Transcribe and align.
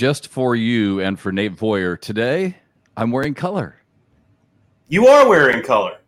Just 0.00 0.28
for 0.28 0.56
you 0.56 1.00
and 1.00 1.20
for 1.20 1.30
Nate 1.30 1.54
Voyer 1.54 2.00
today, 2.00 2.56
I'm 2.96 3.10
wearing 3.10 3.34
color. 3.34 3.76
You 4.88 5.06
are 5.06 5.28
wearing 5.28 5.62
color. 5.62 5.98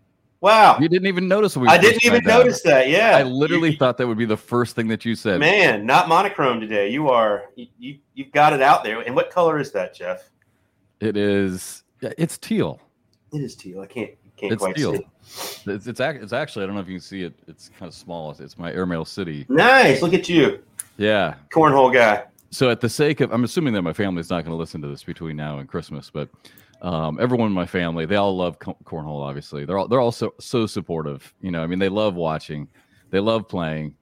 Wow. 0.41 0.79
You 0.81 0.89
didn't 0.89 1.09
even 1.09 1.29
notice. 1.29 1.59
I 1.59 1.77
didn't 1.77 2.03
even 2.03 2.25
notice 2.25 2.63
that. 2.63 2.89
Yeah. 2.89 3.19
I 3.19 3.23
literally 3.23 3.73
you, 3.73 3.77
thought 3.77 3.99
that 3.99 4.07
would 4.07 4.17
be 4.17 4.25
the 4.25 4.35
first 4.35 4.75
thing 4.75 4.89
that 4.89 5.05
you 5.05 5.15
said. 5.15 5.41
Man, 5.41 5.85
not 5.85 6.09
monochrome 6.09 6.59
today. 6.59 6.89
You 6.89 7.11
are 7.11 7.51
you, 7.55 7.67
you 7.79 7.99
you've 8.15 8.33
got 8.33 8.55
it 8.55 8.63
out 8.63 8.83
there. 8.83 9.01
And 9.01 9.15
what 9.15 9.29
color 9.29 9.59
is 9.59 9.73
that, 9.73 9.95
Jeff? 9.95 10.31
It 11.01 11.19
is. 11.19 11.83
It's 12.01 12.39
teal. 12.39 12.81
It 13.35 13.43
is 13.43 13.55
teal. 13.55 13.83
I 13.83 13.87
can't 13.87 14.13
can't 14.39 14.55
it's 14.55 14.63
quite 14.63 14.75
teal. 14.75 14.95
see. 14.95 15.71
It's 15.71 15.87
it's, 15.87 16.01
it's 16.01 16.33
actually 16.33 16.63
I 16.63 16.67
don't 16.67 16.77
know 16.77 16.81
if 16.81 16.89
you 16.89 16.95
can 16.95 17.03
see 17.03 17.25
it. 17.25 17.35
It's 17.47 17.69
kind 17.79 17.91
of 17.91 17.95
small. 17.95 18.31
It's 18.31 18.57
my 18.57 18.73
Airmail 18.73 19.05
City. 19.05 19.45
Nice. 19.51 20.01
Look 20.01 20.15
at 20.15 20.31
you. 20.31 20.63
Yeah. 20.97 21.35
Cornhole 21.53 21.93
guy. 21.93 22.25
So 22.53 22.69
at 22.69 22.81
the 22.81 22.89
sake 22.89 23.21
of, 23.21 23.33
I'm 23.33 23.45
assuming 23.45 23.73
that 23.75 23.83
my 23.83 23.95
family's 23.95 24.29
not 24.29 24.45
going 24.45 24.53
to 24.53 24.57
listen 24.57 24.83
to 24.83 24.89
this 24.89 25.03
between 25.03 25.37
now 25.37 25.59
and 25.59 25.67
Christmas, 25.69 26.11
but 26.11 26.29
um, 26.83 27.19
everyone 27.19 27.47
in 27.47 27.55
my 27.55 27.65
family, 27.65 28.05
they 28.05 28.17
all 28.17 28.37
love 28.37 28.59
cornhole. 28.59 29.23
Obviously, 29.27 29.65
they're 29.65 29.79
all 29.79 29.89
they're 29.89 30.01
all 30.01 30.13
so, 30.13 30.35
so 30.39 30.67
supportive. 30.67 31.33
You 31.41 31.51
know, 31.51 31.63
I 31.63 31.67
mean, 31.67 31.79
they 31.79 31.89
love 31.89 32.15
watching, 32.15 32.69
they 33.11 33.21
love 33.21 33.49
playing. 33.49 33.95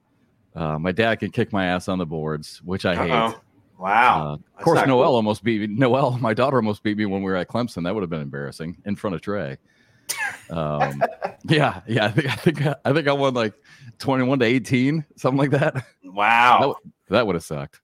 Uh, 0.53 0.77
my 0.77 0.91
dad 0.91 1.19
can 1.19 1.31
kick 1.31 1.53
my 1.53 1.65
ass 1.67 1.87
on 1.87 1.97
the 1.97 2.05
boards, 2.05 2.61
which 2.65 2.85
I 2.85 2.95
Uh-oh. 2.95 3.29
hate. 3.29 3.37
Wow. 3.79 4.33
Uh, 4.33 4.33
of 4.59 4.63
course, 4.65 4.85
Noel 4.85 5.07
cool. 5.07 5.15
almost 5.15 5.43
beat 5.43 5.61
me. 5.61 5.67
Noel, 5.67 6.17
my 6.19 6.33
daughter 6.33 6.57
almost 6.57 6.83
beat 6.83 6.97
me 6.97 7.05
when 7.05 7.23
we 7.23 7.31
were 7.31 7.37
at 7.37 7.47
Clemson. 7.47 7.83
That 7.85 7.95
would 7.95 8.01
have 8.03 8.09
been 8.09 8.21
embarrassing 8.21 8.77
in 8.85 8.95
front 8.95 9.15
of 9.15 9.21
Trey. 9.21 9.57
Um, 10.49 11.01
yeah, 11.49 11.81
yeah. 11.87 12.05
I 12.05 12.11
think 12.11 12.27
I 12.27 12.35
think 12.35 12.61
I 12.83 12.93
think 12.93 13.07
I 13.07 13.13
won 13.13 13.33
like 13.33 13.53
twenty-one 13.97 14.39
to 14.39 14.45
eighteen, 14.45 15.05
something 15.15 15.37
like 15.37 15.51
that. 15.51 15.85
Wow. 16.03 16.75
That, 16.83 17.15
that 17.15 17.25
would 17.27 17.35
have 17.35 17.43
sucked. 17.45 17.79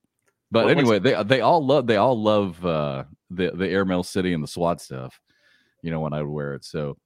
But 0.52 0.66
what, 0.66 0.78
anyway, 0.78 1.00
they 1.00 1.22
they 1.23 1.42
all 1.42 1.66
love 1.66 1.88
they 1.88 1.98
all 1.98 2.22
love 2.22 2.66
uh, 2.66 3.03
the 3.30 3.52
the 3.52 3.67
Airmail 3.67 4.03
City 4.03 4.34
and 4.34 4.44
the 4.44 4.48
SWAT 4.48 4.81
stuff. 4.81 5.20
You 5.81 5.92
know 5.92 6.00
when 6.00 6.14
I 6.14 6.22
would 6.22 6.31
wear 6.31 6.53
it. 6.53 6.64
So 6.64 6.98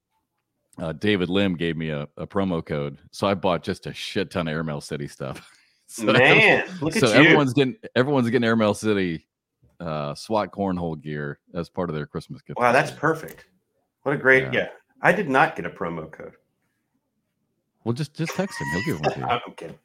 uh, 0.78 0.94
David 0.94 1.30
Lim 1.30 1.56
gave 1.56 1.76
me 1.76 1.90
a, 1.90 2.08
a 2.18 2.28
promo 2.28 2.66
code, 2.66 3.00
so 3.12 3.28
I 3.28 3.34
bought 3.34 3.64
just 3.64 3.88
a 3.88 3.94
shit 3.94 4.32
ton 4.32 4.48
of 4.48 4.54
Airmail 4.54 4.82
City 4.82 5.08
stuff. 5.08 5.50
so, 5.88 6.06
Man, 6.06 6.68
look 6.82 6.94
so 6.94 7.08
at 7.08 7.16
you. 7.16 7.24
everyone's 7.24 7.54
getting 7.54 7.76
everyone's 7.96 8.30
getting 8.30 8.48
Airmail 8.48 8.74
City 8.74 9.28
uh, 9.80 10.14
SWAT 10.16 10.52
cornhole 10.52 11.02
gear 11.02 11.40
as 11.54 11.70
part 11.70 11.90
of 11.90 11.96
their 11.96 12.06
Christmas 12.06 12.42
gift. 12.42 12.60
Wow, 12.60 12.72
that's 12.72 12.92
perfect. 12.92 13.46
What 14.04 14.14
a 14.14 14.18
great 14.18 14.44
yeah. 14.46 14.52
yeah. 14.54 14.68
I 15.02 15.12
did 15.12 15.30
not 15.30 15.56
get 15.56 15.66
a 15.66 15.70
promo 15.70 16.12
code. 16.12 16.34
Well, 17.84 17.94
just 17.94 18.14
just 18.14 18.36
text 18.36 18.60
him. 18.62 18.68
He'll 18.74 18.94
give 18.94 19.02
one 19.02 19.14
to 19.14 19.20
you. 19.20 19.26
okay. 19.50 19.76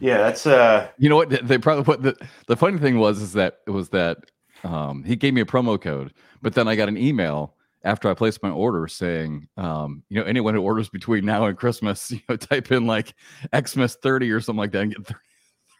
Yeah, 0.00 0.18
that's 0.18 0.46
uh. 0.46 0.88
You 0.98 1.08
know 1.08 1.16
what? 1.16 1.46
They 1.46 1.58
probably 1.58 1.84
what 1.84 2.02
the 2.02 2.16
the 2.46 2.56
funny 2.56 2.78
thing 2.78 2.98
was 2.98 3.20
is 3.20 3.32
that 3.34 3.58
it 3.66 3.70
was 3.70 3.90
that 3.90 4.18
um 4.64 5.04
he 5.04 5.16
gave 5.16 5.34
me 5.34 5.40
a 5.40 5.46
promo 5.46 5.80
code, 5.80 6.12
but 6.42 6.54
then 6.54 6.68
I 6.68 6.76
got 6.76 6.88
an 6.88 6.96
email 6.96 7.54
after 7.84 8.10
I 8.10 8.14
placed 8.14 8.42
my 8.42 8.50
order 8.50 8.86
saying, 8.86 9.48
um, 9.56 10.02
you 10.08 10.20
know, 10.20 10.26
anyone 10.26 10.54
who 10.54 10.60
orders 10.60 10.88
between 10.90 11.24
now 11.24 11.46
and 11.46 11.56
Christmas, 11.56 12.10
you 12.10 12.20
know, 12.28 12.36
type 12.36 12.72
in 12.72 12.86
like 12.86 13.14
Xmas 13.54 13.96
30 14.02 14.30
or 14.30 14.40
something 14.40 14.58
like 14.58 14.72
that 14.72 14.82
and 14.82 14.94
get 14.94 15.16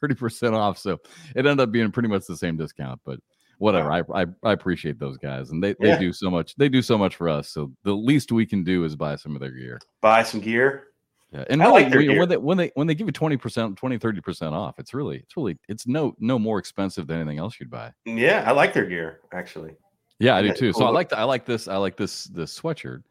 30 0.00 0.14
percent 0.14 0.54
off. 0.54 0.78
So 0.78 0.98
it 1.34 1.46
ended 1.46 1.60
up 1.60 1.72
being 1.72 1.91
pretty 1.91 2.08
much 2.08 2.26
the 2.26 2.36
same 2.36 2.56
discount, 2.56 3.00
but 3.04 3.20
whatever. 3.58 3.91
Wow. 3.91 4.04
I, 4.14 4.22
I, 4.22 4.26
I 4.42 4.52
appreciate 4.52 4.98
those 4.98 5.16
guys, 5.19 5.50
and 5.50 5.62
they 5.62 5.76
yeah. 5.81 5.97
they 5.97 5.98
do 5.98 6.12
so 6.12 6.31
much. 6.31 6.56
They 6.56 6.69
do 6.69 6.82
so 6.82 6.98
much 6.98 7.16
for 7.16 7.28
us. 7.28 7.50
So 7.50 7.72
the 7.84 7.94
least 7.94 8.32
we 8.32 8.47
can 8.47 8.64
do 8.64 8.84
is 8.84 8.97
buy 8.97 9.16
some 9.16 9.34
of 9.34 9.41
their 9.41 9.52
gear. 9.52 9.78
Buy 10.00 10.22
some 10.22 10.41
gear. 10.41 10.88
Yeah, 11.32 11.44
and 11.48 11.60
really, 11.60 11.84
like 11.84 11.94
when, 11.94 12.18
when, 12.18 12.28
they 12.28 12.36
when 12.36 12.56
they 12.56 12.72
when 12.74 12.86
they 12.88 12.94
give 12.94 13.06
you 13.06 13.12
20%, 13.12 13.76
20, 13.76 13.98
30 13.98 14.20
percent 14.20 14.54
off, 14.54 14.78
it's 14.78 14.92
really 14.92 15.18
it's 15.18 15.36
really 15.36 15.56
it's 15.68 15.86
no 15.86 16.14
no 16.18 16.41
more 16.41 16.58
expensive 16.58 17.06
than 17.06 17.20
anything 17.20 17.38
else 17.38 17.60
you'd 17.60 17.70
buy. 17.70 17.92
Yeah, 18.04 18.42
I 18.46 18.50
like 18.50 18.72
their 18.72 18.86
gear 18.86 19.20
actually. 19.32 19.76
Yeah, 20.19 20.36
I 20.36 20.42
do 20.42 20.52
too. 20.52 20.72
So 20.72 20.84
I 20.84 20.90
like 20.90 21.08
the, 21.08 21.19
I 21.19 21.24
like 21.24 21.46
this 21.46 21.69
I 21.69 21.76
like 21.76 21.96
this 21.96 22.24
this 22.24 22.58
sweatshirt, 22.58 23.04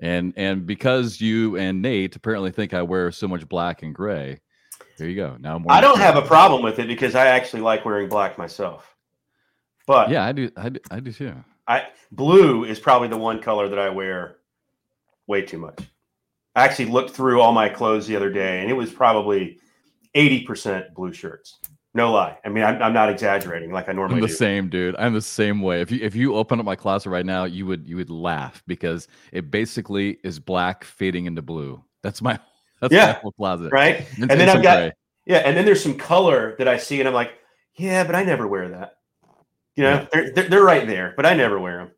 and 0.00 0.32
and 0.36 0.66
because 0.66 1.20
you 1.20 1.56
and 1.58 1.82
Nate 1.82 2.16
apparently 2.16 2.50
think 2.50 2.72
I 2.72 2.80
wear 2.80 3.12
so 3.12 3.28
much 3.28 3.46
black 3.46 3.82
and 3.82 3.94
gray, 3.94 4.40
there 4.96 5.08
you 5.08 5.16
go. 5.16 5.36
Now 5.38 5.62
i 5.68 5.80
don't 5.80 5.98
have 5.98 6.16
a 6.16 6.22
problem 6.22 6.62
with 6.62 6.78
it 6.78 6.88
because 6.88 7.14
I 7.14 7.26
actually 7.26 7.62
like 7.62 7.84
wearing 7.84 8.08
black 8.08 8.38
myself. 8.38 8.96
But 9.86 10.10
yeah, 10.10 10.24
I 10.24 10.32
do. 10.32 10.50
I 10.56 10.68
do, 10.70 10.80
I 10.90 11.00
do 11.00 11.12
too. 11.12 11.34
I 11.68 11.88
blue 12.10 12.64
is 12.64 12.80
probably 12.80 13.08
the 13.08 13.18
one 13.18 13.40
color 13.40 13.68
that 13.68 13.78
I 13.78 13.90
wear 13.90 14.38
way 15.26 15.42
too 15.42 15.58
much. 15.58 15.78
I 16.60 16.64
actually 16.64 16.86
looked 16.86 17.12
through 17.12 17.40
all 17.40 17.52
my 17.52 17.70
clothes 17.70 18.06
the 18.06 18.16
other 18.16 18.30
day, 18.30 18.60
and 18.60 18.70
it 18.70 18.74
was 18.74 18.92
probably 18.92 19.58
eighty 20.14 20.44
percent 20.44 20.94
blue 20.94 21.12
shirts. 21.12 21.58
No 21.94 22.12
lie. 22.12 22.38
I 22.44 22.50
mean, 22.50 22.62
I'm, 22.62 22.80
I'm 22.82 22.92
not 22.92 23.08
exaggerating 23.08 23.72
like 23.72 23.88
I 23.88 23.92
normally. 23.92 24.16
I'm 24.16 24.20
the 24.20 24.28
do. 24.28 24.34
same, 24.34 24.68
dude. 24.68 24.94
I'm 24.96 25.14
the 25.14 25.22
same 25.22 25.62
way. 25.62 25.80
If 25.80 25.90
you 25.90 26.00
if 26.02 26.14
you 26.14 26.34
open 26.34 26.60
up 26.60 26.66
my 26.66 26.76
closet 26.76 27.08
right 27.08 27.24
now, 27.24 27.44
you 27.44 27.64
would 27.64 27.88
you 27.88 27.96
would 27.96 28.10
laugh 28.10 28.62
because 28.66 29.08
it 29.32 29.50
basically 29.50 30.18
is 30.22 30.38
black 30.38 30.84
fading 30.84 31.24
into 31.24 31.40
blue. 31.40 31.82
That's 32.02 32.20
my 32.20 32.38
that's 32.82 32.92
yeah, 32.92 33.06
my 33.06 33.12
whole 33.14 33.32
closet. 33.32 33.72
Right. 33.72 34.06
And, 34.20 34.30
and 34.30 34.38
then 34.38 34.50
I've 34.50 34.62
got 34.62 34.76
gray. 34.76 34.92
yeah, 35.24 35.38
and 35.38 35.56
then 35.56 35.64
there's 35.64 35.82
some 35.82 35.96
color 35.96 36.56
that 36.58 36.68
I 36.68 36.76
see, 36.76 37.00
and 37.00 37.08
I'm 37.08 37.14
like, 37.14 37.32
yeah, 37.74 38.04
but 38.04 38.14
I 38.14 38.22
never 38.22 38.46
wear 38.46 38.68
that. 38.68 38.96
You 39.76 39.84
know, 39.84 39.92
yeah. 39.92 40.06
they're, 40.12 40.32
they're, 40.34 40.48
they're 40.50 40.62
right 40.62 40.86
there, 40.86 41.14
but 41.16 41.24
I 41.24 41.32
never 41.32 41.58
wear 41.58 41.78
them. 41.78 41.90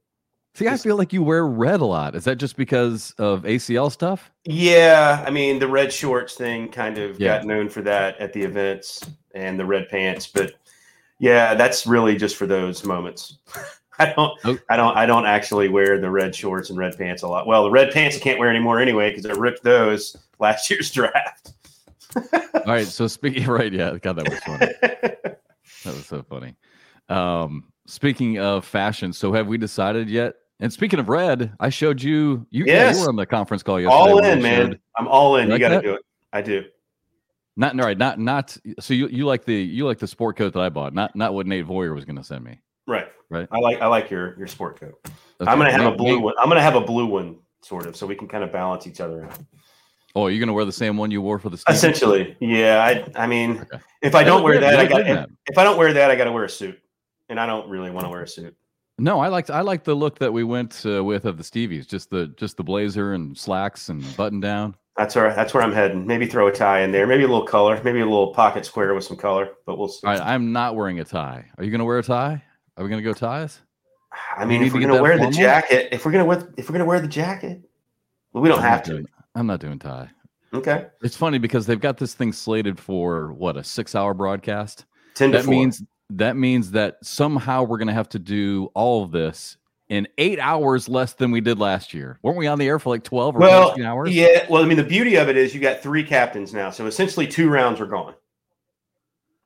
See, 0.55 0.69
I 0.69 0.77
feel 0.77 0.97
like 0.97 1.15
you 1.15 1.23
wear 1.23 1.47
red 1.47 1.81
a 1.81 1.87
lot. 1.87 2.15
Is 2.15 2.25
that 2.25 2.37
just 2.37 2.57
because 2.57 3.15
of 3.19 3.43
ACL 3.45 3.91
stuff? 3.91 4.31
Yeah, 4.45 5.25
I 5.27 5.31
mean 5.31 5.59
the 5.59 5.69
red 5.69 5.93
shorts 5.93 6.35
thing 6.35 6.69
kind 6.69 6.99
of 6.99 7.19
yeah. 7.19 7.39
got 7.39 7.47
known 7.47 7.71
for 7.71 7.81
that 7.83 8.19
at 8.19 8.35
the 8.35 8.43
events 8.43 9.09
and 9.35 9.59
the 9.59 9.65
red 9.65 9.89
pants, 9.89 10.27
but 10.27 10.55
yeah, 11.19 11.55
that's 11.55 11.87
really 11.87 12.17
just 12.17 12.37
for 12.37 12.47
those 12.47 12.85
moments. 12.85 13.39
I 13.99 14.13
don't, 14.13 14.39
oh. 14.45 14.59
I 14.69 14.77
don't, 14.77 14.97
I 14.97 15.07
don't 15.07 15.27
actually 15.27 15.69
wear 15.69 16.01
the 16.01 16.11
red 16.11 16.35
shorts 16.35 16.71
and 16.71 16.79
red 16.79 16.97
pants 16.99 17.23
a 17.23 17.29
lot. 17.29 17.47
Well, 17.47 17.63
the 17.65 17.71
red 17.71 17.93
pants 17.93 18.17
I 18.17 18.21
can't 18.21 18.39
wear 18.39 18.51
anymore 18.51 18.81
anyway 18.81 19.11
because 19.11 19.27
I 19.27 19.33
ripped 19.39 19.63
those 19.63 20.17
last 20.39 20.69
year's 20.71 20.91
draft. 20.91 21.53
All 22.17 22.63
right, 22.67 22.87
so 22.87 23.07
speaking 23.07 23.47
right, 23.47 23.73
yeah, 23.73 23.97
God, 24.03 24.17
that 24.17 24.29
was 24.29 24.39
funny. 24.41 24.67
that 24.83 25.41
was 25.85 26.07
so 26.07 26.23
funny. 26.23 26.57
Um, 27.09 27.65
speaking 27.87 28.39
of 28.39 28.65
fashion, 28.65 29.13
so 29.13 29.33
have 29.33 29.47
we 29.47 29.57
decided 29.57 30.11
yet? 30.11 30.35
And 30.63 30.73
speaking 30.73 31.01
of 31.01 31.09
red, 31.09 31.53
I 31.59 31.71
showed 31.71 32.01
you. 32.01 32.47
You, 32.51 32.65
yes. 32.67 32.95
yeah, 32.95 32.97
you 32.97 33.03
were 33.05 33.09
on 33.09 33.17
the 33.17 33.27
conference 33.27 33.65
call 33.65 33.81
yesterday. 33.81 33.95
All 33.95 34.25
in, 34.25 34.41
man. 34.41 34.79
I'm 34.97 35.09
all 35.09 35.37
in. 35.37 35.47
You, 35.47 35.53
like 35.55 35.61
got 35.61 35.69
to 35.71 35.83
do 35.83 35.95
it. 35.95 36.03
I 36.33 36.41
do. 36.41 36.65
Not 37.57 37.75
right. 37.75 37.99
Not 37.99 38.21
not. 38.21 38.57
So 38.79 38.95
you 38.95 39.09
you 39.09 39.27
like 39.27 39.45
the 39.45 39.55
you 39.55 39.85
like 39.85 39.99
the 39.99 40.07
sport 40.07 40.37
coat 40.37 40.53
that 40.53 40.61
I 40.61 40.69
bought. 40.69 40.95
Not 40.95 41.17
not 41.17 41.35
what 41.35 41.49
Nate 41.49 41.67
Voyer 41.67 41.93
was 41.95 42.05
going 42.05 42.17
to 42.17 42.23
send 42.23 42.45
me. 42.45 42.61
Right. 42.87 43.09
Right. 43.29 43.49
I 43.51 43.59
like 43.59 43.81
I 43.83 43.89
like 43.89 44.09
your 44.09 44.39
your 44.39 44.47
sport 44.47 44.79
coat. 44.79 44.95
Okay. 45.05 45.51
I'm 45.51 45.59
gonna 45.59 45.73
have 45.73 45.81
Nate, 45.81 45.95
a 45.95 45.97
blue 45.97 46.15
Nate, 46.15 46.23
one. 46.23 46.35
I'm 46.39 46.49
gonna 46.49 46.63
have 46.63 46.77
a 46.77 46.81
blue 46.81 47.07
one, 47.07 47.41
sort 47.63 47.87
of, 47.87 47.97
so 47.97 48.07
we 48.07 48.15
can 48.15 48.29
kind 48.29 48.45
of 48.45 48.53
balance 48.53 48.87
each 48.87 49.01
other 49.01 49.25
out. 49.25 49.39
Oh, 50.15 50.29
you're 50.29 50.39
gonna 50.39 50.53
wear 50.53 50.65
the 50.65 50.73
same 50.73 50.97
one 50.97 51.11
you 51.11 51.21
wore 51.23 51.41
for 51.41 51.51
the 51.51 51.61
essentially. 51.69 52.37
Yeah. 52.41 52.85
I 52.85 53.25
I 53.25 53.27
mean, 53.27 53.59
okay. 53.59 53.83
if 54.01 54.15
I 54.15 54.23
don't 54.23 54.45
wear 54.45 54.61
that, 54.61 54.79
I 54.79 54.87
got 54.87 55.01
if, 55.09 55.27
if 55.47 55.59
I 55.59 55.65
don't 55.65 55.77
wear 55.77 55.93
that, 55.93 56.11
I 56.13 56.15
got 56.15 56.25
to 56.25 56.33
wear 56.33 56.45
a 56.45 56.49
suit 56.49 56.79
and 57.29 57.41
I 57.41 57.47
don't 57.47 57.69
really 57.69 57.91
want 57.91 58.07
to 58.07 58.11
wear 58.11 58.23
a 58.23 58.29
suit. 58.29 58.57
No, 58.99 59.21
I 59.21 59.29
liked 59.29 59.51
I 59.51 59.63
like 59.63 59.85
the 59.85 59.95
look 59.95 60.19
that 60.19 60.33
we 60.33 60.45
went 60.45 60.85
uh, 60.85 61.03
with 61.03 61.25
of 61.25 61.39
the 61.39 61.43
Stevies, 61.43 61.87
just 61.87 62.11
the 62.11 62.29
just 62.37 62.57
the 62.57 62.63
blazer 62.63 63.15
and 63.15 63.37
slacks 63.37 63.89
and 63.89 64.05
button 64.17 64.41
down. 64.41 64.77
That's 64.97 65.17
where 65.17 65.35
that's 65.35 65.55
where 65.55 65.63
I'm 65.63 65.73
heading. 65.73 66.07
Maybe 66.07 66.27
throw 66.27 66.49
a 66.49 66.53
tie 66.53 66.81
in 66.83 66.93
there, 66.93 67.07
maybe 67.07 67.25
a 67.25 67.29
little 67.29 67.47
color, 67.47 67.81
maybe 67.83 68.01
a 68.01 68.05
little 68.05 68.35
pocket 68.35 68.67
square 68.67 68.95
with 68.95 69.05
some 69.05 69.17
color, 69.17 69.51
but 69.65 69.79
we'll 69.79 69.89
see. 69.89 70.07
All 70.07 70.13
right, 70.13 70.21
I'm 70.21 70.53
not 70.53 70.77
wearing 70.77 71.01
a 71.01 71.05
tie. 71.05 71.47
Are 71.57 71.65
you 71.65 71.71
going 71.71 71.79
to 71.79 71.85
wear 71.85 71.99
a 71.99 72.03
tie? 72.03 72.43
Are 72.77 72.85
we 72.85 72.91
going 72.91 73.03
to 73.03 73.09
go 73.09 73.15
ties? 73.15 73.61
I 74.37 74.45
mean, 74.45 74.63
if 74.63 74.75
we're 74.75 74.81
going 74.81 74.95
to 74.95 75.01
wear 75.01 75.17
formal? 75.17 75.31
the 75.31 75.37
jacket, 75.37 75.89
if 75.93 76.05
we're 76.05 76.13
going 76.13 76.23
to 76.23 76.29
wear 76.29 76.53
if 76.59 76.69
we're 76.69 76.75
going 76.75 76.81
to 76.81 76.87
wear 76.87 77.01
the 77.01 77.09
jacket, 77.09 77.63
well, 78.33 78.43
we 78.43 78.49
don't 78.49 78.59
I'm 78.59 78.65
have 78.65 78.83
to. 78.85 78.91
Doing, 78.93 79.07
I'm 79.35 79.47
not 79.47 79.61
doing 79.61 79.79
tie. 79.79 80.11
Okay. 80.55 80.87
It's 81.01 81.17
funny 81.17 81.39
because 81.39 81.65
they've 81.65 81.81
got 81.81 81.97
this 81.97 82.13
thing 82.15 82.33
slated 82.33 82.79
for 82.79 83.33
what 83.33 83.57
a 83.57 83.65
six 83.65 83.95
hour 83.95 84.13
broadcast. 84.13 84.85
Ten 85.15 85.31
that 85.31 85.45
four. 85.45 85.53
means 85.53 85.83
that 86.19 86.37
means 86.37 86.73
that 86.73 86.99
somehow 87.03 87.63
we're 87.63 87.79
going 87.79 87.89
to 87.89 87.95
have 87.95 88.09
to 88.11 88.19
do 88.19 88.71
all 88.75 89.05
of 89.05 89.11
this 89.11 89.57
in 89.89 90.09
eight 90.19 90.39
hours 90.39 90.89
less 90.89 91.15
than 91.15 91.31
we 91.31 91.41
did 91.41 91.59
last 91.59 91.93
year. 91.93 92.19
Weren't 92.23 92.39
we 92.39 92.47
on 92.47 92.59
the 92.59 92.67
air 92.67 92.79
for 92.79 92.91
like 92.91 93.05
12 93.05 93.37
or 93.37 93.39
well, 93.39 93.83
hours? 93.83 94.11
Yeah. 94.11 94.47
Well, 94.49 94.63
I 94.63 94.67
mean, 94.67 94.77
the 94.77 94.85
beauty 94.85 95.17
of 95.17 95.29
it 95.29 95.37
is 95.37 95.55
you 95.55 95.61
got 95.61 95.81
three 95.81 96.05
captains 96.05 96.55
now. 96.55 96.71
So 96.71 96.87
essentially 96.87 97.27
two 97.27 97.51
rounds 97.51 97.81
are 97.81 97.87
gone. 97.87 98.15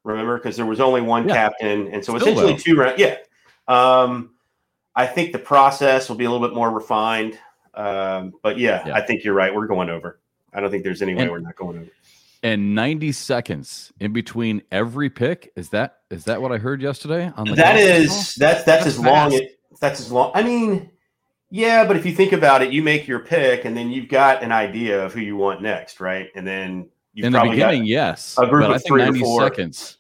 Remember? 0.05 0.37
Because 0.37 0.57
there 0.57 0.67
was 0.67 0.81
only 0.81 1.01
one 1.01 1.29
yeah. 1.29 1.35
captain. 1.35 1.89
And 1.89 2.05
so 2.05 2.17
Still 2.17 2.33
essentially 2.33 2.53
though. 2.53 2.59
two 2.59 2.77
rounds. 2.77 3.01
Yeah. 3.01 3.17
Um, 3.67 4.35
I 4.95 5.07
think 5.07 5.33
the 5.33 5.39
process 5.39 6.09
will 6.09 6.17
be 6.17 6.25
a 6.25 6.31
little 6.31 6.47
bit 6.47 6.55
more 6.55 6.71
refined. 6.71 7.39
Um, 7.75 8.33
but 8.43 8.59
yeah, 8.59 8.87
yeah, 8.87 8.95
I 8.95 9.03
think 9.03 9.25
you're 9.25 9.35
right. 9.35 9.55
We're 9.55 9.67
going 9.67 9.91
over. 9.91 10.21
I 10.55 10.61
don't 10.61 10.71
think 10.71 10.85
there's 10.85 11.03
any 11.03 11.15
way 11.15 11.23
and, 11.23 11.31
we're 11.31 11.41
not 11.41 11.57
going 11.57 11.77
over 11.77 11.91
and 12.47 12.77
90 12.77 13.11
seconds 13.11 13.93
in 13.99 14.13
between 14.13 14.63
every 14.71 15.11
pick. 15.11 15.53
Is 15.57 15.71
that 15.71 15.99
is 16.11 16.25
that 16.27 16.41
what 16.41 16.53
I 16.53 16.59
heard 16.59 16.81
yesterday? 16.81 17.33
On 17.37 17.45
the 17.45 17.57
that 17.57 17.77
is 17.77 18.09
that's, 18.09 18.37
that's 18.37 18.65
that's 18.65 18.87
as 18.87 19.01
long. 19.01 19.33
It, 19.33 19.59
that's 19.81 19.99
as 19.99 20.13
long. 20.13 20.31
I 20.33 20.45
mean, 20.45 20.91
yeah, 21.51 21.85
but 21.85 21.97
if 21.97 22.07
you 22.07 22.15
think 22.15 22.33
about 22.33 22.63
it, 22.63 22.73
you 22.73 22.83
make 22.83 23.09
your 23.09 23.19
pick, 23.19 23.65
and 23.65 23.77
then 23.77 23.91
you've 23.91 24.09
got 24.09 24.45
an 24.45 24.53
idea 24.53 25.05
of 25.05 25.13
who 25.13 25.21
you 25.21 25.37
want 25.37 25.61
next, 25.61 25.99
right? 25.99 26.29
And 26.37 26.47
then 26.47 26.89
in 27.17 27.33
the 27.33 27.41
beginning, 27.41 27.85
yes, 27.85 28.37
a 28.39 28.47
group 28.47 28.69
of 28.71 28.85
three 28.87 29.03
90 29.03 29.21
or 29.21 29.25
four. 29.25 29.41
seconds. 29.43 29.99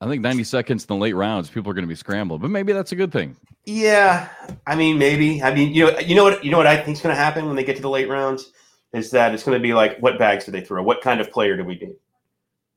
I 0.00 0.08
think 0.08 0.20
90 0.20 0.42
seconds 0.44 0.82
in 0.82 0.88
the 0.88 1.00
late 1.00 1.14
rounds, 1.14 1.48
people 1.48 1.70
are 1.70 1.74
going 1.74 1.84
to 1.84 1.88
be 1.88 1.94
scrambled, 1.94 2.42
but 2.42 2.50
maybe 2.50 2.72
that's 2.72 2.90
a 2.90 2.96
good 2.96 3.12
thing. 3.12 3.36
Yeah, 3.64 4.28
I 4.66 4.74
mean, 4.74 4.98
maybe. 4.98 5.42
I 5.42 5.54
mean, 5.54 5.72
you 5.72 5.86
know, 5.86 5.98
you 6.00 6.16
know 6.16 6.24
what, 6.24 6.44
you 6.44 6.50
know 6.50 6.58
what 6.58 6.66
I 6.66 6.76
think 6.76 6.96
is 6.96 7.02
going 7.02 7.14
to 7.14 7.22
happen 7.22 7.46
when 7.46 7.54
they 7.54 7.64
get 7.64 7.76
to 7.76 7.82
the 7.82 7.88
late 7.88 8.08
rounds 8.08 8.50
is 8.94 9.10
that 9.10 9.34
it's 9.34 9.42
going 9.42 9.58
to 9.58 9.62
be 9.62 9.74
like, 9.74 9.98
what 9.98 10.18
bags 10.18 10.44
do 10.44 10.52
they 10.52 10.60
throw? 10.60 10.82
What 10.82 11.00
kind 11.00 11.20
of 11.20 11.30
player 11.30 11.56
do 11.56 11.64
we 11.64 11.76
need? 11.76 11.96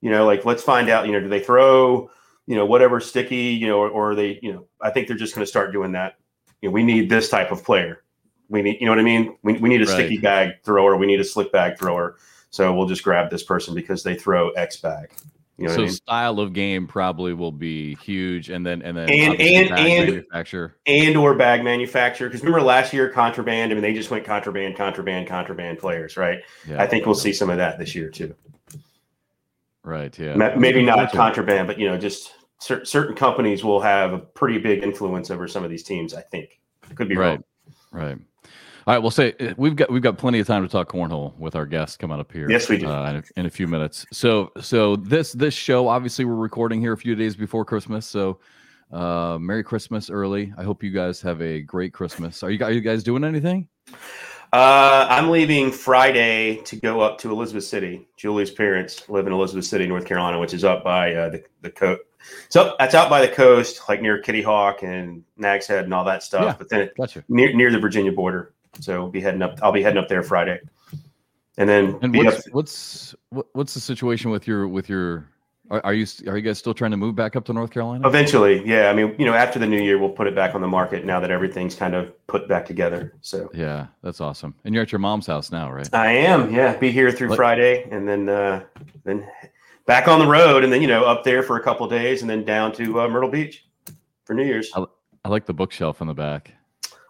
You 0.01 0.11
know, 0.11 0.25
like 0.25 0.45
let's 0.45 0.63
find 0.63 0.89
out. 0.89 1.05
You 1.05 1.13
know, 1.13 1.19
do 1.19 1.29
they 1.29 1.39
throw, 1.39 2.09
you 2.47 2.55
know, 2.55 2.65
whatever 2.65 2.99
sticky, 2.99 3.53
you 3.53 3.67
know, 3.67 3.79
or, 3.79 3.89
or 3.89 4.15
they, 4.15 4.39
you 4.41 4.51
know, 4.51 4.65
I 4.81 4.89
think 4.89 5.07
they're 5.07 5.17
just 5.17 5.35
going 5.35 5.43
to 5.43 5.49
start 5.49 5.71
doing 5.71 5.91
that. 5.93 6.15
You 6.61 6.69
know, 6.69 6.73
we 6.73 6.83
need 6.83 7.09
this 7.09 7.29
type 7.29 7.51
of 7.51 7.63
player. 7.63 8.03
We 8.49 8.61
need, 8.61 8.79
you 8.79 8.85
know 8.85 8.93
what 8.93 8.99
I 8.99 9.03
mean? 9.03 9.37
We, 9.43 9.53
we 9.57 9.69
need 9.69 9.81
a 9.81 9.85
right. 9.85 9.93
sticky 9.93 10.17
bag 10.17 10.63
thrower. 10.63 10.97
We 10.97 11.05
need 11.05 11.19
a 11.19 11.23
slick 11.23 11.51
bag 11.51 11.77
thrower. 11.77 12.17
So 12.49 12.73
we'll 12.73 12.87
just 12.87 13.03
grab 13.03 13.29
this 13.29 13.43
person 13.43 13.75
because 13.75 14.03
they 14.03 14.15
throw 14.15 14.49
X 14.51 14.77
bag. 14.77 15.11
You 15.57 15.67
know 15.67 15.73
so 15.73 15.81
I 15.81 15.85
mean? 15.85 15.89
style 15.89 16.39
of 16.39 16.53
game 16.53 16.85
probably 16.85 17.33
will 17.33 17.51
be 17.51 17.95
huge, 17.95 18.49
and 18.49 18.63
then 18.63 18.83
and 18.83 18.95
then 18.95 19.09
and 19.09 19.41
and 19.41 19.71
and 19.71 20.09
manufacturer 20.09 20.75
and 20.85 21.17
or 21.17 21.33
bag 21.33 21.63
manufacturer. 21.63 22.27
Because 22.27 22.41
remember 22.41 22.61
last 22.61 22.93
year 22.93 23.09
contraband. 23.09 23.71
I 23.71 23.75
mean, 23.75 23.81
they 23.81 23.93
just 23.93 24.11
went 24.11 24.23
contraband, 24.23 24.77
contraband, 24.77 25.27
contraband 25.27 25.79
players, 25.79 26.15
right? 26.15 26.39
Yeah, 26.67 26.81
I 26.81 26.85
think 26.85 27.07
we'll 27.07 27.15
see 27.15 27.33
some 27.33 27.49
of 27.49 27.57
that 27.57 27.79
this 27.79 27.95
year 27.95 28.09
too. 28.09 28.35
Right. 29.87 30.17
Yeah. 30.19 30.35
Maybe 30.35 30.83
not 30.83 31.13
contraband, 31.13 31.65
but 31.65 31.79
you 31.79 31.87
know, 31.87 31.97
just 31.97 32.33
cer- 32.59 32.83
certain 32.85 33.15
companies 33.15 33.63
will 33.63 33.79
have 33.79 34.11
a 34.11 34.19
pretty 34.19 34.57
big 34.57 34.83
influence 34.83 35.31
over 35.31 35.47
some 35.47 35.63
of 35.63 35.69
these 35.69 35.83
teams. 35.83 36.13
I 36.13 36.21
think 36.21 36.59
could 36.95 37.07
be 37.07 37.15
right. 37.15 37.29
Wrong. 37.29 37.43
Right. 37.91 38.17
All 38.87 38.93
right, 38.93 38.99
we'll 38.99 39.11
say 39.11 39.33
uh, 39.41 39.53
we've 39.57 39.75
got 39.75 39.91
we've 39.91 40.01
got 40.01 40.17
plenty 40.17 40.39
of 40.39 40.47
time 40.47 40.63
to 40.63 40.69
talk 40.69 40.89
cornhole 40.93 41.37
with 41.37 41.57
our 41.57 41.65
guests 41.65 41.97
coming 41.97 42.21
up 42.21 42.31
here. 42.31 42.49
Yes, 42.49 42.69
we 42.69 42.77
do. 42.77 42.87
Uh, 42.87 43.09
in, 43.09 43.15
a, 43.17 43.23
in, 43.35 43.45
a, 43.45 43.49
few 43.49 43.67
minutes. 43.67 44.05
So 44.13 44.53
so 44.61 44.95
this 44.95 45.33
this 45.33 45.53
show 45.53 45.89
obviously 45.89 46.23
we're 46.23 46.35
recording 46.35 46.79
here 46.79 46.93
a 46.93 46.97
few 46.97 47.13
days 47.13 47.35
before 47.35 47.65
Christmas. 47.65 48.05
So 48.07 48.39
uh, 48.93 49.39
Merry 49.41 49.61
Christmas 49.61 50.09
early. 50.09 50.53
I 50.57 50.63
hope 50.63 50.83
you 50.83 50.91
guys 50.91 51.19
have 51.19 51.41
a 51.41 51.59
great 51.59 51.91
Christmas. 51.91 52.43
Are 52.43 52.49
you 52.49 52.63
are 52.63 52.71
you 52.71 52.79
guys 52.79 53.03
doing 53.03 53.25
anything? 53.25 53.67
Uh, 54.53 55.05
I'm 55.09 55.29
leaving 55.29 55.69
Friday 55.69 56.61
to 56.63 56.77
go 56.77 57.01
up 57.01 57.17
to 57.17 57.31
Elizabeth 57.31 57.65
City. 57.65 58.07
Julie's 58.15 58.51
parents 58.51 59.09
live 59.09 59.27
in 59.27 59.33
Elizabeth 59.33 59.65
City, 59.65 59.85
North 59.85 60.05
Carolina, 60.05 60.39
which 60.39 60.53
is 60.53 60.63
up 60.63 60.85
by 60.85 61.13
uh, 61.13 61.29
the 61.29 61.43
the 61.61 61.71
coast. 61.71 62.03
So 62.47 62.73
that's 62.79 62.95
out 62.95 63.09
by 63.09 63.19
the 63.19 63.33
coast, 63.33 63.81
like 63.89 64.01
near 64.01 64.21
Kitty 64.21 64.41
Hawk 64.41 64.81
and 64.81 65.23
Nag's 65.35 65.67
Head 65.67 65.83
and 65.83 65.93
all 65.93 66.05
that 66.05 66.23
stuff. 66.23 66.45
Yeah, 66.45 66.55
but 66.57 66.69
then 66.69 66.79
it, 66.83 66.95
gotcha. 66.95 67.25
near 67.27 67.53
near 67.53 67.69
the 67.69 67.79
Virginia 67.79 68.13
border. 68.13 68.53
So 68.79 69.01
we'll 69.01 69.11
be 69.11 69.21
heading 69.21 69.41
up. 69.41 69.59
I'll 69.61 69.71
be 69.71 69.81
heading 69.81 69.97
up 69.97 70.07
there 70.07 70.23
Friday, 70.23 70.59
and 71.57 71.69
then 71.69 71.97
and 72.01 72.15
what's, 72.15 72.47
up, 72.47 72.53
what's 72.53 73.15
what's 73.53 73.73
the 73.73 73.79
situation 73.79 74.31
with 74.31 74.47
your 74.47 74.67
with 74.67 74.89
your 74.89 75.27
are, 75.69 75.85
are, 75.85 75.93
you 75.93 76.05
are 76.27 76.37
you 76.37 76.43
guys 76.43 76.57
still 76.57 76.73
trying 76.73 76.91
to 76.91 76.97
move 76.97 77.15
back 77.15 77.35
up 77.35 77.43
to 77.45 77.53
North 77.53 77.71
Carolina? 77.71 78.07
Eventually, 78.07 78.65
yeah. 78.65 78.89
I 78.89 78.93
mean, 78.93 79.15
you 79.17 79.25
know, 79.25 79.33
after 79.33 79.59
the 79.59 79.67
new 79.67 79.81
year, 79.81 79.97
we'll 79.97 80.09
put 80.09 80.27
it 80.27 80.35
back 80.35 80.55
on 80.55 80.61
the 80.61 80.67
market 80.67 81.03
now 81.03 81.19
that 81.19 81.31
everything's 81.31 81.75
kind 81.75 81.93
of 81.93 82.13
put 82.27 82.47
back 82.47 82.65
together. 82.65 83.13
So 83.21 83.49
yeah, 83.53 83.87
that's 84.01 84.21
awesome. 84.21 84.55
And 84.63 84.73
you're 84.73 84.83
at 84.83 84.91
your 84.91 84.99
mom's 84.99 85.27
house 85.27 85.51
now, 85.51 85.71
right? 85.71 85.89
I 85.93 86.11
am. 86.11 86.53
Yeah, 86.53 86.77
be 86.77 86.91
here 86.91 87.11
through 87.11 87.35
Friday, 87.35 87.87
and 87.91 88.07
then 88.07 88.29
uh, 88.29 88.63
then 89.03 89.27
back 89.85 90.07
on 90.07 90.19
the 90.19 90.27
road, 90.27 90.63
and 90.63 90.71
then 90.71 90.81
you 90.81 90.87
know 90.87 91.03
up 91.03 91.23
there 91.23 91.43
for 91.43 91.57
a 91.57 91.63
couple 91.63 91.87
days, 91.87 92.21
and 92.21 92.29
then 92.29 92.45
down 92.45 92.71
to 92.73 93.01
uh, 93.01 93.07
Myrtle 93.09 93.29
Beach 93.29 93.65
for 94.23 94.33
New 94.33 94.45
Year's. 94.45 94.71
I, 94.73 94.85
I 95.25 95.29
like 95.29 95.45
the 95.45 95.53
bookshelf 95.53 95.99
in 95.99 96.07
the 96.07 96.13
back. 96.13 96.53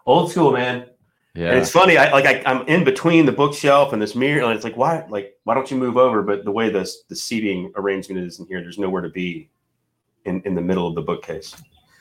Old 0.04 0.32
school, 0.32 0.52
man. 0.52 0.86
Yeah. 1.34 1.50
And 1.50 1.58
it's 1.58 1.70
funny. 1.70 1.96
I 1.96 2.10
like 2.10 2.26
I, 2.26 2.50
am 2.50 2.66
in 2.66 2.84
between 2.84 3.26
the 3.26 3.32
bookshelf 3.32 3.92
and 3.92 4.02
this 4.02 4.14
mirror, 4.14 4.44
and 4.44 4.54
it's 4.54 4.64
like, 4.64 4.76
why? 4.76 5.04
Like, 5.08 5.36
why 5.44 5.54
don't 5.54 5.70
you 5.70 5.76
move 5.76 5.96
over? 5.96 6.22
But 6.22 6.44
the 6.44 6.50
way 6.50 6.68
this 6.70 7.04
the 7.08 7.16
seating 7.16 7.72
arrangement 7.76 8.26
is 8.26 8.40
in 8.40 8.46
here, 8.46 8.60
there's 8.60 8.78
nowhere 8.78 9.02
to 9.02 9.10
be 9.10 9.50
in 10.24 10.42
in 10.42 10.54
the 10.54 10.60
middle 10.60 10.86
of 10.86 10.94
the 10.94 11.02
bookcase. 11.02 11.54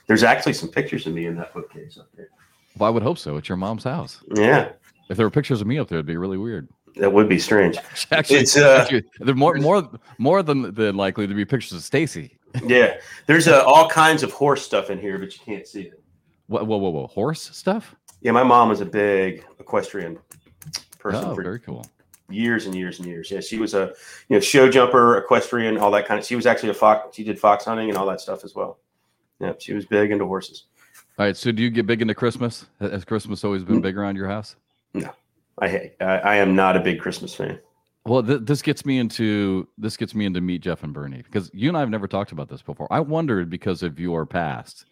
There's 0.07 0.23
actually 0.23 0.53
some 0.53 0.69
pictures 0.69 1.05
of 1.05 1.13
me 1.13 1.25
in 1.25 1.35
that 1.35 1.53
bookcase 1.53 1.97
up 1.97 2.07
there. 2.15 2.29
Well, 2.77 2.87
I 2.87 2.89
would 2.91 3.03
hope 3.03 3.17
so. 3.17 3.37
It's 3.37 3.49
your 3.49 3.57
mom's 3.57 3.83
house. 3.83 4.23
Yeah. 4.33 4.71
If 5.09 5.17
there 5.17 5.25
were 5.25 5.31
pictures 5.31 5.61
of 5.61 5.67
me 5.67 5.77
up 5.77 5.87
there, 5.87 5.97
it'd 5.97 6.05
be 6.05 6.17
really 6.17 6.37
weird. 6.37 6.67
That 6.95 7.11
would 7.11 7.29
be 7.29 7.39
strange. 7.39 7.77
actually, 8.11 8.39
it's 8.39 8.57
uh, 8.57 8.79
actually, 8.81 9.03
they're 9.19 9.35
more 9.35 9.55
more 9.55 9.87
more 10.17 10.41
than 10.41 10.73
than 10.73 10.95
likely 10.95 11.27
to 11.27 11.33
be 11.33 11.45
pictures 11.45 11.73
of 11.73 11.83
Stacy. 11.83 12.37
yeah, 12.65 12.97
there's 13.25 13.47
uh, 13.47 13.63
all 13.65 13.89
kinds 13.89 14.23
of 14.23 14.31
horse 14.31 14.63
stuff 14.63 14.89
in 14.89 14.99
here, 14.99 15.19
but 15.19 15.33
you 15.33 15.39
can't 15.45 15.67
see 15.67 15.83
it. 15.83 16.01
Whoa, 16.47 16.63
whoa, 16.63 16.77
whoa, 16.77 16.89
whoa! 16.89 17.07
Horse 17.07 17.55
stuff? 17.55 17.95
Yeah, 18.21 18.31
my 18.31 18.43
mom 18.43 18.69
was 18.69 18.81
a 18.81 18.85
big 18.85 19.45
equestrian 19.59 20.19
person. 20.99 21.25
Oh, 21.25 21.33
very 21.35 21.59
cool. 21.59 21.85
Years 22.29 22.65
and 22.65 22.75
years 22.75 22.99
and 22.99 23.07
years. 23.07 23.31
Yeah, 23.31 23.39
she 23.39 23.57
was 23.57 23.73
a 23.73 23.93
you 24.27 24.35
know 24.35 24.39
show 24.39 24.69
jumper, 24.69 25.17
equestrian, 25.17 25.77
all 25.77 25.91
that 25.91 26.05
kind 26.07 26.19
of. 26.19 26.25
She 26.25 26.35
was 26.35 26.45
actually 26.45 26.69
a 26.69 26.73
fox. 26.73 27.15
She 27.15 27.23
did 27.23 27.39
fox 27.39 27.65
hunting 27.65 27.89
and 27.89 27.97
all 27.97 28.05
that 28.07 28.19
stuff 28.19 28.43
as 28.43 28.53
well. 28.53 28.79
Yeah, 29.39 29.53
she 29.59 29.73
was 29.73 29.85
big 29.85 30.11
into 30.11 30.25
horses. 30.25 30.65
All 31.17 31.25
right. 31.25 31.37
So, 31.37 31.51
do 31.51 31.63
you 31.63 31.69
get 31.69 31.85
big 31.85 32.01
into 32.01 32.15
Christmas? 32.15 32.65
Has 32.79 33.05
Christmas 33.05 33.43
always 33.43 33.63
been 33.63 33.79
mm. 33.79 33.83
big 33.83 33.97
around 33.97 34.17
your 34.17 34.27
house? 34.27 34.55
No, 34.93 35.09
I 35.61 35.91
I, 36.01 36.05
I 36.05 36.35
am 36.35 36.55
not 36.55 36.75
a 36.75 36.79
big 36.79 36.99
Christmas 36.99 37.33
fan. 37.33 37.59
Well, 38.05 38.23
th- 38.23 38.41
this 38.43 38.61
gets 38.61 38.85
me 38.85 38.99
into 38.99 39.67
this 39.77 39.97
gets 39.97 40.15
me 40.15 40.25
into 40.25 40.41
meet 40.41 40.61
Jeff 40.61 40.83
and 40.83 40.93
Bernie 40.93 41.23
because 41.23 41.49
you 41.53 41.69
and 41.69 41.77
I 41.77 41.81
have 41.81 41.89
never 41.89 42.07
talked 42.07 42.31
about 42.31 42.49
this 42.49 42.61
before. 42.61 42.87
I 42.91 42.99
wondered 42.99 43.49
because 43.49 43.83
of 43.83 43.99
your 43.99 44.25
past, 44.25 44.85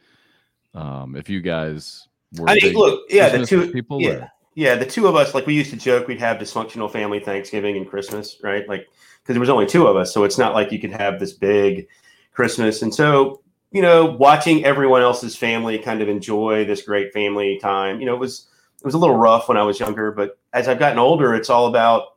um, 0.73 1.15
if 1.15 1.29
you 1.29 1.41
guys 1.41 2.07
I 2.47 2.55
mean, 2.55 2.73
look, 2.73 3.05
yeah, 3.09 3.29
the 3.29 3.45
two 3.45 3.71
people, 3.71 4.01
yeah, 4.01 4.09
or? 4.09 4.31
yeah, 4.55 4.75
the 4.75 4.85
two 4.85 5.07
of 5.07 5.15
us, 5.15 5.33
like 5.33 5.45
we 5.45 5.53
used 5.53 5.71
to 5.71 5.77
joke, 5.77 6.07
we'd 6.07 6.19
have 6.19 6.37
dysfunctional 6.37 6.91
family 6.91 7.19
Thanksgiving 7.19 7.77
and 7.77 7.87
Christmas, 7.87 8.37
right? 8.43 8.67
Like, 8.67 8.87
because 9.21 9.33
there 9.33 9.39
was 9.39 9.49
only 9.49 9.65
two 9.65 9.87
of 9.87 9.95
us, 9.95 10.13
so 10.13 10.23
it's 10.23 10.37
not 10.37 10.53
like 10.53 10.71
you 10.71 10.79
could 10.79 10.91
have 10.91 11.19
this 11.19 11.33
big 11.33 11.87
Christmas, 12.33 12.81
and 12.81 12.93
so 12.93 13.41
you 13.71 13.81
know, 13.81 14.05
watching 14.05 14.63
everyone 14.63 15.01
else's 15.01 15.35
family 15.35 15.77
kind 15.77 16.01
of 16.01 16.07
enjoy 16.07 16.63
this 16.63 16.83
great 16.83 17.11
family 17.11 17.59
time, 17.61 17.99
you 17.99 18.05
know, 18.05 18.13
it 18.13 18.19
was 18.19 18.47
it 18.79 18.85
was 18.85 18.93
a 18.93 18.97
little 18.97 19.17
rough 19.17 19.49
when 19.49 19.57
I 19.57 19.63
was 19.63 19.79
younger, 19.79 20.11
but 20.11 20.37
as 20.53 20.69
I've 20.69 20.79
gotten 20.79 20.97
older, 20.97 21.35
it's 21.35 21.49
all 21.49 21.67
about 21.67 22.15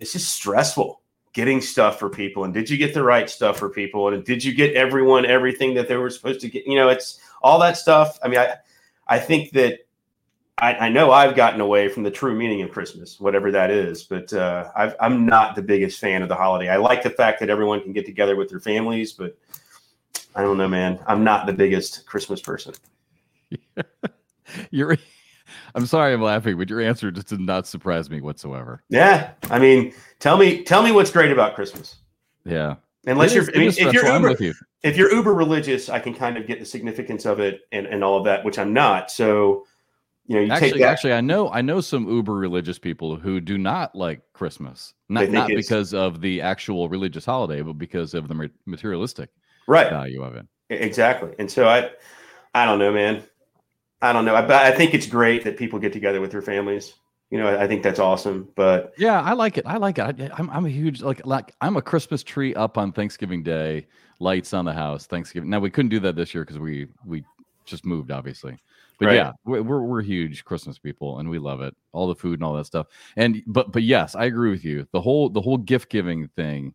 it's 0.00 0.12
just 0.12 0.34
stressful 0.34 1.02
getting 1.34 1.60
stuff 1.60 1.98
for 1.98 2.08
people 2.08 2.44
and 2.44 2.54
did 2.54 2.70
you 2.70 2.76
get 2.76 2.94
the 2.94 3.02
right 3.02 3.28
stuff 3.28 3.58
for 3.58 3.68
people 3.68 4.08
and 4.08 4.24
did 4.24 4.42
you 4.42 4.54
get 4.54 4.72
everyone 4.74 5.26
everything 5.26 5.74
that 5.74 5.88
they 5.88 5.96
were 5.96 6.08
supposed 6.08 6.40
to 6.40 6.48
get 6.48 6.64
you 6.64 6.76
know 6.76 6.88
it's 6.88 7.18
all 7.42 7.58
that 7.58 7.76
stuff 7.76 8.16
i 8.22 8.28
mean 8.28 8.38
i 8.38 8.54
I 9.06 9.18
think 9.18 9.52
that 9.52 9.80
I, 10.58 10.74
I, 10.74 10.88
know 10.88 11.10
I've 11.10 11.34
gotten 11.34 11.60
away 11.60 11.88
from 11.88 12.04
the 12.04 12.10
true 12.10 12.34
meaning 12.34 12.62
of 12.62 12.70
Christmas, 12.70 13.18
whatever 13.18 13.50
that 13.50 13.70
is, 13.70 14.04
but 14.04 14.32
uh, 14.32 14.70
i 14.76 14.94
am 15.04 15.26
not 15.26 15.56
the 15.56 15.62
biggest 15.62 15.98
fan 15.98 16.22
of 16.22 16.28
the 16.28 16.36
holiday. 16.36 16.68
I 16.68 16.76
like 16.76 17.02
the 17.02 17.10
fact 17.10 17.40
that 17.40 17.50
everyone 17.50 17.82
can 17.82 17.92
get 17.92 18.06
together 18.06 18.36
with 18.36 18.48
their 18.48 18.60
families, 18.60 19.12
but 19.12 19.36
I 20.34 20.42
don't 20.42 20.56
know, 20.56 20.68
man. 20.68 21.00
I'm 21.06 21.24
not 21.24 21.46
the 21.46 21.52
biggest 21.52 22.06
Christmas 22.06 22.40
person. 22.40 22.74
You're. 24.70 24.96
I'm 25.74 25.86
sorry, 25.86 26.12
I'm 26.12 26.22
laughing, 26.22 26.56
but 26.56 26.70
your 26.70 26.80
answer 26.80 27.10
just 27.10 27.28
did 27.28 27.40
not 27.40 27.66
surprise 27.66 28.08
me 28.08 28.20
whatsoever. 28.20 28.82
Yeah, 28.88 29.32
I 29.50 29.58
mean, 29.58 29.92
tell 30.20 30.36
me, 30.36 30.62
tell 30.62 30.82
me 30.82 30.92
what's 30.92 31.10
great 31.10 31.32
about 31.32 31.54
Christmas. 31.54 31.96
Yeah, 32.44 32.76
Unless 33.06 33.34
you're, 33.34 33.44
I 33.54 33.58
mean, 33.58 33.68
if 33.68 33.78
you're 33.78 34.06
uber, 34.06 34.36
you. 34.40 34.54
if 34.82 34.96
you're 34.96 35.12
uber 35.12 35.34
religious, 35.34 35.88
I 35.88 35.98
can 35.98 36.14
kind 36.14 36.38
of 36.38 36.46
get 36.46 36.58
the 36.58 36.64
significance 36.64 37.26
of 37.26 37.38
it 37.38 37.62
and, 37.72 37.86
and 37.86 38.02
all 38.02 38.16
of 38.16 38.24
that, 38.24 38.44
which 38.44 38.58
I'm 38.58 38.72
not. 38.72 39.10
So, 39.10 39.66
you 40.26 40.36
know, 40.36 40.42
you 40.42 40.52
actually, 40.52 40.70
take 40.72 40.80
that. 40.80 40.88
Actually, 40.88 41.12
I 41.12 41.20
know 41.20 41.50
I 41.50 41.60
know 41.60 41.80
some 41.82 42.08
uber 42.08 42.34
religious 42.34 42.78
people 42.78 43.16
who 43.16 43.40
do 43.40 43.58
not 43.58 43.94
like 43.94 44.22
Christmas, 44.32 44.94
not 45.10 45.28
not 45.28 45.48
because 45.48 45.92
of 45.92 46.22
the 46.22 46.40
actual 46.40 46.88
religious 46.88 47.26
holiday, 47.26 47.60
but 47.60 47.74
because 47.74 48.14
of 48.14 48.28
the 48.28 48.50
materialistic 48.64 49.28
right 49.68 49.90
value 49.90 50.22
of 50.22 50.36
it. 50.36 50.46
Exactly, 50.70 51.34
and 51.38 51.50
so 51.50 51.68
I, 51.68 51.90
I 52.54 52.64
don't 52.64 52.78
know, 52.78 52.92
man. 52.92 53.22
I 54.00 54.14
don't 54.14 54.24
know. 54.24 54.34
I, 54.34 54.68
I 54.68 54.72
think 54.72 54.94
it's 54.94 55.06
great 55.06 55.44
that 55.44 55.58
people 55.58 55.78
get 55.78 55.92
together 55.92 56.22
with 56.22 56.30
their 56.30 56.42
families 56.42 56.94
you 57.34 57.40
know, 57.40 57.58
I 57.58 57.66
think 57.66 57.82
that's 57.82 57.98
awesome. 57.98 58.48
But 58.54 58.94
yeah, 58.96 59.20
I 59.20 59.32
like 59.32 59.58
it. 59.58 59.66
I 59.66 59.76
like 59.76 59.98
it. 59.98 60.04
I, 60.20 60.38
am 60.38 60.48
I'm 60.50 60.66
a 60.66 60.70
huge 60.70 61.02
like 61.02 61.26
like 61.26 61.52
I'm 61.60 61.76
a 61.76 61.82
Christmas 61.82 62.22
tree 62.22 62.54
up 62.54 62.78
on 62.78 62.92
Thanksgiving 62.92 63.42
Day, 63.42 63.88
lights 64.20 64.54
on 64.54 64.64
the 64.64 64.72
house. 64.72 65.06
Thanksgiving. 65.06 65.50
Now 65.50 65.58
we 65.58 65.68
couldn't 65.68 65.88
do 65.88 65.98
that 65.98 66.14
this 66.14 66.32
year 66.32 66.44
because 66.44 66.60
we 66.60 66.86
we 67.04 67.24
just 67.64 67.84
moved, 67.84 68.12
obviously. 68.12 68.56
But 69.00 69.06
right. 69.06 69.14
yeah, 69.16 69.32
we're, 69.44 69.62
we're, 69.62 69.82
we're 69.82 70.02
huge 70.02 70.44
Christmas 70.44 70.78
people, 70.78 71.18
and 71.18 71.28
we 71.28 71.40
love 71.40 71.60
it. 71.60 71.74
All 71.90 72.06
the 72.06 72.14
food 72.14 72.34
and 72.34 72.44
all 72.44 72.54
that 72.54 72.66
stuff. 72.66 72.86
And 73.16 73.42
but 73.48 73.72
but 73.72 73.82
yes, 73.82 74.14
I 74.14 74.26
agree 74.26 74.50
with 74.50 74.64
you. 74.64 74.86
The 74.92 75.00
whole 75.00 75.28
the 75.28 75.40
whole 75.40 75.58
gift 75.58 75.90
giving 75.90 76.28
thing 76.36 76.72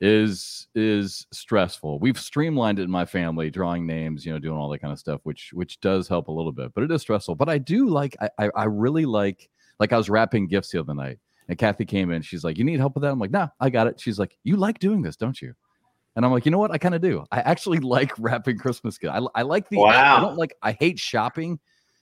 is 0.00 0.66
is 0.74 1.28
stressful. 1.30 2.00
We've 2.00 2.18
streamlined 2.18 2.80
it 2.80 2.82
in 2.82 2.90
my 2.90 3.04
family, 3.04 3.50
drawing 3.50 3.86
names, 3.86 4.26
you 4.26 4.32
know, 4.32 4.40
doing 4.40 4.58
all 4.58 4.68
that 4.70 4.80
kind 4.80 4.92
of 4.92 4.98
stuff, 4.98 5.20
which 5.22 5.50
which 5.52 5.78
does 5.78 6.08
help 6.08 6.26
a 6.26 6.32
little 6.32 6.50
bit. 6.50 6.74
But 6.74 6.82
it 6.82 6.90
is 6.90 7.02
stressful. 7.02 7.36
But 7.36 7.48
I 7.48 7.58
do 7.58 7.86
like 7.86 8.16
I 8.20 8.30
I, 8.36 8.50
I 8.56 8.64
really 8.64 9.06
like 9.06 9.48
like 9.78 9.92
I 9.92 9.96
was 9.96 10.10
wrapping 10.10 10.46
gifts 10.48 10.70
the 10.70 10.80
other 10.80 10.94
night, 10.94 11.18
and 11.48 11.58
Kathy 11.58 11.84
came 11.84 12.10
in. 12.10 12.22
She's 12.22 12.44
like, 12.44 12.58
"You 12.58 12.64
need 12.64 12.78
help 12.78 12.94
with 12.94 13.02
that?" 13.02 13.12
I'm 13.12 13.18
like, 13.18 13.30
"Nah, 13.30 13.48
I 13.60 13.70
got 13.70 13.86
it." 13.86 14.00
She's 14.00 14.18
like, 14.18 14.36
"You 14.44 14.56
like 14.56 14.78
doing 14.78 15.02
this, 15.02 15.16
don't 15.16 15.40
you?" 15.40 15.54
And 16.14 16.24
I'm 16.24 16.32
like, 16.32 16.46
"You 16.46 16.52
know 16.52 16.58
what? 16.58 16.70
I 16.70 16.78
kind 16.78 16.94
of 16.94 17.02
do. 17.02 17.24
I 17.30 17.40
actually 17.40 17.78
like 17.80 18.12
wrapping 18.18 18.58
Christmas 18.58 18.98
gifts. 18.98 19.14
I, 19.14 19.40
I 19.40 19.42
like 19.42 19.68
the. 19.68 19.78
Wow. 19.78 19.90
Act. 19.90 20.18
I 20.18 20.20
don't 20.20 20.36
like. 20.36 20.54
I 20.62 20.72
hate 20.72 20.98
shopping." 20.98 21.58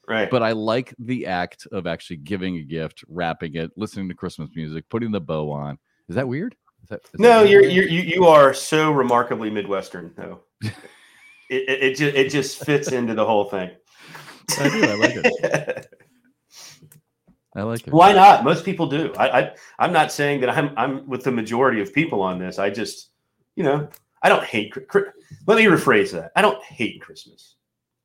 Right. 0.07 0.31
But 0.31 0.43
I 0.43 0.53
like 0.53 0.95
the 0.99 1.27
act 1.27 1.67
of 1.73 1.87
actually 1.87 2.19
giving 2.19 2.57
a 2.57 2.63
gift, 2.63 3.05
wrapping 3.09 3.55
it, 3.55 3.71
listening 3.77 4.09
to 4.11 4.15
Christmas 4.15 4.51
music, 4.55 4.87
putting 4.91 5.11
the 5.11 5.21
bow 5.21 5.51
on. 5.51 5.79
Is 6.09 6.17
that 6.17 6.29
weird? 6.29 6.55
Is 6.83 6.91
that, 6.91 7.01
is 7.05 7.19
no, 7.19 7.41
that 7.41 7.49
you're, 7.49 7.63
you're 7.63 7.89
you 7.89 8.03
you 8.03 8.27
are 8.27 8.53
so 8.53 8.91
remarkably 8.91 9.51
Midwestern 9.51 10.13
though. 10.17 10.41
it, 10.63 10.73
it, 11.49 11.97
just 11.97 12.15
it 12.15 12.31
just 12.31 12.65
fits 12.65 12.93
into 12.93 13.15
the 13.15 13.25
whole 13.25 13.47
thing. 13.47 13.71
I 14.59 14.69
do. 14.69 14.85
I 14.85 14.95
like 14.95 15.13
it. 15.15 15.87
I 17.55 17.63
like 17.63 17.87
it. 17.87 17.93
Why 17.93 18.13
not? 18.13 18.43
Most 18.43 18.65
people 18.65 18.87
do. 18.89 19.13
I, 19.17 19.41
I 19.41 19.55
I'm 19.79 19.93
not 19.93 20.11
saying 20.11 20.41
that 20.41 20.51
I'm 20.51 20.73
I'm 20.77 21.07
with 21.07 21.23
the 21.25 21.31
majority 21.31 21.81
of 21.81 21.93
people 21.93 22.21
on 22.21 22.39
this. 22.39 22.59
I 22.59 22.71
just, 22.71 23.11
you 23.55 23.63
know, 23.63 23.89
I 24.23 24.29
don't 24.29 24.45
hate. 24.45 24.75
Let 25.47 25.57
me 25.57 25.65
rephrase 25.65 26.13
that. 26.13 26.33
I 26.35 26.43
don't 26.43 26.63
hate 26.65 27.01
Christmas. 27.01 27.55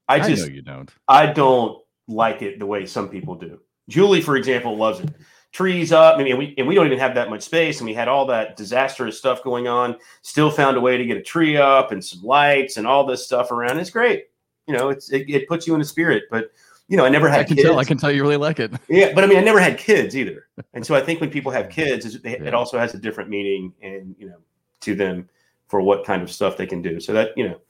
I 0.08 0.20
just 0.20 0.44
I 0.44 0.48
know 0.48 0.53
you 0.53 0.62
don't. 0.62 0.91
I 1.08 1.27
don't 1.27 1.82
like 2.08 2.41
it 2.41 2.60
the 2.60 2.65
way 2.65 2.86
some 2.86 3.10
people 3.10 3.36
do. 3.36 3.60
Julie, 3.88 4.22
for 4.22 4.36
example, 4.36 4.77
loves 4.77 5.00
it. 5.00 5.10
Trees 5.51 5.91
up. 5.91 6.20
I 6.20 6.24
mean, 6.24 6.38
we 6.38 6.53
and 6.60 6.68
we 6.68 6.75
don't 6.75 6.86
even 6.86 7.00
have 7.00 7.15
that 7.15 7.32
much 7.32 7.41
space, 7.41 7.79
and 7.79 7.88
we 7.88 7.94
had 7.96 8.08
all 8.08 8.27
that 8.27 8.56
disastrous 8.56 9.18
stuff 9.18 9.44
going 9.44 9.68
on. 9.68 9.96
Still 10.22 10.51
found 10.51 10.77
a 10.77 10.82
way 10.82 10.96
to 10.96 11.06
get 11.06 11.18
a 11.18 11.24
tree 11.24 11.58
up 11.58 11.91
and 11.91 12.06
some 12.06 12.22
lights 12.22 12.77
and 12.77 12.86
all 12.86 13.06
this 13.06 13.25
stuff 13.25 13.51
around. 13.51 13.79
It's 13.79 13.89
great. 13.89 14.25
You 14.68 14.77
know, 14.77 14.89
it's 14.89 15.12
it, 15.12 15.27
it 15.27 15.48
puts 15.48 15.65
you 15.65 15.74
in 15.74 15.82
a 15.82 15.86
spirit. 15.86 16.25
But 16.29 16.51
you 16.89 16.98
know, 16.98 17.05
I 17.05 17.10
never 17.10 17.29
had. 17.29 17.41
I 17.41 17.43
can 17.43 17.55
kids. 17.55 17.67
tell. 17.67 17.79
I 17.79 17.84
can 17.84 17.98
tell 17.98 18.12
you 18.12 18.24
really 18.24 18.36
like 18.36 18.60
it. 18.60 18.72
Yeah, 18.89 19.13
but 19.13 19.24
I 19.24 19.27
mean, 19.27 19.38
I 19.38 19.41
never 19.41 19.60
had 19.60 19.77
kids 19.77 20.17
either, 20.17 20.48
and 20.74 20.86
so 20.86 20.96
I 20.96 21.01
think 21.01 21.22
when 21.22 21.29
people 21.29 21.51
have 21.51 21.69
kids, 21.69 22.15
it, 22.15 22.22
yeah. 22.24 22.43
it 22.43 22.53
also 22.55 22.79
has 22.79 22.96
a 22.96 22.98
different 22.98 23.29
meaning, 23.29 23.72
and 23.81 24.15
you 24.17 24.27
know, 24.27 24.38
to 24.81 24.96
them 24.96 25.29
for 25.67 25.81
what 25.81 26.03
kind 26.03 26.24
of 26.24 26.31
stuff 26.31 26.58
they 26.58 26.65
can 26.65 26.81
do. 26.81 27.00
So 27.00 27.13
that 27.13 27.38
you 27.38 27.48
know, 27.48 27.62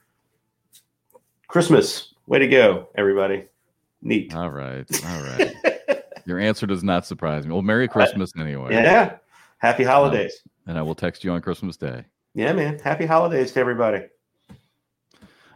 Christmas, 1.50 2.14
way 2.28 2.40
to 2.40 2.48
go, 2.48 2.88
everybody! 2.96 3.46
Neat. 4.02 4.34
All 4.34 4.50
right, 4.50 4.86
all 5.06 5.22
right. 5.24 5.56
Your 6.26 6.40
answer 6.40 6.66
does 6.66 6.84
not 6.84 7.06
surprise 7.06 7.46
me. 7.46 7.52
Well, 7.52 7.62
Merry 7.62 7.88
Christmas 7.88 8.32
anyway. 8.40 8.74
Yeah. 8.74 9.18
Happy 9.58 9.84
holidays. 9.84 10.42
Um, 10.46 10.70
and 10.70 10.78
I 10.78 10.82
will 10.82 10.96
text 10.96 11.24
you 11.24 11.32
on 11.32 11.42
Christmas 11.42 11.76
Day. 11.76 12.06
Yeah, 12.36 12.54
man. 12.54 12.80
Happy 12.80 13.06
holidays 13.06 13.52
to 13.54 13.60
everybody. 13.60 14.06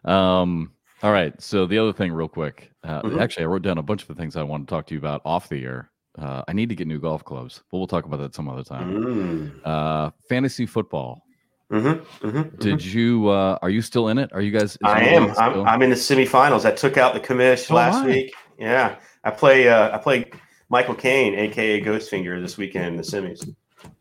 Um. 0.03 0.71
All 1.03 1.11
right. 1.11 1.39
So 1.41 1.65
the 1.65 1.77
other 1.77 1.91
thing, 1.91 2.13
real 2.13 2.29
quick. 2.29 2.71
Uh, 2.83 3.01
mm-hmm. 3.01 3.19
Actually, 3.19 3.43
I 3.43 3.47
wrote 3.47 3.61
down 3.61 3.77
a 3.77 3.83
bunch 3.83 4.01
of 4.01 4.07
the 4.07 4.15
things 4.15 4.37
I 4.37 4.43
want 4.43 4.67
to 4.67 4.73
talk 4.73 4.87
to 4.87 4.93
you 4.93 4.99
about 4.99 5.21
off 5.25 5.49
the 5.49 5.63
air. 5.63 5.91
Uh, 6.17 6.43
I 6.47 6.53
need 6.53 6.69
to 6.69 6.75
get 6.75 6.87
new 6.87 6.99
golf 6.99 7.25
clubs, 7.25 7.61
but 7.69 7.77
we'll 7.77 7.87
talk 7.87 8.05
about 8.05 8.17
that 8.17 8.33
some 8.33 8.47
other 8.47 8.63
time. 8.63 8.93
Mm. 8.93 9.51
Uh, 9.65 10.11
fantasy 10.29 10.65
football. 10.65 11.23
Mm-hmm, 11.71 12.27
mm-hmm, 12.27 12.55
Did 12.57 12.79
mm-hmm. 12.79 12.97
you? 12.97 13.29
Uh, 13.29 13.57
are 13.61 13.69
you 13.69 13.81
still 13.81 14.09
in 14.09 14.17
it? 14.19 14.31
Are 14.31 14.41
you 14.41 14.51
guys? 14.51 14.77
I 14.83 15.03
am. 15.05 15.31
I'm, 15.37 15.65
I'm, 15.65 15.81
in 15.81 15.89
the 15.89 15.95
semifinals. 15.95 16.65
I 16.65 16.71
took 16.71 16.97
out 16.97 17.15
the 17.15 17.19
commish 17.19 17.71
oh, 17.71 17.75
last 17.75 18.05
week. 18.05 18.31
Yeah, 18.59 18.97
I 19.23 19.31
play. 19.31 19.67
Uh, 19.67 19.95
I 19.95 19.97
play 19.97 20.29
Michael 20.69 20.93
Kane, 20.93 21.33
aka 21.33 21.81
Ghostfinger, 21.81 22.39
this 22.41 22.57
weekend 22.57 22.85
in 22.85 22.95
the 22.97 23.01
semis. 23.01 23.55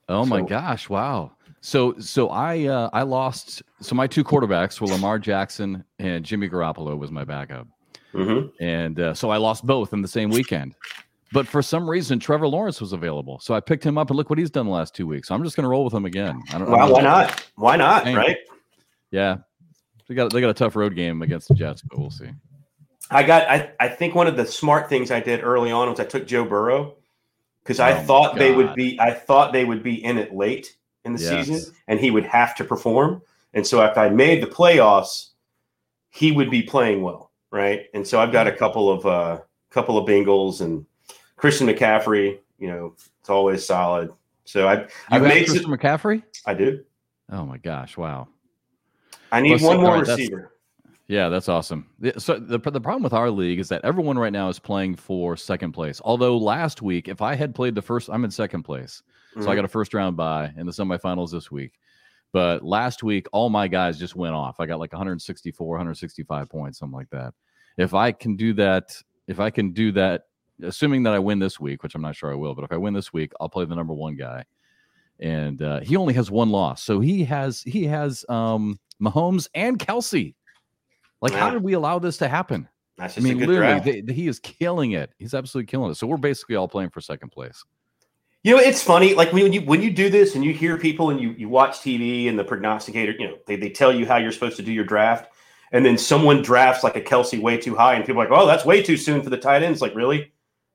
Oh 0.09 0.25
so, 0.25 0.29
my 0.29 0.43
gosh! 0.43 0.91
Wow. 0.91 1.33
So 1.65 1.95
so 1.99 2.29
I 2.29 2.67
uh, 2.67 2.91
I 2.93 3.03
lost. 3.03 3.63
So 3.81 3.95
my 3.95 4.09
two 4.09 4.25
quarterbacks 4.25 4.81
were 4.81 4.89
Lamar 4.89 5.21
Jackson 5.21 5.85
and 6.01 6.25
Jimmy 6.25 6.49
Garoppolo 6.49 6.99
was 6.99 7.13
my 7.13 7.25
backup, 7.25 7.69
mm-hmm. 8.13 8.49
and 8.63 8.99
uh, 8.99 9.15
so 9.15 9.31
I 9.31 9.37
lost 9.37 9.65
both 9.65 9.93
in 9.93 10.03
the 10.03 10.09
same 10.09 10.29
weekend. 10.29 10.75
But 11.33 11.47
for 11.47 11.63
some 11.63 11.89
reason, 11.89 12.19
Trevor 12.19 12.49
Lawrence 12.49 12.81
was 12.81 12.93
available, 12.93 13.39
so 13.39 13.55
I 13.55 13.61
picked 13.61 13.87
him 13.87 13.97
up, 13.97 14.11
and 14.11 14.17
look 14.17 14.29
what 14.29 14.41
he's 14.41 14.51
done 14.51 14.67
the 14.67 14.73
last 14.73 14.97
two 14.97 15.07
weeks. 15.07 15.29
So 15.29 15.37
I'm 15.37 15.45
just 15.45 15.55
going 15.55 15.63
to 15.63 15.69
roll 15.69 15.85
with 15.85 15.95
him 15.95 16.05
again. 16.05 16.43
I 16.53 16.59
don't, 16.59 16.69
well, 16.69 16.81
I 16.81 16.83
don't 16.83 16.93
why 16.93 17.01
not? 17.01 17.49
Why 17.55 17.77
not? 17.77 18.05
Right? 18.07 18.39
Yeah, 19.13 19.37
they 20.09 20.17
got 20.17 20.33
they 20.33 20.41
got 20.41 20.51
a 20.51 20.55
tough 20.55 20.75
road 20.75 20.97
game 20.97 21.23
against 21.23 21.47
the 21.47 21.55
Jets, 21.55 21.83
but 21.83 21.97
we'll 21.97 22.11
see. 22.11 22.31
I 23.09 23.23
got. 23.23 23.49
I, 23.49 23.71
I 23.79 23.87
think 23.87 24.17
one 24.17 24.27
of 24.27 24.37
the 24.37 24.47
smart 24.47 24.89
things 24.89 25.13
I 25.13 25.21
did 25.21 25.45
early 25.45 25.71
on 25.71 25.89
was 25.89 26.01
I 26.01 26.05
took 26.07 26.27
Joe 26.27 26.45
Burrow 26.45 26.97
because 27.63 27.79
I 27.79 27.93
oh 27.93 28.03
thought 28.03 28.35
they 28.35 28.53
would 28.53 28.75
be. 28.75 28.99
I 28.99 29.13
thought 29.13 29.53
they 29.53 29.65
would 29.65 29.85
be 29.85 30.05
in 30.05 30.19
it 30.19 30.35
late, 30.35 30.77
in 31.05 31.15
the 31.15 31.21
yes. 31.21 31.47
season, 31.47 31.75
and 31.89 32.01
he 32.01 32.11
would 32.11 32.25
have 32.25 32.55
to 32.57 32.65
perform. 32.65 33.23
And 33.55 33.67
so 33.67 33.83
if 33.85 33.99
I 33.99 34.09
made 34.09 34.43
the 34.43 34.47
playoffs, 34.47 35.31
he 36.11 36.33
would 36.33 36.51
be 36.51 36.63
playing 36.63 37.03
well, 37.03 37.31
right? 37.51 37.87
And 37.95 38.07
so 38.07 38.21
I've 38.21 38.33
got 38.33 38.47
a 38.47 38.53
couple 38.53 38.91
of 38.91 39.07
uh 39.07 39.41
couple 39.71 39.99
of 39.99 40.09
Bengals 40.09 40.61
and 40.61 40.87
Christian 41.37 41.67
McCaffrey. 41.67 42.39
You 42.59 42.69
know, 42.69 42.95
it's 43.21 43.31
always 43.31 43.65
solid. 43.65 44.13
So 44.45 44.69
I 44.69 44.87
I've 45.11 45.23
made 45.23 45.47
Christian 45.47 45.63
some, 45.63 45.77
McCaffrey. 45.77 46.23
I 46.47 46.55
do. 46.55 46.85
Oh 47.31 47.45
my 47.47 47.59
gosh! 47.59 47.97
Wow. 47.97 48.29
I 49.31 49.41
need 49.41 49.61
well, 49.63 49.71
one 49.71 49.77
so, 49.77 49.83
more 49.83 49.95
right, 49.95 50.07
receiver. 50.07 50.53
Yeah, 51.09 51.29
that's 51.29 51.49
awesome. 51.49 51.87
So 52.19 52.39
the 52.39 52.59
the 52.59 52.81
problem 52.81 53.03
with 53.03 53.13
our 53.13 53.31
league 53.31 53.59
is 53.59 53.69
that 53.69 53.85
everyone 53.85 54.19
right 54.19 54.33
now 54.33 54.49
is 54.49 54.59
playing 54.59 54.97
for 54.97 55.37
second 55.37 55.73
place. 55.73 56.01
Although 56.05 56.39
last 56.39 56.81
week, 56.81 57.09
if 57.09 57.21
I 57.21 57.35
had 57.35 57.55
played 57.55 57.75
the 57.75 57.83
first, 57.83 58.09
I'm 58.09 58.25
in 58.25 58.31
second 58.31 58.63
place. 58.63 59.03
Mm-hmm. 59.33 59.43
So 59.43 59.51
I 59.51 59.55
got 59.55 59.65
a 59.65 59.69
first 59.69 59.95
round 59.95 60.17
bye 60.17 60.53
in 60.57 60.67
the 60.67 60.73
semifinals 60.73 61.33
this 61.33 61.51
week. 61.51 61.73
But 62.33 62.65
last 62.65 63.03
week, 63.03 63.27
all 63.33 63.51
my 63.51 63.69
guys 63.69 63.99
just 63.99 64.17
went 64.17 64.35
off. 64.35 64.59
I 64.59 64.67
got 64.67 64.79
like 64.79 64.93
164, 64.93 65.69
165 65.69 66.49
points, 66.49 66.79
something 66.79 66.97
like 66.97 67.11
that. 67.11 67.35
If 67.77 67.95
I 67.95 68.13
can 68.13 68.37
do 68.37 68.55
that, 68.55 68.97
if 69.27 69.39
I 69.39 69.51
can 69.51 69.73
do 69.73 69.93
that, 69.93 70.23
assuming 70.63 71.03
that 71.03 71.13
I 71.13 71.19
win 71.19 71.39
this 71.39 71.61
week, 71.61 71.83
which 71.83 71.95
I'm 71.95 72.03
not 72.03 72.17
sure 72.17 72.33
I 72.33 72.35
will, 72.35 72.55
but 72.55 72.65
if 72.65 72.73
I 72.73 72.77
win 72.77 72.95
this 72.95 73.13
week, 73.13 73.33
I'll 73.39 73.49
play 73.49 73.65
the 73.65 73.75
number 73.75 73.93
one 73.93 74.17
guy. 74.17 74.45
And 75.21 75.61
uh, 75.61 75.81
he 75.81 75.97
only 75.97 76.15
has 76.15 76.31
one 76.31 76.51
loss, 76.51 76.83
so 76.83 77.01
he 77.01 77.23
has 77.25 77.63
he 77.63 77.85
has 77.85 78.25
um, 78.29 78.79
Mahomes 79.01 79.49
and 79.55 79.79
Kelce. 79.79 80.35
Like, 81.23 81.33
yeah. 81.33 81.39
how 81.39 81.51
did 81.51 81.63
we 81.63 81.73
allow 81.73 81.99
this 81.99 82.19
to 82.19 82.29
happen? 82.29 82.69
I 82.99 83.09
mean, 83.21 83.39
literally, 83.39 84.03
they, 84.03 84.13
he 84.13 84.29
is 84.29 84.39
killing 84.41 84.93
it. 84.93 85.13
He's 85.19 85.33
absolutely 85.33 85.69
killing 85.69 85.91
it. 85.91 85.95
So 85.95 86.07
we're 86.07 86.19
basically 86.19 86.57
all 86.57 86.69
playing 86.69 86.91
for 86.91 87.01
second 87.01 87.31
place. 87.31 87.65
You 88.43 88.57
know, 88.57 88.61
it's 88.61 88.83
funny. 88.83 89.15
Like 89.15 89.33
when 89.33 89.53
you 89.53 89.63
when 89.63 89.81
you 89.83 89.91
do 89.91 90.11
this 90.11 90.35
and 90.35 90.45
you 90.45 90.53
hear 90.53 90.77
people 90.77 91.11
and 91.11 91.21
you 91.21 91.31
you 91.31 91.49
watch 91.49 91.79
TV 91.79 92.29
and 92.29 92.39
the 92.39 92.45
prognosticator, 92.45 93.13
you 93.13 93.29
know, 93.29 93.39
they, 93.47 93.57
they 93.57 93.71
tell 93.71 93.95
you 93.95 94.05
how 94.05 94.17
you're 94.17 94.33
supposed 94.33 94.57
to 94.57 94.63
do 94.63 94.73
your 94.73 94.85
draft, 94.85 95.33
and 95.71 95.87
then 95.87 95.97
someone 95.97 96.43
drafts 96.43 96.83
like 96.83 96.97
a 96.97 97.01
Kelce 97.01 97.41
way 97.41 97.57
too 97.57 97.77
high, 97.77 97.95
and 97.95 98.05
people 98.05 98.21
are 98.21 98.29
like, 98.29 98.37
oh, 98.37 98.47
that's 98.47 98.65
way 98.65 98.83
too 98.83 98.97
soon 98.97 99.23
for 99.23 99.31
the 99.31 99.39
tight 99.39 99.63
ends. 99.63 99.81
Like, 99.81 99.95
really? 99.95 100.33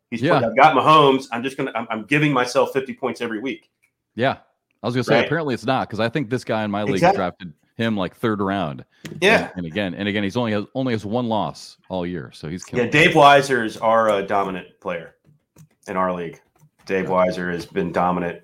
He's 0.10 0.22
yeah. 0.22 0.36
I've 0.38 0.56
got 0.56 0.76
Mahomes. 0.76 1.28
I'm 1.32 1.44
just 1.44 1.58
gonna. 1.58 1.74
I'm, 1.76 1.88
I'm, 1.90 2.06
giving 2.06 2.32
myself 2.32 2.72
50 2.72 2.94
points 2.94 3.20
every 3.20 3.40
week. 3.40 3.70
Yeah, 4.16 4.38
I 4.82 4.88
was 4.88 4.96
gonna 4.96 5.04
say 5.04 5.16
right? 5.16 5.26
apparently 5.26 5.54
it's 5.54 5.66
not 5.66 5.90
because 5.90 6.00
I 6.00 6.08
think 6.08 6.30
this 6.30 6.46
guy 6.46 6.64
in 6.64 6.72
my 6.72 6.84
league 6.84 6.96
exactly. 6.96 7.18
drafted 7.18 7.54
him 7.78 7.96
like 7.96 8.16
third 8.16 8.42
round. 8.42 8.84
Yeah, 9.22 9.50
and, 9.56 9.58
and, 9.58 9.66
again 9.66 9.94
and 9.94 10.08
again 10.08 10.24
he's 10.24 10.36
only 10.36 10.52
has 10.52 10.66
only 10.76 10.94
has 10.94 11.06
one 11.06 11.30
loss 11.30 11.78
all 11.90 12.06
year, 12.06 12.32
so 12.34 12.50
he's 12.50 12.66
yeah. 12.74 12.86
Dave 12.88 13.12
Weiser 13.12 13.66
is 13.66 13.78
our 13.78 14.10
uh, 14.10 14.22
dominant 14.22 14.68
player 14.82 15.16
in 15.88 15.96
our 15.96 16.14
league. 16.14 16.42
Dave 16.86 17.06
Weiser 17.06 17.52
has 17.52 17.66
been 17.66 17.92
dominant. 17.92 18.42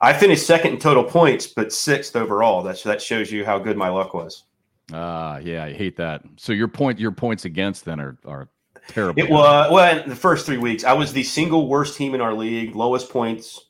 I 0.00 0.12
finished 0.12 0.46
second 0.46 0.74
in 0.74 0.78
total 0.80 1.04
points, 1.04 1.46
but 1.46 1.72
sixth 1.72 2.16
overall. 2.16 2.62
That's 2.62 2.82
that 2.82 3.00
shows 3.00 3.30
you 3.30 3.44
how 3.44 3.58
good 3.58 3.76
my 3.76 3.88
luck 3.88 4.14
was. 4.14 4.44
Ah, 4.92 5.34
uh, 5.34 5.38
yeah, 5.38 5.64
I 5.64 5.72
hate 5.72 5.96
that. 5.96 6.22
So 6.36 6.52
your 6.52 6.68
point, 6.68 6.98
your 6.98 7.12
points 7.12 7.44
against 7.44 7.84
then 7.84 8.00
are 8.00 8.18
are 8.24 8.48
terrible. 8.88 9.22
It 9.22 9.30
was 9.30 9.70
well 9.70 10.02
in 10.02 10.08
the 10.08 10.16
first 10.16 10.46
three 10.46 10.58
weeks. 10.58 10.82
I 10.82 10.92
was 10.94 11.12
the 11.12 11.22
single 11.22 11.68
worst 11.68 11.96
team 11.96 12.14
in 12.14 12.20
our 12.20 12.34
league, 12.34 12.74
lowest 12.74 13.10
points, 13.10 13.66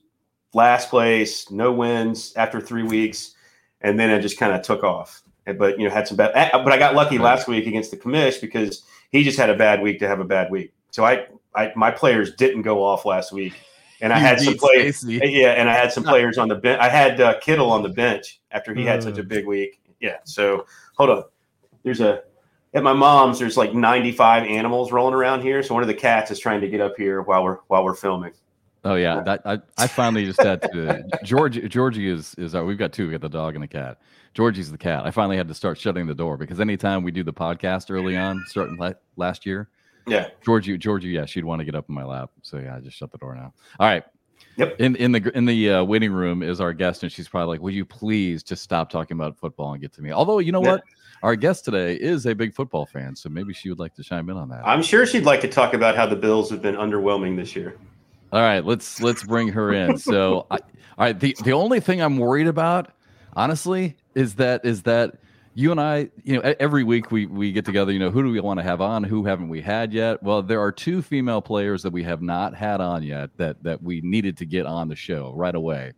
last 0.54 0.88
place, 0.88 1.50
no 1.50 1.73
wins 1.73 2.32
after 2.37 2.61
three 2.61 2.82
weeks, 2.82 3.35
and 3.83 3.99
then 3.99 4.11
I 4.11 4.19
just 4.19 4.39
kind 4.39 4.53
of 4.53 4.62
took 4.62 4.83
off. 4.83 5.23
But 5.45 5.79
you 5.79 5.87
know, 5.87 5.95
had 5.95 6.09
some 6.09 6.17
bad. 6.17 6.33
Eh, 6.35 6.51
but 6.53 6.73
I 6.73 6.79
got 6.79 6.95
lucky 6.95 7.19
last 7.19 7.49
week 7.49 7.67
against 7.67 7.91
the 7.91 7.97
commish 7.97 8.41
because 8.41 8.85
he 9.11 9.25
just 9.25 9.39
had 9.39 9.51
a 9.51 9.57
bad 9.57 9.83
week 9.83 9.99
to 9.99 10.09
have 10.09 10.21
a 10.21 10.25
bad 10.25 10.51
week. 10.51 10.73
So 10.91 11.05
I, 11.05 11.27
I 11.55 11.73
my 11.75 11.91
players 11.91 12.35
didn't 12.35 12.62
go 12.62 12.83
off 12.83 13.05
last 13.05 13.33
week 13.33 13.55
and 14.03 14.12
I 14.12 14.19
had 14.19 14.41
some 14.41 14.57
players. 14.57 15.03
Yeah, 15.05 15.53
and 15.53 15.71
I 15.71 15.75
had 15.75 15.93
some 15.93 16.03
players 16.12 16.37
on 16.37 16.49
the 16.49 16.57
bench. 16.57 16.81
I 16.81 16.89
had 16.89 17.21
uh, 17.21 17.39
Kittle 17.39 17.71
on 17.71 17.83
the 17.83 17.89
bench 17.89 18.41
after 18.51 18.75
he 18.75 18.85
had 18.85 19.03
such 19.03 19.17
a 19.17 19.23
mm. 19.23 19.29
big 19.29 19.47
week. 19.47 19.81
Yeah. 20.01 20.17
So 20.25 20.67
hold 20.97 21.11
on. 21.11 21.25
There's 21.85 22.01
a 22.01 22.23
at 22.75 22.83
my 22.83 22.93
mom's. 22.93 23.39
There's 23.39 23.57
like 23.57 23.75
95 23.75 24.43
animals 24.43 24.91
rolling 24.91 25.15
around 25.15 25.43
here. 25.43 25.62
So 25.62 25.73
one 25.73 25.85
of 25.85 25.87
the 25.87 25.95
cats 25.95 26.33
is 26.33 26.41
trying 26.41 26.61
to 26.61 26.69
get 26.69 26.81
up 26.81 26.95
here 26.97 27.23
while 27.23 27.45
we're 27.45 27.59
while 27.69 27.85
we're 27.85 27.95
filming. 27.95 28.33
Oh 28.85 28.97
yeah, 28.97 29.23
that 29.23 29.43
I, 29.45 29.59
I 29.79 29.87
finally 29.87 30.25
just 30.25 30.43
had 30.43 30.62
to. 30.62 31.05
Georgie 31.25 31.69
Georgie 31.69 32.09
is 32.09 32.35
is 32.37 32.55
our, 32.55 32.65
we've 32.65 32.79
got 32.79 32.93
two. 32.93 33.07
We 33.07 33.12
got 33.12 33.21
the 33.21 33.29
dog 33.29 33.55
and 33.55 33.62
the 33.62 33.69
cat. 33.69 34.01
Georgie's 34.35 34.73
the 34.73 34.79
cat. 34.79 35.05
I 35.05 35.11
finally 35.11 35.37
had 35.37 35.47
to 35.49 35.55
start 35.55 35.79
shutting 35.79 36.07
the 36.07 36.15
door 36.15 36.37
because 36.37 36.59
anytime 36.59 37.03
we 37.03 37.12
do 37.12 37.23
the 37.23 37.33
podcast 37.33 37.91
early 37.91 38.17
on, 38.17 38.43
starting 38.49 38.79
last 39.17 39.47
year, 39.47 39.69
yeah. 40.07 40.29
Georgie, 40.45 40.79
Georgie, 40.79 41.11
yeah, 41.11 41.27
she'd 41.27 41.45
want 41.45 41.61
to 41.61 41.65
get 41.65 41.75
up 41.75 41.89
in 41.89 41.95
my 41.95 42.05
lap. 42.05 42.31
So 42.43 42.59
yeah, 42.59 42.77
I 42.77 42.81
just 42.81 42.97
shut 42.97 43.12
the 43.12 43.19
door 43.19 43.35
now. 43.35 43.53
All 43.79 43.87
right. 43.87 44.05
Yep. 44.57 44.81
In 44.81 44.97
in 44.97 45.12
the 45.12 45.37
in 45.37 45.47
the 45.47 45.71
uh, 45.71 45.85
waiting 45.85 46.12
room 46.12 46.43
is 46.43 46.61
our 46.61 46.73
guest, 46.73 47.03
and 47.05 47.12
she's 47.12 47.29
probably 47.29 47.55
like, 47.55 47.62
"Will 47.62 47.71
you 47.71 47.87
please 47.87 48.43
just 48.43 48.62
stop 48.62 48.91
talking 48.91 49.17
about 49.17 49.39
football 49.39 49.73
and 49.73 49.81
get 49.81 49.93
to 49.95 50.03
me?" 50.03 50.12
Although 50.12 50.41
you 50.41 50.53
know 50.53 50.62
yeah. 50.62 50.73
what, 50.73 50.83
our 51.23 51.37
guest 51.37 51.65
today 51.65 51.95
is 51.95 52.27
a 52.27 52.35
big 52.35 52.53
football 52.53 52.85
fan, 52.85 53.17
so 53.17 53.31
maybe 53.31 53.55
she 53.55 53.71
would 53.71 53.79
like 53.79 53.95
to 53.95 54.03
chime 54.03 54.29
in 54.29 54.37
on 54.37 54.51
that. 54.51 54.67
I'm 54.67 54.83
sure 54.83 55.07
she'd 55.07 55.25
like 55.25 55.41
to 55.43 55.49
talk 55.49 55.73
about 55.73 55.97
how 55.97 56.07
the 56.07 56.17
Bills 56.17 56.51
have 56.51 56.61
been 56.61 56.75
underwhelming 56.75 57.37
this 57.37 57.57
year. 57.57 57.79
All 58.33 58.41
right, 58.41 58.65
let's 58.65 59.01
let's 59.03 59.23
bring 59.23 59.49
her 59.49 59.73
in. 59.73 59.99
So, 59.99 60.47
I, 60.51 60.57
all 60.57 60.61
right, 60.99 61.19
the 61.19 61.37
the 61.45 61.53
only 61.53 61.81
thing 61.81 62.01
I'm 62.01 62.17
worried 62.17 62.47
about, 62.47 62.91
honestly, 63.35 63.97
is 64.15 64.37
that 64.37 64.65
is 64.65 64.83
that 64.85 65.17
you 65.55 65.71
and 65.71 65.79
I, 65.79 66.09
you 66.25 66.37
know, 66.41 66.55
every 66.59 66.83
week 66.83 67.11
we 67.11 67.27
we 67.27 67.53
get 67.53 67.67
together. 67.67 67.93
You 67.93 67.99
know, 67.99 68.11
who 68.11 68.23
do 68.23 68.31
we 68.31 68.41
want 68.41 68.59
to 68.59 68.65
have 68.65 68.81
on? 68.81 69.05
Who 69.05 69.25
haven't 69.25 69.51
we 69.51 69.61
had 69.61 69.93
yet? 69.93 70.23
Well, 70.23 70.43
there 70.43 70.61
are 70.61 70.73
two 70.73 71.03
female 71.03 71.43
players 71.43 71.83
that 71.83 71.93
we 71.93 72.03
have 72.05 72.23
not 72.23 72.55
had 72.55 72.81
on 72.81 73.03
yet 73.03 73.37
that 73.37 73.62
that 73.65 73.83
we 73.83 74.01
needed 74.01 74.39
to 74.39 74.47
get 74.47 74.65
on 74.65 74.89
the 74.89 74.97
show 74.97 75.33
right 75.37 75.55
away. 75.55 75.93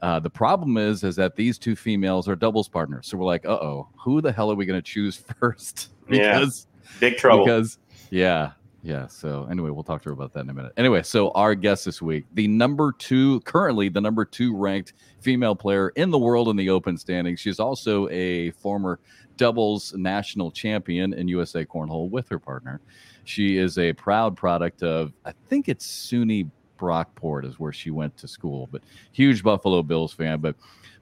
Uh, 0.00 0.20
the 0.20 0.30
problem 0.30 0.76
is, 0.78 1.02
is 1.04 1.16
that 1.16 1.36
these 1.36 1.58
two 1.58 1.74
females 1.76 2.28
are 2.28 2.36
doubles 2.36 2.68
partners. 2.68 3.08
So 3.08 3.18
we're 3.18 3.26
like, 3.26 3.44
uh 3.44 3.50
oh, 3.50 3.88
who 3.96 4.22
the 4.22 4.32
hell 4.32 4.50
are 4.50 4.54
we 4.54 4.64
going 4.64 4.78
to 4.80 4.82
choose 4.82 5.16
first? 5.40 5.90
because 6.08 6.66
yeah, 6.70 7.00
big 7.00 7.18
trouble. 7.18 7.44
Because 7.44 7.78
yeah, 8.10 8.52
yeah. 8.82 9.06
So 9.06 9.46
anyway, 9.50 9.70
we'll 9.70 9.84
talk 9.84 10.02
to 10.02 10.10
her 10.10 10.12
about 10.12 10.32
that 10.34 10.40
in 10.40 10.50
a 10.50 10.54
minute. 10.54 10.72
Anyway, 10.76 11.02
so 11.02 11.30
our 11.32 11.54
guest 11.54 11.84
this 11.84 12.00
week, 12.00 12.26
the 12.34 12.46
number 12.46 12.92
two, 12.92 13.40
currently 13.40 13.88
the 13.88 14.00
number 14.00 14.24
two 14.24 14.56
ranked 14.56 14.94
female 15.20 15.56
player 15.56 15.90
in 15.90 16.10
the 16.10 16.18
world 16.18 16.48
in 16.48 16.56
the 16.56 16.70
open 16.70 16.96
standings. 16.96 17.40
She's 17.40 17.58
also 17.58 18.08
a 18.08 18.50
former 18.52 19.00
doubles 19.36 19.94
national 19.94 20.50
champion 20.50 21.12
in 21.12 21.28
USA 21.28 21.64
Cornhole 21.64 22.10
with 22.10 22.28
her 22.28 22.38
partner. 22.38 22.80
She 23.24 23.58
is 23.58 23.78
a 23.78 23.92
proud 23.92 24.36
product 24.36 24.82
of, 24.82 25.12
I 25.24 25.32
think 25.48 25.68
it's 25.68 25.86
SUNY 25.86 26.50
Brockport 26.78 27.44
is 27.44 27.58
where 27.58 27.72
she 27.72 27.90
went 27.90 28.16
to 28.16 28.28
school, 28.28 28.68
but 28.70 28.82
huge 29.12 29.42
Buffalo 29.42 29.82
Bills 29.82 30.12
fan. 30.12 30.40
But 30.40 30.54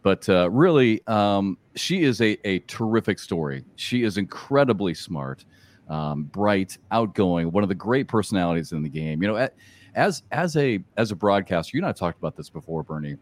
but 0.02 0.28
uh, 0.28 0.49
really, 0.50 1.04
um, 1.09 1.59
she 1.75 2.04
is 2.04 2.21
a, 2.21 2.38
a 2.47 2.61
terrific 2.61 3.18
story. 3.18 3.64
She 3.75 4.04
is 4.04 4.18
incredibly 4.18 4.95
smart, 4.95 5.45
um, 5.88 6.24
bright, 6.24 6.78
outgoing, 6.90 7.50
one 7.52 7.62
of 7.62 7.68
the 7.68 7.74
great 7.74 8.08
personalities 8.08 8.72
in 8.72 8.82
the 8.82 8.88
game. 8.88 9.22
You 9.22 9.28
know, 9.28 9.48
as 9.94 10.22
as 10.32 10.56
a 10.56 10.80
as 10.96 11.10
a 11.10 11.16
broadcaster, 11.16 11.76
you 11.76 11.82
and 11.82 11.88
I 11.88 11.92
talked 11.92 12.18
about 12.18 12.36
this 12.36 12.50
before, 12.50 12.82
Bernie. 12.82 13.16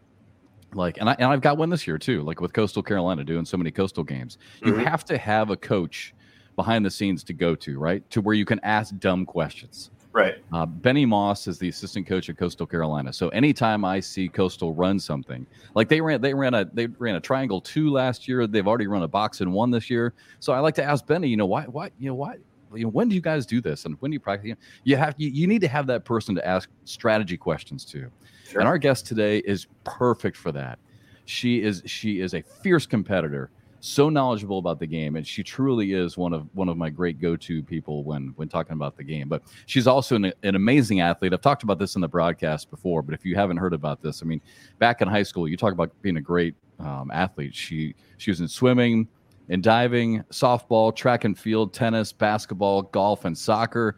Like, 0.73 0.97
and 0.97 1.09
I 1.09 1.15
and 1.19 1.31
I've 1.31 1.41
got 1.41 1.57
one 1.57 1.69
this 1.69 1.87
year 1.87 1.97
too. 1.97 2.21
Like 2.23 2.41
with 2.41 2.53
Coastal 2.53 2.83
Carolina 2.83 3.23
doing 3.23 3.45
so 3.45 3.57
many 3.57 3.71
coastal 3.71 4.03
games, 4.03 4.37
you 4.63 4.73
mm-hmm. 4.73 4.83
have 4.83 5.05
to 5.05 5.17
have 5.17 5.49
a 5.49 5.57
coach 5.57 6.13
behind 6.55 6.85
the 6.85 6.91
scenes 6.91 7.23
to 7.23 7.33
go 7.33 7.55
to, 7.55 7.79
right? 7.79 8.07
To 8.11 8.21
where 8.21 8.35
you 8.35 8.45
can 8.45 8.59
ask 8.63 8.97
dumb 8.99 9.25
questions. 9.25 9.91
Right. 10.15 10.35
Uh, 10.53 10.65
Benny 10.65 11.05
Moss 11.05 11.45
is 11.45 11.59
the 11.59 11.67
assistant 11.67 12.07
coach 12.07 12.29
at 12.29 12.37
Coastal 12.37 12.65
Carolina. 12.65 13.11
So 13.11 13.27
anytime 13.29 13.83
I 13.83 13.99
see 13.99 14.29
Coastal 14.29 14.73
run 14.73 14.97
something, 14.97 15.45
like 15.73 15.89
they 15.89 15.99
ran, 15.99 16.21
they 16.21 16.33
ran 16.33 16.53
a 16.53 16.63
they 16.71 16.87
ran 16.87 17.15
a 17.15 17.19
triangle 17.19 17.59
two 17.59 17.91
last 17.91 18.25
year. 18.25 18.47
They've 18.47 18.65
already 18.65 18.87
run 18.87 19.03
a 19.03 19.09
box 19.09 19.41
and 19.41 19.51
one 19.51 19.71
this 19.71 19.89
year. 19.89 20.13
So 20.39 20.53
I 20.53 20.59
like 20.59 20.73
to 20.75 20.83
ask 20.83 21.05
Benny, 21.05 21.27
you 21.27 21.35
know, 21.35 21.45
why, 21.45 21.63
why, 21.63 21.91
you 21.99 22.07
know, 22.07 22.15
why, 22.15 22.37
you 22.75 22.83
know, 22.83 22.89
when 22.89 23.09
do 23.09 23.15
you 23.15 23.21
guys 23.21 23.45
do 23.45 23.61
this, 23.61 23.85
and 23.85 23.95
when 23.99 24.11
do 24.11 24.15
you 24.15 24.19
practice? 24.19 24.55
You, 24.83 24.97
have 24.97 25.15
you, 25.17 25.29
you 25.29 25.47
need 25.47 25.61
to 25.61 25.67
have 25.67 25.87
that 25.87 26.05
person 26.05 26.35
to 26.35 26.47
ask 26.47 26.69
strategy 26.85 27.37
questions 27.37 27.85
to. 27.85 28.09
Sure. 28.47 28.59
And 28.59 28.67
our 28.67 28.77
guest 28.77 29.05
today 29.05 29.39
is 29.39 29.67
perfect 29.83 30.37
for 30.37 30.51
that. 30.51 30.79
She 31.25 31.61
is 31.61 31.81
she 31.85 32.19
is 32.19 32.33
a 32.33 32.41
fierce 32.41 32.85
competitor 32.85 33.49
so 33.85 34.09
knowledgeable 34.09 34.57
about 34.57 34.79
the 34.79 34.87
game, 34.87 35.15
and 35.15 35.25
she 35.25 35.43
truly 35.43 35.93
is 35.93 36.17
one 36.17 36.33
of 36.33 36.47
one 36.53 36.69
of 36.69 36.77
my 36.77 36.89
great 36.89 37.21
go-to 37.21 37.61
people 37.61 38.03
when 38.03 38.33
when 38.35 38.49
talking 38.49 38.73
about 38.73 38.97
the 38.97 39.03
game. 39.03 39.29
But 39.29 39.43
she's 39.67 39.85
also 39.85 40.15
an, 40.15 40.33
an 40.43 40.55
amazing 40.55 41.01
athlete. 41.01 41.33
I've 41.33 41.41
talked 41.41 41.63
about 41.63 41.77
this 41.77 41.95
in 41.95 42.01
the 42.01 42.07
broadcast 42.07 42.71
before, 42.71 43.03
but 43.03 43.13
if 43.13 43.23
you 43.23 43.35
haven't 43.35 43.57
heard 43.57 43.73
about 43.73 44.01
this, 44.01 44.23
I 44.23 44.25
mean, 44.25 44.41
back 44.79 45.01
in 45.01 45.07
high 45.07 45.23
school, 45.23 45.47
you 45.47 45.55
talk 45.55 45.71
about 45.71 45.91
being 46.01 46.17
a 46.17 46.21
great 46.21 46.55
um, 46.79 47.11
athlete. 47.13 47.53
She 47.53 47.93
she 48.17 48.31
was 48.31 48.41
in 48.41 48.47
swimming, 48.47 49.07
in 49.49 49.61
diving, 49.61 50.23
softball, 50.31 50.95
track 50.95 51.23
and 51.23 51.37
field, 51.37 51.73
tennis, 51.73 52.11
basketball, 52.11 52.83
golf, 52.83 53.25
and 53.25 53.37
soccer. 53.37 53.97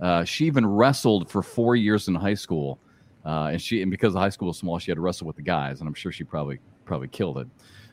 Uh, 0.00 0.24
she 0.24 0.46
even 0.46 0.66
wrestled 0.66 1.30
for 1.30 1.42
four 1.42 1.76
years 1.76 2.08
in 2.08 2.14
high 2.14 2.34
school, 2.34 2.78
uh, 3.24 3.50
and 3.52 3.60
she 3.60 3.82
and 3.82 3.90
because 3.90 4.12
the 4.12 4.20
high 4.20 4.28
school 4.28 4.48
was 4.48 4.58
small, 4.58 4.78
she 4.78 4.90
had 4.90 4.96
to 4.96 5.00
wrestle 5.00 5.26
with 5.26 5.36
the 5.36 5.42
guys, 5.42 5.80
and 5.80 5.88
I'm 5.88 5.94
sure 5.94 6.12
she 6.12 6.24
probably 6.24 6.58
probably 6.84 7.08
killed 7.08 7.38
it. 7.38 7.48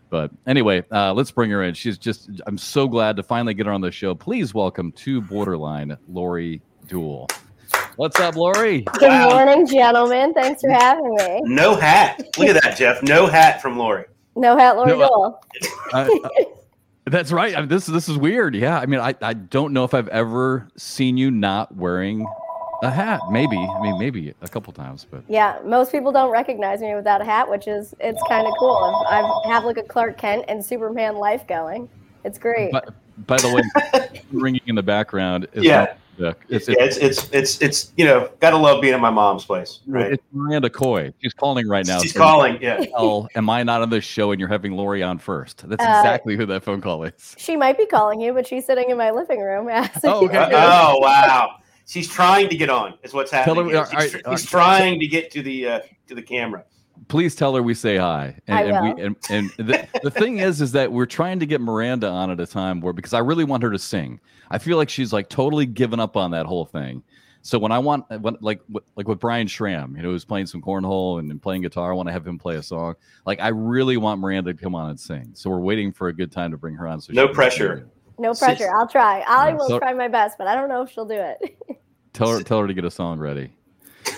But 0.10 0.29
anyway, 0.45 0.83
uh, 0.91 1.12
let's 1.13 1.31
bring 1.31 1.50
her 1.50 1.63
in. 1.63 1.74
She's 1.74 1.98
just, 1.98 2.29
I'm 2.45 2.55
so 2.57 2.88
glad 2.88 3.15
to 3.15 3.24
finally 3.24 3.55
get 3.55 3.65
her 3.65 3.72
on 3.72 3.81
the 3.81 3.91
show. 3.91 4.13
Please 4.13 4.54
welcome 4.54 4.91
to 4.91 5.21
Borderline, 5.21 5.97
Lori 6.08 6.62
Duell. 6.86 7.27
What's 7.95 8.19
up, 8.19 8.36
Lori? 8.36 8.82
Good 8.82 9.10
wow. 9.10 9.30
morning, 9.30 9.65
gentlemen. 9.65 10.36
Thanks 10.36 10.62
for 10.62 10.69
having 10.69 11.15
me. 11.15 11.41
No 11.45 11.75
hat. 11.75 12.21
Look 12.38 12.49
at 12.49 12.62
that, 12.62 12.77
Jeff. 12.77 13.01
No 13.01 13.25
hat 13.25 13.60
from 13.60 13.75
Lori. 13.75 14.06
No 14.36 14.56
hat, 14.56 14.77
Lori 14.77 14.95
no, 14.95 15.39
Duell. 15.91 16.58
That's 17.05 17.31
right. 17.31 17.55
I 17.55 17.59
mean, 17.59 17.69
this 17.69 17.85
this 17.85 18.07
is 18.07 18.17
weird. 18.17 18.55
Yeah. 18.55 18.79
I 18.79 18.85
mean, 18.85 18.99
I, 18.99 19.13
I 19.21 19.33
don't 19.33 19.73
know 19.73 19.83
if 19.83 19.93
I've 19.93 20.07
ever 20.09 20.67
seen 20.77 21.17
you 21.17 21.31
not 21.31 21.75
wearing 21.75 22.25
a 22.81 22.91
hat, 22.91 23.21
maybe. 23.31 23.57
I 23.57 23.81
mean, 23.81 23.97
maybe 23.97 24.33
a 24.41 24.47
couple 24.47 24.73
times, 24.73 25.05
but 25.09 25.23
yeah, 25.27 25.59
most 25.65 25.91
people 25.91 26.11
don't 26.11 26.31
recognize 26.31 26.81
me 26.81 26.93
without 26.95 27.21
a 27.21 27.25
hat, 27.25 27.49
which 27.49 27.67
is 27.67 27.93
it's 27.99 28.21
kind 28.27 28.45
of 28.45 28.53
cool. 28.59 29.05
I 29.07 29.47
have 29.47 29.63
like 29.63 29.77
a 29.77 29.83
Clark 29.83 30.17
Kent 30.17 30.45
and 30.47 30.63
Superman 30.63 31.15
life 31.15 31.47
going. 31.47 31.89
It's 32.23 32.37
great. 32.37 32.71
But, 32.71 32.93
by 33.27 33.37
the 33.37 33.53
way, 33.53 34.21
ringing 34.31 34.61
in 34.65 34.75
the 34.75 34.83
background 34.83 35.47
is 35.53 35.63
yeah. 35.63 35.95
It's, 36.19 36.67
yeah, 36.67 36.76
it's, 36.80 36.97
it's 36.97 37.30
it's 37.32 37.62
it's 37.62 37.91
you 37.97 38.06
know 38.06 38.30
gotta 38.39 38.58
love 38.58 38.82
being 38.82 38.93
at 38.93 38.99
my 38.99 39.10
mom's 39.10 39.45
place 39.45 39.80
right 39.88 40.13
it's 40.13 40.23
miranda 40.32 40.69
coy 40.69 41.12
she's 41.21 41.34
calling 41.34 41.67
right 41.67 41.88
now 41.88 41.99
she's 41.99 42.13
calling 42.13 42.60
yeah 42.62 42.86
oh 42.95 43.28
am 43.36 43.49
i 43.49 43.63
not 43.63 43.82
on 43.82 43.89
this 43.89 44.04
show 44.04 44.32
and 44.32 44.39
you're 44.39 44.49
having 44.49 44.73
lori 44.73 45.02
on 45.02 45.17
first 45.17 45.67
that's 45.67 45.84
uh, 45.84 45.97
exactly 45.99 46.36
who 46.36 46.45
that 46.45 46.63
phone 46.63 46.82
call 46.82 47.04
is 47.04 47.36
she 47.38 47.56
might 47.56 47.78
be 47.78 47.88
calling 47.88 48.21
you 48.21 48.32
but 48.32 48.45
she's 48.45 48.65
sitting 48.65 48.91
in 48.91 48.97
my 48.97 49.10
living 49.10 49.39
room 49.39 49.67
oh, 50.04 50.26
okay. 50.26 50.49
oh 50.54 50.99
wow 50.99 51.58
she's 51.86 52.08
trying 52.08 52.49
to 52.49 52.56
get 52.56 52.69
on. 52.69 52.95
Is 53.04 53.13
what's 53.13 53.32
happening. 53.32 53.69
Her, 53.69 53.86
she's, 53.86 54.13
right, 54.13 54.23
she's 54.32 54.45
trying 54.45 54.99
to 54.99 55.08
get 55.08 55.32
to 55.32 55.41
the 55.41 55.67
uh, 55.67 55.80
to 56.08 56.15
the 56.15 56.21
camera. 56.21 56.63
Please 57.08 57.36
tell 57.36 57.56
her 57.56 57.62
we 57.62 57.73
say 57.73 57.97
hi. 57.97 58.39
And, 58.47 58.58
I 58.58 58.62
and 58.63 58.95
we 58.95 59.03
and, 59.03 59.15
and 59.29 59.49
the, 59.67 59.88
the 60.03 60.12
thing 60.12 60.39
is, 60.39 60.62
is 60.62 60.71
that 60.71 60.91
we're 60.91 61.06
trying 61.06 61.39
to 61.39 61.45
get 61.45 61.62
Miranda 61.62 62.08
on 62.08 62.32
at 62.32 62.39
a 62.39 62.47
time 62.47 62.82
where 62.82 62.93
because 62.93 63.13
I 63.13 63.19
really 63.19 63.43
want 63.43 63.63
her 63.63 63.71
to 63.71 63.79
sing. 63.79 64.19
I 64.51 64.58
feel 64.58 64.77
like 64.77 64.89
she's 64.89 65.12
like 65.12 65.29
totally 65.29 65.65
given 65.65 65.99
up 65.99 66.15
on 66.15 66.32
that 66.32 66.45
whole 66.45 66.65
thing. 66.65 67.03
So 67.45 67.60
when 67.60 67.73
I 67.73 67.79
want, 67.79 68.06
when, 68.21 68.38
like, 68.39 68.62
like 68.95 69.08
with 69.08 69.19
Brian 69.19 69.47
Schram, 69.47 69.97
you 69.97 70.01
know, 70.01 70.12
who's 70.12 70.23
playing 70.23 70.45
some 70.45 70.62
cornhole 70.62 71.19
and, 71.19 71.29
and 71.29 71.41
playing 71.41 71.62
guitar, 71.62 71.91
I 71.91 71.93
want 71.93 72.08
to 72.08 72.13
have 72.13 72.25
him 72.25 72.39
play 72.39 72.56
a 72.56 72.63
song. 72.63 72.95
Like, 73.25 73.41
I 73.41 73.49
really 73.49 73.97
want 73.97 74.21
Miranda 74.21 74.53
to 74.53 74.60
come 74.60 74.75
on 74.75 74.89
and 74.89 74.97
sing. 74.99 75.32
So 75.34 75.49
we're 75.49 75.60
waiting 75.60 75.91
for 75.91 76.08
a 76.08 76.13
good 76.13 76.32
time 76.32 76.51
to 76.51 76.58
bring 76.58 76.73
her 76.75 76.88
on. 76.88 77.01
So 77.01 77.12
no 77.12 77.27
pressure. 77.27 77.89
No 78.17 78.34
pressure. 78.34 78.73
I'll 78.73 78.88
try. 78.88 79.19
I 79.27 79.49
yeah, 79.49 79.56
will 79.56 79.67
so, 79.67 79.79
try 79.79 79.93
my 79.93 80.08
best, 80.08 80.38
but 80.38 80.47
I 80.47 80.56
don't 80.56 80.69
know 80.69 80.84
if 80.84 80.91
she'll 80.91 81.06
do 81.06 81.19
it. 81.19 81.58
tell 82.13 82.29
her 82.29 82.41
tell 82.43 82.62
her 82.62 82.67
to 82.67 82.73
get 82.73 82.86
a 82.86 82.91
song 82.91 83.19
ready. 83.19 83.51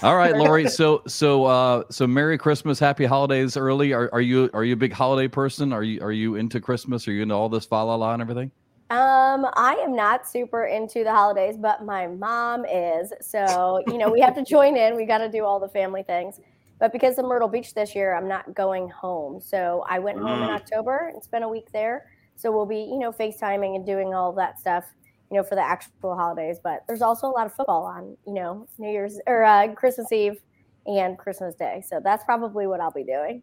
All 0.03 0.17
right, 0.17 0.35
Lori. 0.35 0.69
So 0.69 1.01
so 1.07 1.45
uh 1.45 1.83
so 1.89 2.05
Merry 2.07 2.37
Christmas, 2.37 2.79
Happy 2.79 3.05
Holidays 3.05 3.57
early. 3.57 3.93
Are, 3.93 4.09
are 4.13 4.21
you 4.21 4.49
are 4.53 4.63
you 4.63 4.73
a 4.73 4.77
big 4.77 4.93
holiday 4.93 5.27
person? 5.27 5.73
Are 5.73 5.83
you 5.83 6.01
are 6.01 6.11
you 6.11 6.35
into 6.35 6.59
Christmas? 6.59 7.07
Are 7.07 7.11
you 7.11 7.23
into 7.23 7.35
all 7.35 7.49
this 7.49 7.65
fa 7.65 7.75
la 7.75 7.95
la 7.95 8.13
and 8.13 8.21
everything? 8.21 8.51
Um, 8.91 9.47
I 9.55 9.81
am 9.83 9.95
not 9.95 10.27
super 10.27 10.65
into 10.65 11.03
the 11.03 11.11
holidays, 11.11 11.57
but 11.57 11.83
my 11.83 12.05
mom 12.05 12.65
is. 12.65 13.11
So, 13.19 13.81
you 13.87 13.97
know, 13.97 14.11
we 14.11 14.21
have 14.21 14.35
to 14.35 14.43
join 14.47 14.77
in. 14.77 14.95
We 14.95 15.05
got 15.05 15.17
to 15.19 15.29
do 15.29 15.43
all 15.43 15.59
the 15.59 15.69
family 15.69 16.03
things. 16.03 16.39
But 16.79 16.91
because 16.91 17.17
of 17.17 17.25
Myrtle 17.25 17.47
Beach 17.47 17.73
this 17.73 17.95
year, 17.95 18.13
I'm 18.13 18.27
not 18.27 18.53
going 18.53 18.89
home. 18.89 19.41
So 19.41 19.83
I 19.89 19.97
went 19.97 20.19
home 20.19 20.43
in 20.43 20.49
mm. 20.49 20.55
October 20.55 21.09
and 21.11 21.23
spent 21.23 21.43
a 21.43 21.47
week 21.47 21.71
there. 21.71 22.05
So 22.35 22.51
we'll 22.51 22.65
be, 22.65 22.77
you 22.77 22.99
know, 22.99 23.11
FaceTiming 23.11 23.75
and 23.75 23.85
doing 23.85 24.13
all 24.13 24.33
that 24.33 24.59
stuff, 24.59 24.85
you 25.31 25.37
know, 25.37 25.43
for 25.43 25.55
the 25.55 25.61
actual 25.61 26.15
holidays. 26.15 26.57
But 26.63 26.83
there's 26.87 27.01
also 27.01 27.27
a 27.27 27.33
lot 27.33 27.45
of 27.45 27.53
football 27.53 27.83
on, 27.83 28.17
you 28.25 28.33
know, 28.33 28.67
New 28.77 28.89
Year's 28.89 29.19
or 29.27 29.43
uh, 29.43 29.73
Christmas 29.73 30.11
Eve 30.11 30.41
and 30.85 31.17
Christmas 31.17 31.55
Day. 31.55 31.83
So 31.87 31.99
that's 32.03 32.23
probably 32.23 32.67
what 32.67 32.79
I'll 32.79 32.91
be 32.91 33.03
doing. 33.03 33.41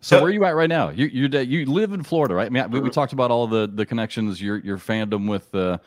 So, 0.00 0.18
where 0.18 0.26
are 0.26 0.30
you 0.30 0.44
at 0.44 0.54
right 0.54 0.68
now? 0.68 0.90
You 0.90 1.06
you 1.06 1.26
you 1.40 1.66
live 1.66 1.92
in 1.92 2.02
Florida, 2.02 2.34
right? 2.34 2.46
I 2.46 2.50
mean, 2.50 2.70
we, 2.70 2.80
we 2.80 2.90
talked 2.90 3.12
about 3.12 3.30
all 3.30 3.46
the 3.46 3.66
the 3.66 3.86
connections, 3.86 4.40
your 4.40 4.58
your 4.58 4.76
fandom 4.76 5.28
with 5.28 5.50
the 5.50 5.58
uh, 5.58 5.78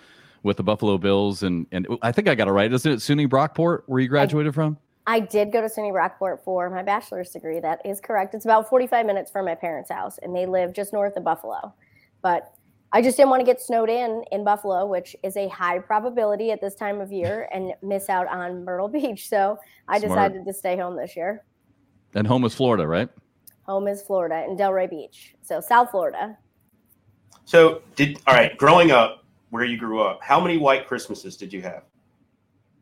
with 0.44 0.58
the 0.58 0.64
Buffalo 0.64 0.98
Bills, 0.98 1.44
and 1.44 1.68
and 1.72 1.88
I 2.02 2.12
think 2.12 2.28
I 2.28 2.36
got 2.36 2.48
it 2.48 2.52
right. 2.52 2.72
Isn't 2.72 2.92
it 2.92 2.98
SUNY 2.98 3.28
Brockport 3.28 3.84
where 3.86 4.00
you 4.00 4.08
graduated 4.08 4.54
I, 4.54 4.56
from? 4.56 4.78
I 5.08 5.20
did 5.20 5.52
go 5.52 5.62
to 5.62 5.68
SUNY 5.68 5.92
Brockport 5.92 6.44
for 6.44 6.70
my 6.70 6.84
bachelor's 6.84 7.32
degree. 7.32 7.60
That 7.60 7.82
is 7.86 8.02
correct. 8.02 8.34
It's 8.34 8.46
about 8.46 8.70
45 8.70 9.06
minutes 9.06 9.32
from 9.32 9.46
my 9.46 9.56
parents' 9.56 9.92
house, 9.92 10.18
and 10.22 10.36
they 10.36 10.46
live 10.46 10.74
just 10.74 10.92
north 10.92 11.16
of 11.16 11.24
Buffalo. 11.24 11.74
But 12.22 12.54
I 12.92 13.02
just 13.02 13.18
didn't 13.18 13.30
want 13.30 13.42
to 13.42 13.46
get 13.46 13.62
snowed 13.62 13.90
in 13.90 14.24
in 14.32 14.44
Buffalo, 14.44 14.86
which 14.86 15.16
is 15.24 15.38
a 15.38 15.48
high 15.50 15.80
probability 15.80 16.52
at 16.52 16.60
this 16.60 16.76
time 16.76 17.02
of 17.02 17.12
year, 17.12 17.48
and 17.54 17.74
miss 17.84 18.10
out 18.10 18.28
on 18.28 18.66
Myrtle 18.66 18.88
Beach. 18.90 19.30
So 19.30 19.58
I 19.88 20.00
Smart. 20.00 20.10
decided 20.10 20.46
to 20.46 20.54
stay 20.54 20.78
home 20.78 20.96
this 20.96 21.16
year. 21.16 21.44
And 22.16 22.26
home 22.26 22.44
is 22.46 22.56
Florida, 22.56 22.88
right? 22.88 23.10
Home 23.64 23.88
is 23.88 24.02
Florida 24.02 24.46
in 24.50 24.58
Delray 24.58 24.90
Beach, 24.90 25.36
so 25.44 25.62
South 25.62 25.92
Florida. 25.92 26.38
So 27.46 27.82
did 27.96 28.20
all 28.26 28.34
right. 28.34 28.58
Growing 28.58 28.92
up, 28.92 29.20
where 29.50 29.64
you 29.64 29.78
grew 29.78 30.02
up, 30.02 30.20
how 30.22 30.40
many 30.40 30.58
white 30.58 30.88
Christmases 30.88 31.38
did 31.38 31.52
you 31.52 31.62
have? 31.62 31.84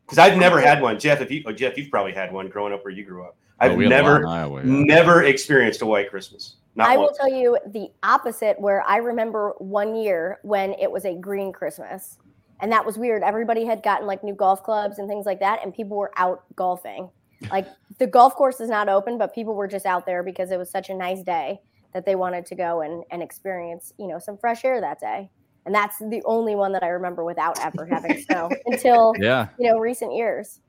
Because 0.04 0.18
I've 0.18 0.38
never 0.38 0.60
had 0.60 0.80
one. 0.80 0.98
Jeff, 0.98 1.20
if 1.20 1.30
you 1.30 1.42
oh, 1.46 1.52
Jeff, 1.52 1.76
you've 1.76 1.90
probably 1.90 2.12
had 2.12 2.32
one 2.32 2.48
growing 2.48 2.72
up 2.72 2.84
where 2.84 2.92
you 2.92 3.04
grew 3.04 3.24
up. 3.24 3.36
I've 3.60 3.72
oh, 3.72 3.76
never, 3.76 4.26
Iowa, 4.26 4.62
yeah. 4.64 4.70
never 4.84 5.24
experienced 5.24 5.82
a 5.82 5.86
white 5.86 6.10
Christmas. 6.10 6.56
Not 6.76 6.90
I 6.90 6.96
will 6.96 7.10
tell 7.10 7.28
you 7.28 7.58
the 7.66 7.88
opposite, 8.04 8.60
where 8.60 8.82
I 8.86 8.98
remember 8.98 9.54
one 9.58 9.96
year 9.96 10.38
when 10.42 10.74
it 10.74 10.90
was 10.90 11.04
a 11.04 11.14
green 11.14 11.52
Christmas. 11.52 12.18
And 12.60 12.70
that 12.72 12.84
was 12.84 12.96
weird. 12.96 13.22
Everybody 13.22 13.64
had 13.64 13.82
gotten 13.82 14.06
like 14.06 14.22
new 14.22 14.34
golf 14.34 14.62
clubs 14.62 14.98
and 14.98 15.08
things 15.08 15.26
like 15.26 15.40
that, 15.40 15.60
and 15.64 15.74
people 15.74 15.96
were 15.96 16.12
out 16.16 16.44
golfing. 16.54 17.10
Like 17.50 17.68
the 17.98 18.06
golf 18.06 18.34
course 18.34 18.60
is 18.60 18.68
not 18.68 18.88
open, 18.88 19.18
but 19.18 19.34
people 19.34 19.54
were 19.54 19.68
just 19.68 19.86
out 19.86 20.06
there 20.06 20.22
because 20.22 20.50
it 20.50 20.58
was 20.58 20.70
such 20.70 20.90
a 20.90 20.94
nice 20.94 21.22
day 21.22 21.60
that 21.94 22.04
they 22.04 22.14
wanted 22.14 22.46
to 22.46 22.54
go 22.54 22.82
and, 22.82 23.04
and 23.10 23.22
experience, 23.22 23.92
you 23.98 24.06
know, 24.06 24.18
some 24.18 24.36
fresh 24.36 24.64
air 24.64 24.80
that 24.80 25.00
day. 25.00 25.30
And 25.66 25.74
that's 25.74 25.98
the 25.98 26.22
only 26.24 26.54
one 26.54 26.72
that 26.72 26.82
I 26.82 26.88
remember 26.88 27.24
without 27.24 27.58
ever 27.64 27.86
having 27.86 28.22
snow 28.28 28.50
until, 28.66 29.14
yeah. 29.18 29.48
you 29.58 29.70
know, 29.70 29.78
recent 29.78 30.14
years. 30.14 30.60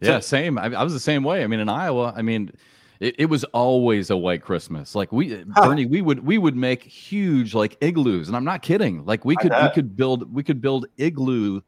Yeah, 0.00 0.20
same. 0.20 0.58
I, 0.58 0.66
I 0.66 0.82
was 0.82 0.92
the 0.92 1.00
same 1.00 1.24
way. 1.24 1.42
I 1.42 1.46
mean, 1.46 1.60
in 1.60 1.68
Iowa, 1.68 2.12
I 2.16 2.22
mean, 2.22 2.52
It, 3.00 3.14
it, 3.18 3.26
was 3.26 3.44
always 3.44 4.10
a 4.10 4.16
white 4.16 4.42
Christmas. 4.42 4.94
Like 4.94 5.12
we, 5.12 5.44
huh. 5.54 5.68
Bernie, 5.68 5.86
we 5.86 6.00
would 6.00 6.20
we 6.24 6.38
would 6.38 6.56
make 6.56 6.82
huge 6.82 7.54
like 7.54 7.76
igloos, 7.80 8.28
and 8.28 8.36
I'm 8.36 8.44
not 8.44 8.62
kidding. 8.62 9.04
Like 9.04 9.24
we 9.24 9.36
could 9.36 9.52
we 9.52 9.70
could 9.74 9.96
build 9.96 10.32
we 10.32 10.42
could 10.42 10.60
build 10.60 10.86
igloo, 10.96 11.60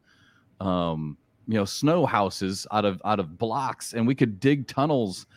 um, 0.59 1.17
you 1.47 1.55
know, 1.55 1.65
snow 1.65 2.05
houses 2.05 2.65
out 2.71 2.85
of 2.85 3.01
out 3.05 3.19
of 3.19 3.37
blocks, 3.37 3.93
and 3.93 4.07
we 4.07 4.15
could 4.15 4.39
dig 4.39 4.67
tunnels 4.67 5.27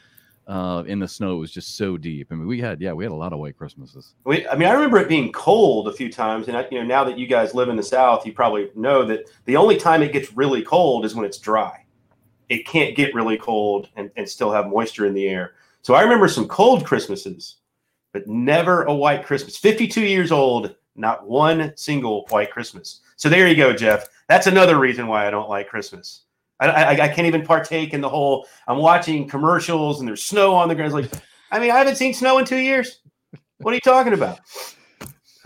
uh, 0.46 0.82
in 0.86 0.98
the 0.98 1.08
snow. 1.08 1.36
It 1.36 1.40
was 1.40 1.52
just 1.52 1.76
so 1.76 1.96
deep. 1.96 2.28
I 2.30 2.34
mean, 2.34 2.46
we 2.46 2.60
had 2.60 2.80
yeah, 2.80 2.92
we 2.92 3.04
had 3.04 3.12
a 3.12 3.14
lot 3.16 3.32
of 3.32 3.38
white 3.38 3.56
Christmases. 3.56 4.14
We, 4.24 4.46
I 4.48 4.56
mean, 4.56 4.68
I 4.68 4.72
remember 4.72 4.98
it 4.98 5.08
being 5.08 5.30
cold 5.32 5.88
a 5.88 5.92
few 5.92 6.10
times, 6.10 6.48
and 6.48 6.56
I, 6.56 6.66
you 6.70 6.78
know, 6.78 6.86
now 6.86 7.04
that 7.04 7.18
you 7.18 7.26
guys 7.26 7.54
live 7.54 7.68
in 7.68 7.76
the 7.76 7.82
South, 7.82 8.26
you 8.26 8.32
probably 8.32 8.70
know 8.74 9.04
that 9.06 9.30
the 9.44 9.56
only 9.56 9.76
time 9.76 10.02
it 10.02 10.12
gets 10.12 10.32
really 10.32 10.62
cold 10.62 11.04
is 11.04 11.14
when 11.14 11.24
it's 11.24 11.38
dry. 11.38 11.84
It 12.52 12.66
can't 12.66 12.94
get 12.94 13.14
really 13.14 13.38
cold 13.38 13.88
and, 13.96 14.10
and 14.16 14.28
still 14.28 14.52
have 14.52 14.68
moisture 14.68 15.06
in 15.06 15.14
the 15.14 15.26
air. 15.26 15.54
So 15.80 15.94
I 15.94 16.02
remember 16.02 16.28
some 16.28 16.46
cold 16.46 16.84
Christmases, 16.84 17.56
but 18.12 18.28
never 18.28 18.82
a 18.82 18.94
white 18.94 19.24
Christmas. 19.24 19.56
52 19.56 20.02
years 20.02 20.30
old, 20.30 20.74
not 20.94 21.26
one 21.26 21.72
single 21.76 22.26
white 22.28 22.50
Christmas. 22.50 23.00
So 23.16 23.30
there 23.30 23.48
you 23.48 23.56
go, 23.56 23.72
Jeff. 23.72 24.06
That's 24.28 24.46
another 24.46 24.78
reason 24.78 25.06
why 25.06 25.26
I 25.26 25.30
don't 25.30 25.48
like 25.48 25.66
Christmas. 25.66 26.24
I, 26.60 26.68
I, 26.68 26.90
I 26.90 27.08
can't 27.08 27.26
even 27.26 27.42
partake 27.42 27.94
in 27.94 28.02
the 28.02 28.08
whole. 28.10 28.46
I'm 28.68 28.76
watching 28.76 29.26
commercials 29.26 30.00
and 30.00 30.06
there's 30.06 30.22
snow 30.22 30.54
on 30.54 30.68
the 30.68 30.74
ground. 30.74 30.94
It's 30.94 31.10
like, 31.10 31.22
I 31.50 31.58
mean, 31.58 31.70
I 31.70 31.78
haven't 31.78 31.96
seen 31.96 32.12
snow 32.12 32.36
in 32.36 32.44
two 32.44 32.58
years. 32.58 32.98
What 33.60 33.72
are 33.72 33.76
you 33.76 33.80
talking 33.80 34.12
about? 34.12 34.40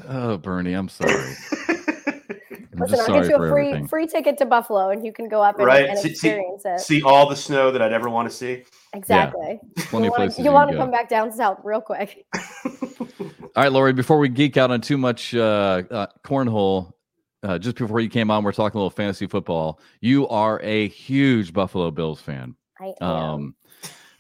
Oh, 0.09 0.39
Bernie, 0.39 0.73
I'm 0.73 0.89
sorry. 0.89 1.35
Listen, 2.79 3.01
I'll 3.01 3.21
get 3.21 3.29
you 3.29 3.37
a 3.37 3.49
free 3.49 3.69
everything. 3.69 3.89
free 3.89 4.07
ticket 4.07 4.39
to 4.39 4.47
Buffalo, 4.47 4.91
and 4.91 5.05
you 5.05 5.13
can 5.13 5.29
go 5.29 5.43
up 5.43 5.59
and, 5.59 5.67
right. 5.67 5.89
and 5.89 6.05
experience 6.05 6.63
see, 6.63 6.69
it. 6.69 6.81
See 6.81 7.03
all 7.03 7.29
the 7.29 7.37
snow 7.37 7.71
that 7.71 7.83
I'd 7.83 7.93
ever 7.93 8.09
want 8.09 8.31
to 8.31 8.37
see. 8.37 8.65
Exactly. 8.93 9.59
Yeah. 9.77 9.85
Plenty 9.87 10.07
you 10.07 10.11
of 10.11 10.17
places. 10.17 10.45
You, 10.45 10.53
want 10.53 10.71
to 10.71 10.77
come 10.77 10.91
back 10.91 11.09
down 11.09 11.33
south 11.33 11.59
real 11.65 11.81
quick. 11.81 12.27
all 12.35 13.31
right, 13.57 13.73
Lori. 13.73 13.93
Before 13.93 14.19
we 14.19 14.29
geek 14.29 14.57
out 14.57 14.71
on 14.71 14.81
too 14.81 14.99
much 14.99 15.35
uh, 15.35 15.83
uh, 15.91 16.07
cornhole, 16.25 16.93
uh, 17.43 17.59
just 17.59 17.77
before 17.77 18.01
you 18.01 18.09
came 18.09 18.31
on, 18.31 18.45
we're 18.45 18.53
talking 18.53 18.77
a 18.77 18.81
little 18.81 18.91
fantasy 18.91 19.27
football. 19.27 19.81
You 20.01 20.29
are 20.29 20.61
a 20.63 20.89
huge 20.89 21.53
Buffalo 21.53 21.91
Bills 21.91 22.21
fan. 22.21 22.55
I 22.81 22.93
am. 23.01 23.09
Um, 23.09 23.55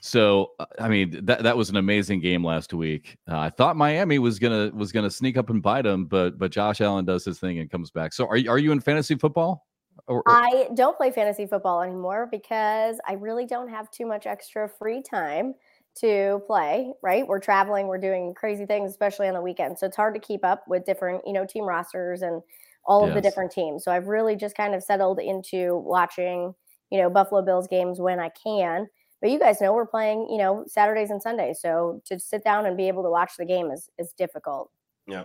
so 0.06 0.52
uh, 0.60 0.66
I 0.78 0.88
mean 0.88 1.24
that 1.24 1.42
that 1.42 1.56
was 1.56 1.68
an 1.68 1.76
amazing 1.76 2.20
game 2.20 2.44
last 2.44 2.72
week. 2.72 3.16
Uh, 3.28 3.38
I 3.38 3.50
thought 3.50 3.76
Miami 3.76 4.18
was 4.18 4.38
gonna 4.38 4.70
was 4.72 4.92
gonna 4.92 5.10
sneak 5.10 5.36
up 5.36 5.50
and 5.50 5.60
bite 5.60 5.82
them, 5.82 6.06
but 6.06 6.38
but 6.38 6.52
Josh 6.52 6.80
Allen 6.80 7.04
does 7.04 7.24
his 7.24 7.38
thing 7.38 7.58
and 7.58 7.70
comes 7.70 7.90
back. 7.90 8.12
So 8.12 8.26
are 8.26 8.36
you 8.36 8.50
are 8.50 8.58
you 8.58 8.72
in 8.72 8.80
fantasy 8.80 9.16
football? 9.16 9.66
Or, 10.06 10.18
or... 10.18 10.24
I 10.28 10.68
don't 10.74 10.96
play 10.96 11.10
fantasy 11.10 11.46
football 11.46 11.82
anymore 11.82 12.28
because 12.30 13.00
I 13.06 13.14
really 13.14 13.46
don't 13.46 13.68
have 13.68 13.90
too 13.90 14.06
much 14.06 14.26
extra 14.26 14.68
free 14.68 15.02
time 15.02 15.54
to 15.96 16.40
play. 16.46 16.92
Right, 17.02 17.26
we're 17.26 17.40
traveling, 17.40 17.88
we're 17.88 17.98
doing 17.98 18.32
crazy 18.34 18.64
things, 18.64 18.90
especially 18.90 19.26
on 19.26 19.34
the 19.34 19.42
weekend. 19.42 19.78
So 19.78 19.86
it's 19.86 19.96
hard 19.96 20.14
to 20.14 20.20
keep 20.20 20.44
up 20.44 20.62
with 20.68 20.84
different 20.84 21.22
you 21.26 21.32
know 21.32 21.44
team 21.44 21.64
rosters 21.64 22.22
and 22.22 22.42
all 22.84 23.02
of 23.02 23.08
yes. 23.08 23.16
the 23.16 23.22
different 23.22 23.50
teams. 23.50 23.82
So 23.82 23.90
I've 23.90 24.06
really 24.06 24.36
just 24.36 24.56
kind 24.56 24.74
of 24.74 24.84
settled 24.84 25.18
into 25.18 25.76
watching 25.78 26.54
you 26.90 26.98
know 26.98 27.10
Buffalo 27.10 27.42
Bills 27.42 27.66
games 27.66 27.98
when 27.98 28.20
I 28.20 28.28
can 28.28 28.86
but 29.20 29.30
you 29.30 29.38
guys 29.38 29.60
know 29.60 29.72
we're 29.72 29.86
playing, 29.86 30.28
you 30.30 30.38
know, 30.38 30.64
Saturdays 30.66 31.10
and 31.10 31.22
Sundays. 31.22 31.60
So 31.60 32.02
to 32.06 32.18
sit 32.18 32.44
down 32.44 32.66
and 32.66 32.76
be 32.76 32.88
able 32.88 33.02
to 33.02 33.10
watch 33.10 33.32
the 33.38 33.44
game 33.44 33.70
is 33.70 33.88
is 33.98 34.12
difficult. 34.12 34.70
Yeah. 35.06 35.24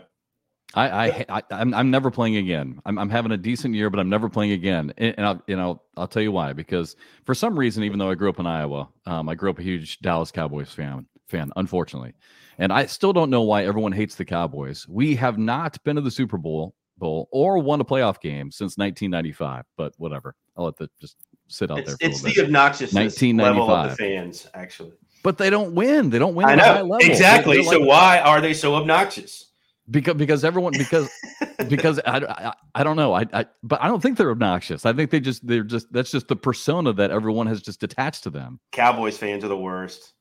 I, 0.73 0.87
I, 0.87 1.25
I 1.27 1.43
I'm, 1.51 1.73
I'm 1.73 1.91
never 1.91 2.09
playing 2.09 2.37
again. 2.37 2.81
I'm, 2.85 2.97
I'm 2.97 3.09
having 3.09 3.33
a 3.33 3.37
decent 3.37 3.75
year, 3.75 3.89
but 3.89 3.99
I'm 3.99 4.07
never 4.07 4.29
playing 4.29 4.53
again. 4.53 4.93
And, 4.97 5.15
and 5.17 5.25
I'll, 5.25 5.43
you 5.45 5.57
know, 5.57 5.81
I'll 5.97 6.07
tell 6.07 6.21
you 6.21 6.31
why. 6.31 6.53
Because 6.53 6.95
for 7.25 7.35
some 7.35 7.59
reason, 7.59 7.83
even 7.83 7.99
though 7.99 8.09
I 8.09 8.15
grew 8.15 8.29
up 8.29 8.39
in 8.39 8.47
Iowa, 8.47 8.87
um, 9.05 9.27
I 9.27 9.35
grew 9.35 9.49
up 9.49 9.59
a 9.59 9.63
huge 9.63 9.99
Dallas 9.99 10.31
Cowboys 10.31 10.71
fan. 10.71 11.05
Fan, 11.27 11.49
unfortunately, 11.55 12.13
and 12.57 12.73
I 12.73 12.85
still 12.85 13.13
don't 13.13 13.29
know 13.29 13.43
why 13.43 13.63
everyone 13.65 13.93
hates 13.93 14.15
the 14.15 14.25
Cowboys. 14.25 14.85
We 14.89 15.15
have 15.15 15.37
not 15.37 15.81
been 15.85 15.95
to 15.95 16.01
the 16.01 16.11
Super 16.11 16.37
Bowl 16.37 16.75
Bowl 16.97 17.29
or 17.31 17.57
won 17.57 17.79
a 17.79 17.85
playoff 17.85 18.19
game 18.19 18.51
since 18.51 18.77
1995. 18.77 19.63
But 19.77 19.93
whatever, 19.97 20.35
I'll 20.57 20.65
let 20.65 20.75
that 20.77 20.91
just 20.99 21.15
sit 21.51 21.71
out 21.71 21.79
it's, 21.79 21.97
there. 21.97 22.09
it's 22.09 22.21
the 22.21 22.41
obnoxious 22.41 22.93
level 22.93 23.69
of 23.69 23.89
the 23.89 23.95
fans, 23.95 24.47
actually. 24.53 24.93
But 25.23 25.37
they 25.37 25.49
don't 25.49 25.75
win. 25.75 26.09
They 26.09 26.19
don't 26.19 26.35
win. 26.35 26.47
I 26.47 26.55
know 26.55 26.97
exactly. 26.99 27.57
They're, 27.57 27.63
they're 27.63 27.73
so 27.73 27.79
like, 27.79 27.87
why 27.87 28.19
are 28.19 28.41
they 28.41 28.53
so 28.53 28.75
obnoxious? 28.75 29.51
Because 29.89 30.15
because 30.15 30.43
everyone 30.43 30.73
because 30.77 31.09
because 31.67 31.99
I, 32.05 32.17
I, 32.17 32.53
I 32.75 32.83
don't 32.83 32.95
know 32.95 33.13
I, 33.13 33.25
I 33.33 33.45
but 33.61 33.81
I 33.81 33.87
don't 33.87 34.01
think 34.01 34.17
they're 34.17 34.31
obnoxious. 34.31 34.85
I 34.85 34.93
think 34.93 35.11
they 35.11 35.19
just 35.19 35.45
they're 35.45 35.63
just 35.63 35.91
that's 35.91 36.11
just 36.11 36.27
the 36.27 36.35
persona 36.35 36.93
that 36.93 37.11
everyone 37.11 37.47
has 37.47 37.61
just 37.61 37.83
attached 37.83 38.23
to 38.23 38.29
them. 38.29 38.59
Cowboys 38.71 39.17
fans 39.17 39.43
are 39.43 39.49
the 39.49 39.57
worst. 39.57 40.13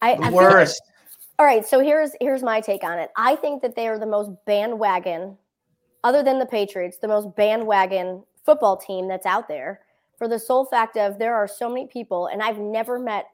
I, 0.00 0.16
the 0.16 0.24
I 0.24 0.30
worst. 0.30 0.80
Like, 0.84 0.92
all 1.38 1.46
right, 1.46 1.66
so 1.66 1.80
here's 1.80 2.12
here's 2.20 2.42
my 2.42 2.60
take 2.60 2.84
on 2.84 2.98
it. 2.98 3.10
I 3.16 3.34
think 3.36 3.62
that 3.62 3.74
they 3.74 3.88
are 3.88 3.98
the 3.98 4.06
most 4.06 4.30
bandwagon, 4.46 5.36
other 6.04 6.22
than 6.22 6.38
the 6.38 6.46
Patriots, 6.46 6.98
the 6.98 7.08
most 7.08 7.34
bandwagon 7.34 8.22
football 8.44 8.76
team 8.76 9.08
that's 9.08 9.26
out 9.26 9.48
there 9.48 9.80
for 10.22 10.28
the 10.28 10.38
sole 10.38 10.64
fact 10.64 10.96
of 10.96 11.18
there 11.18 11.34
are 11.34 11.48
so 11.48 11.68
many 11.68 11.88
people, 11.88 12.28
and 12.28 12.40
I've 12.40 12.60
never 12.60 12.96
met 12.96 13.24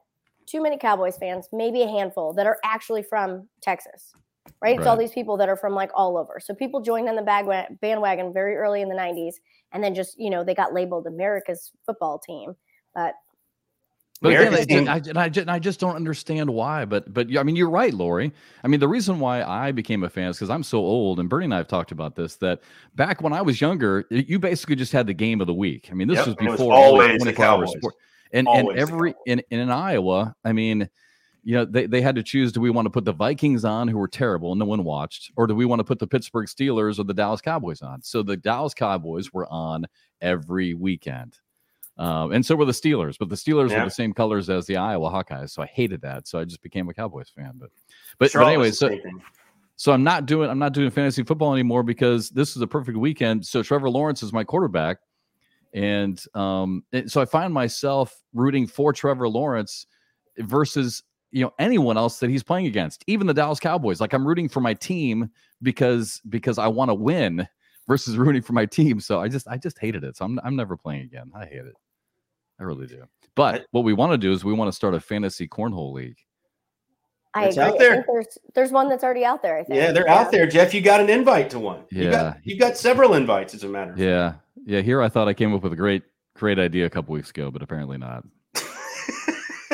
too 0.47 0.63
many 0.63 0.79
Cowboys 0.79 1.19
fans, 1.19 1.47
maybe 1.53 1.83
a 1.83 1.87
handful, 1.87 2.33
that 2.33 2.47
are 2.47 2.57
actually 2.65 3.03
from 3.03 3.47
Texas. 3.61 4.15
Right? 4.63 4.79
It's 4.79 4.87
all 4.87 4.97
these 4.97 5.13
people 5.13 5.37
that 5.37 5.51
are 5.51 5.57
from 5.57 5.75
like 5.75 5.91
all 5.95 6.17
over. 6.17 6.41
So 6.41 6.55
people 6.55 6.81
joined 6.81 7.11
on 7.11 7.15
the 7.15 7.21
bag- 7.21 7.79
bandwagon 7.83 8.33
very 8.33 8.57
early 8.57 8.81
in 8.81 8.89
the 8.89 8.95
90s, 8.95 9.35
and 9.73 9.85
then 9.85 9.95
just, 9.95 10.19
you 10.19 10.31
know, 10.31 10.43
they 10.43 10.55
got 10.55 10.73
labeled 10.73 11.07
America's 11.07 11.73
football 11.85 12.19
team. 12.19 12.57
But 12.95 13.13
but 14.21 14.33
again, 14.33 14.89
I, 14.89 14.97
I, 14.97 15.25
I, 15.25 15.55
I, 15.55 15.59
just 15.59 15.79
don't 15.79 15.95
understand 15.95 16.51
why. 16.51 16.85
But 16.85 17.13
but 17.13 17.37
I 17.37 17.43
mean, 17.43 17.55
you're 17.55 17.71
right, 17.71 17.95
Lori. 17.95 18.33
I 18.65 18.69
mean, 18.69 18.81
the 18.81 18.89
reason 18.89 19.21
why 19.21 19.43
I 19.43 19.71
became 19.71 20.03
a 20.03 20.09
fan 20.09 20.31
is 20.31 20.37
because 20.37 20.51
I'm 20.51 20.65
so 20.65 20.79
old, 20.79 21.21
and 21.21 21.29
Bernie 21.29 21.45
and 21.45 21.55
I 21.55 21.59
have 21.59 21.69
talked 21.69 21.93
about 21.93 22.17
this. 22.17 22.37
That 22.37 22.61
back 22.97 23.23
when 23.23 23.33
I 23.33 23.43
was 23.43 23.61
younger, 23.61 24.05
you 24.11 24.39
basically 24.39 24.77
just 24.77 24.93
had 24.93 25.07
the 25.07 25.15
game 25.15 25.41
of 25.41 25.47
the 25.47 25.55
week. 25.55 25.89
I 25.91 25.95
mean, 25.95 26.09
this 26.09 26.19
yep, 26.19 26.27
was 26.27 26.37
before 26.37 26.73
always 26.73 27.23
24 27.23 27.45
hours 27.45 27.71
sport. 27.71 27.95
And 28.33 28.49
always 28.49 28.69
and 28.71 28.79
every 28.79 29.15
in, 29.27 29.43
in 29.51 29.71
Iowa, 29.71 30.35
I 30.45 30.53
mean, 30.53 30.89
you 31.45 31.55
know, 31.55 31.65
they, 31.65 31.87
they 31.87 32.03
had 32.03 32.17
to 32.17 32.23
choose: 32.25 32.51
do 32.51 32.61
we 32.61 32.71
want 32.71 32.87
to 32.87 32.91
put 32.91 33.05
the 33.05 33.13
Vikings 33.13 33.65
on, 33.65 33.87
who 33.87 33.99
were 33.99 34.09
terrible 34.09 34.51
and 34.53 34.59
no 34.59 34.65
one 34.65 34.83
watched, 34.83 35.31
or 35.37 35.47
do 35.47 35.55
we 35.55 35.65
want 35.65 35.79
to 35.79 35.85
put 35.85 36.01
the 36.01 36.09
Pittsburgh 36.09 36.47
Steelers 36.47 36.99
or 36.99 37.05
the 37.05 37.15
Dallas 37.15 37.41
Cowboys 37.41 37.83
on? 37.83 38.03
So 38.03 38.23
the 38.25 38.37
Dallas 38.37 38.75
Cowboys 38.75 39.33
were 39.33 39.47
on 39.47 39.87
every 40.21 40.75
weekend. 40.75 41.39
Um, 41.99 42.33
and 42.33 42.47
so 42.47 42.55
were 42.55 42.65
the 42.65 42.73
Steelers, 42.73 43.17
but 43.19 43.29
the 43.29 43.35
Steelers 43.35 43.71
yeah. 43.71 43.81
were 43.81 43.87
the 43.87 43.91
same 43.91 44.13
colors 44.13 44.49
as 44.49 44.67
the 44.67 44.77
Iowa 44.77 45.11
Hawkeyes, 45.11 45.51
so 45.51 45.63
I 45.63 45.67
hated 45.67 46.01
that. 46.03 46.29
So 46.29 46.39
I 46.39 46.45
just 46.45 46.63
became 46.63 46.89
a 46.89 46.95
Cowboys 46.95 47.29
fan. 47.29 47.55
But 47.57 47.71
but, 48.19 48.33
but 48.33 48.47
anyway, 48.47 48.71
so 48.71 48.97
so 49.75 49.93
I'm 49.93 50.05
not 50.05 50.27
doing 50.27 50.49
I'm 50.49 50.61
not 50.61 50.75
doing 50.75 50.91
fantasy 50.91 51.25
football 51.25 51.53
anymore 51.53 51.83
because 51.83 52.31
this 52.31 52.55
is 52.55 52.63
a 52.63 52.69
perfect 52.69 52.99
weekend. 52.99 53.45
So 53.45 53.65
Trevor 53.65 53.91
Lawrence 53.91 54.23
is 54.23 54.33
my 54.33 54.45
quarterback, 54.45 54.99
and 55.75 56.23
um, 56.35 56.85
and 56.93 57.11
so 57.11 57.21
I 57.21 57.25
find 57.25 57.53
myself 57.53 58.15
rooting 58.33 58.69
for 58.69 58.93
Trevor 58.93 59.29
Lawrence 59.29 59.87
versus 60.39 61.03
you 61.33 61.45
know 61.45 61.53
anyone 61.59 61.97
else 61.97 62.21
that 62.21 62.31
he's 62.31 62.45
playing 62.45 62.67
against, 62.67 63.03
even 63.09 63.27
the 63.27 63.35
Dallas 63.35 63.59
Cowboys. 63.59 64.01
Like 64.01 64.13
I'm 64.13 64.27
rooting 64.27 64.49
for 64.49 64.61
my 64.61 64.75
team 64.75 65.31
because 65.63 66.21
because 66.29 66.59
I 66.59 66.69
want 66.69 66.91
to 66.91 66.95
win 66.95 67.49
versus 67.89 68.17
rooting 68.19 68.43
for 68.43 68.53
my 68.53 68.67
team. 68.67 69.01
So 69.01 69.21
I 69.21 69.27
just 69.27 69.49
I 69.49 69.57
just 69.57 69.81
hated 69.81 70.05
it. 70.05 70.17
So 70.17 70.25
I'm 70.25 70.39
I'm 70.45 70.55
never 70.55 70.77
playing 70.77 71.03
again. 71.03 71.33
I 71.35 71.45
hate 71.45 71.67
it. 71.67 71.75
I 72.59 72.65
really 72.65 72.87
do. 72.87 73.05
But 73.35 73.67
what 73.71 73.85
we 73.85 73.93
want 73.93 74.13
to 74.13 74.19
do 74.19 74.33
is 74.33 74.45
we 74.45 74.53
want 74.53 74.69
to 74.69 74.75
start 74.75 74.95
a 74.95 75.01
fantasy 75.01 75.47
cornhole 75.47 75.93
league. 75.93 76.19
I 77.35 77.47
it's 77.47 77.57
agree. 77.57 77.69
out 77.69 77.79
there. 77.79 78.05
there's 78.09 78.39
there's 78.55 78.73
one 78.73 78.89
that's 78.89 79.05
already 79.05 79.25
out 79.25 79.43
there. 79.43 79.59
I 79.59 79.65
think. 79.65 79.77
Yeah, 79.77 79.93
they're 79.93 80.07
yeah. 80.07 80.19
out 80.19 80.33
there, 80.33 80.47
Jeff. 80.47 80.75
You 80.75 80.81
got 80.81 81.01
an 81.01 81.09
invite 81.09 81.51
to 81.51 81.59
one. 81.59 81.85
Yeah, 81.91 82.03
you 82.03 82.11
got, 82.11 82.37
you 82.43 82.59
got 82.59 82.77
several 82.77 83.15
invites, 83.15 83.55
as 83.55 83.65
a 83.65 83.69
matter. 83.69 83.93
Of 83.93 83.99
Yeah, 83.99 84.35
yeah. 84.65 84.81
Here, 84.81 85.03
I 85.03 85.09
thought 85.09 85.29
I 85.29 85.35
came 85.35 85.55
up 85.55 85.63
with 85.63 85.73
a 85.73 85.77
great 85.77 86.03
great 86.35 86.59
idea 86.59 86.87
a 86.87 86.91
couple 86.91 87.13
weeks 87.13 87.31
ago, 87.31 87.51
but 87.51 87.63
apparently 87.63 87.99
not. 87.99 88.25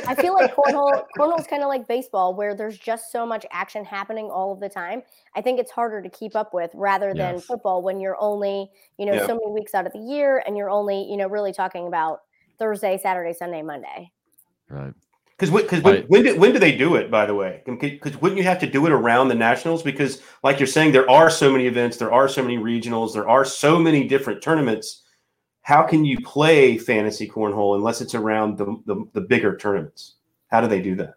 I 0.07 0.15
feel 0.15 0.35
like 0.35 0.55
cornhole 0.57 1.05
cornhole 1.17 1.41
is 1.41 1.47
kind 1.47 1.63
of 1.63 1.69
like 1.69 1.87
baseball, 1.89 2.35
where 2.35 2.55
there's 2.55 2.77
just 2.77 3.11
so 3.13 3.25
much 3.25 3.47
action 3.51 3.85
happening 3.85 4.27
all 4.31 4.53
of 4.53 4.61
the 4.61 4.69
time. 4.69 5.03
I 5.35 5.41
think 5.41 5.59
it's 5.59 5.71
harder 5.71 6.03
to 6.03 6.11
keep 6.11 6.37
up 6.37 6.53
with 6.53 6.71
rather 6.75 7.15
than 7.15 7.37
yes. 7.37 7.45
football 7.45 7.83
when 7.83 8.01
you're 8.01 8.21
only 8.21 8.71
you 8.99 9.07
know 9.07 9.15
yep. 9.15 9.27
so 9.27 9.35
many 9.35 9.53
weeks 9.53 9.75
out 9.75 9.87
of 9.87 9.93
the 9.93 10.01
year, 10.01 10.43
and 10.47 10.57
you're 10.57 10.71
only 10.71 11.03
you 11.09 11.17
know 11.17 11.29
really 11.29 11.53
talking 11.53 11.87
about 11.87 12.23
Thursday, 12.59 12.99
Saturday, 13.03 13.33
Sunday, 13.33 13.63
Monday. 13.63 14.13
Right. 14.69 14.95
Because 15.37 15.51
because 15.51 15.83
when, 15.83 16.03
when, 16.05 16.23
do, 16.23 16.39
when 16.39 16.53
do 16.53 16.61
they 16.61 16.77
do 16.77 16.95
it? 16.95 17.11
By 17.11 17.27
the 17.27 17.35
way, 17.35 17.63
because 17.67 18.21
wouldn't 18.21 18.39
you 18.39 18.45
have 18.45 18.61
to 18.61 18.71
do 18.71 18.87
it 18.87 18.93
around 18.93 19.29
the 19.29 19.35
nationals? 19.35 19.83
Because 19.83 20.23
like 20.45 20.61
you're 20.61 20.67
saying, 20.67 20.93
there 20.93 21.11
are 21.11 21.29
so 21.29 21.51
many 21.51 21.67
events, 21.67 21.97
there 21.97 22.13
are 22.13 22.29
so 22.29 22.41
many 22.41 22.57
regionals, 22.57 23.13
there 23.13 23.29
are 23.29 23.45
so 23.45 23.79
many 23.79 24.07
different 24.07 24.43
tournaments. 24.43 25.03
How 25.63 25.83
can 25.83 26.05
you 26.05 26.21
play 26.21 26.79
fantasy 26.79 27.29
cornhole 27.29 27.75
unless 27.75 28.01
it's 28.01 28.15
around 28.15 28.59
the, 28.59 28.77
the, 28.87 29.05
the 29.13 29.21
bigger 29.23 29.57
tournaments? 29.57 30.15
How 30.49 30.61
do 30.61 30.69
they 30.69 30.81
do 30.81 30.95
that? 30.97 31.15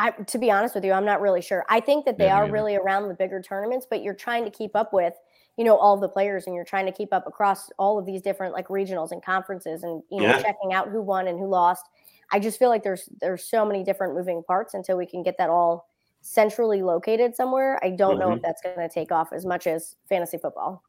I, 0.00 0.10
to 0.10 0.38
be 0.38 0.50
honest 0.50 0.74
with 0.74 0.84
you, 0.84 0.92
I'm 0.92 1.04
not 1.04 1.20
really 1.20 1.42
sure. 1.42 1.64
I 1.68 1.80
think 1.80 2.06
that 2.06 2.18
they 2.18 2.26
yeah, 2.26 2.38
are 2.38 2.50
really 2.50 2.76
around 2.76 3.08
the 3.08 3.14
bigger 3.14 3.42
tournaments, 3.42 3.86
but 3.88 4.02
you're 4.02 4.14
trying 4.14 4.44
to 4.44 4.50
keep 4.50 4.74
up 4.74 4.92
with 4.92 5.14
you 5.58 5.64
know 5.64 5.76
all 5.76 5.98
the 5.98 6.08
players 6.08 6.46
and 6.46 6.54
you're 6.54 6.64
trying 6.64 6.86
to 6.86 6.92
keep 6.92 7.12
up 7.12 7.26
across 7.26 7.68
all 7.78 7.98
of 7.98 8.06
these 8.06 8.22
different 8.22 8.54
like 8.54 8.68
regionals 8.68 9.12
and 9.12 9.22
conferences 9.22 9.82
and 9.82 10.02
you 10.10 10.22
know 10.22 10.28
yeah. 10.28 10.40
checking 10.40 10.72
out 10.72 10.88
who 10.88 11.02
won 11.02 11.26
and 11.26 11.38
who 11.38 11.46
lost 11.46 11.84
I 12.30 12.38
just 12.38 12.58
feel 12.58 12.68
like 12.68 12.82
there's 12.82 13.08
there's 13.20 13.44
so 13.44 13.64
many 13.64 13.82
different 13.82 14.14
moving 14.14 14.42
parts 14.42 14.74
until 14.74 14.96
we 14.96 15.06
can 15.06 15.22
get 15.22 15.38
that 15.38 15.50
all 15.50 15.88
centrally 16.20 16.82
located 16.82 17.34
somewhere. 17.34 17.78
I 17.82 17.90
don't 17.90 18.12
mm-hmm. 18.12 18.20
know 18.20 18.28
if 18.32 18.34
mm-hmm. 18.36 18.46
that's 18.46 18.62
going 18.62 18.76
to 18.76 18.88
take 18.88 19.12
off 19.12 19.32
as 19.32 19.46
much 19.46 19.66
as 19.66 19.96
fantasy 20.08 20.36
football. 20.36 20.82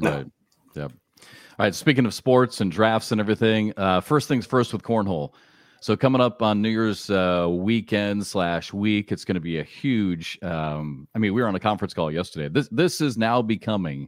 Right. 0.00 0.26
Yep. 0.74 0.92
All 0.92 1.26
right. 1.58 1.74
Speaking 1.74 2.06
of 2.06 2.14
sports 2.14 2.60
and 2.60 2.72
drafts 2.72 3.12
and 3.12 3.20
everything, 3.20 3.72
uh, 3.76 4.00
first 4.00 4.28
things 4.28 4.46
first 4.46 4.72
with 4.72 4.82
cornhole. 4.82 5.32
So 5.82 5.96
coming 5.96 6.20
up 6.20 6.42
on 6.42 6.60
New 6.60 6.68
Year's 6.68 7.08
uh, 7.08 7.46
weekend 7.48 8.26
slash 8.26 8.70
week, 8.70 9.12
it's 9.12 9.24
going 9.24 9.36
to 9.36 9.40
be 9.40 9.60
a 9.60 9.64
huge. 9.64 10.38
Um, 10.42 11.08
I 11.14 11.18
mean, 11.18 11.32
we 11.32 11.40
were 11.40 11.48
on 11.48 11.54
a 11.54 11.60
conference 11.60 11.94
call 11.94 12.12
yesterday. 12.12 12.48
This 12.48 12.68
this 12.70 13.00
is 13.00 13.16
now 13.16 13.40
becoming 13.40 14.06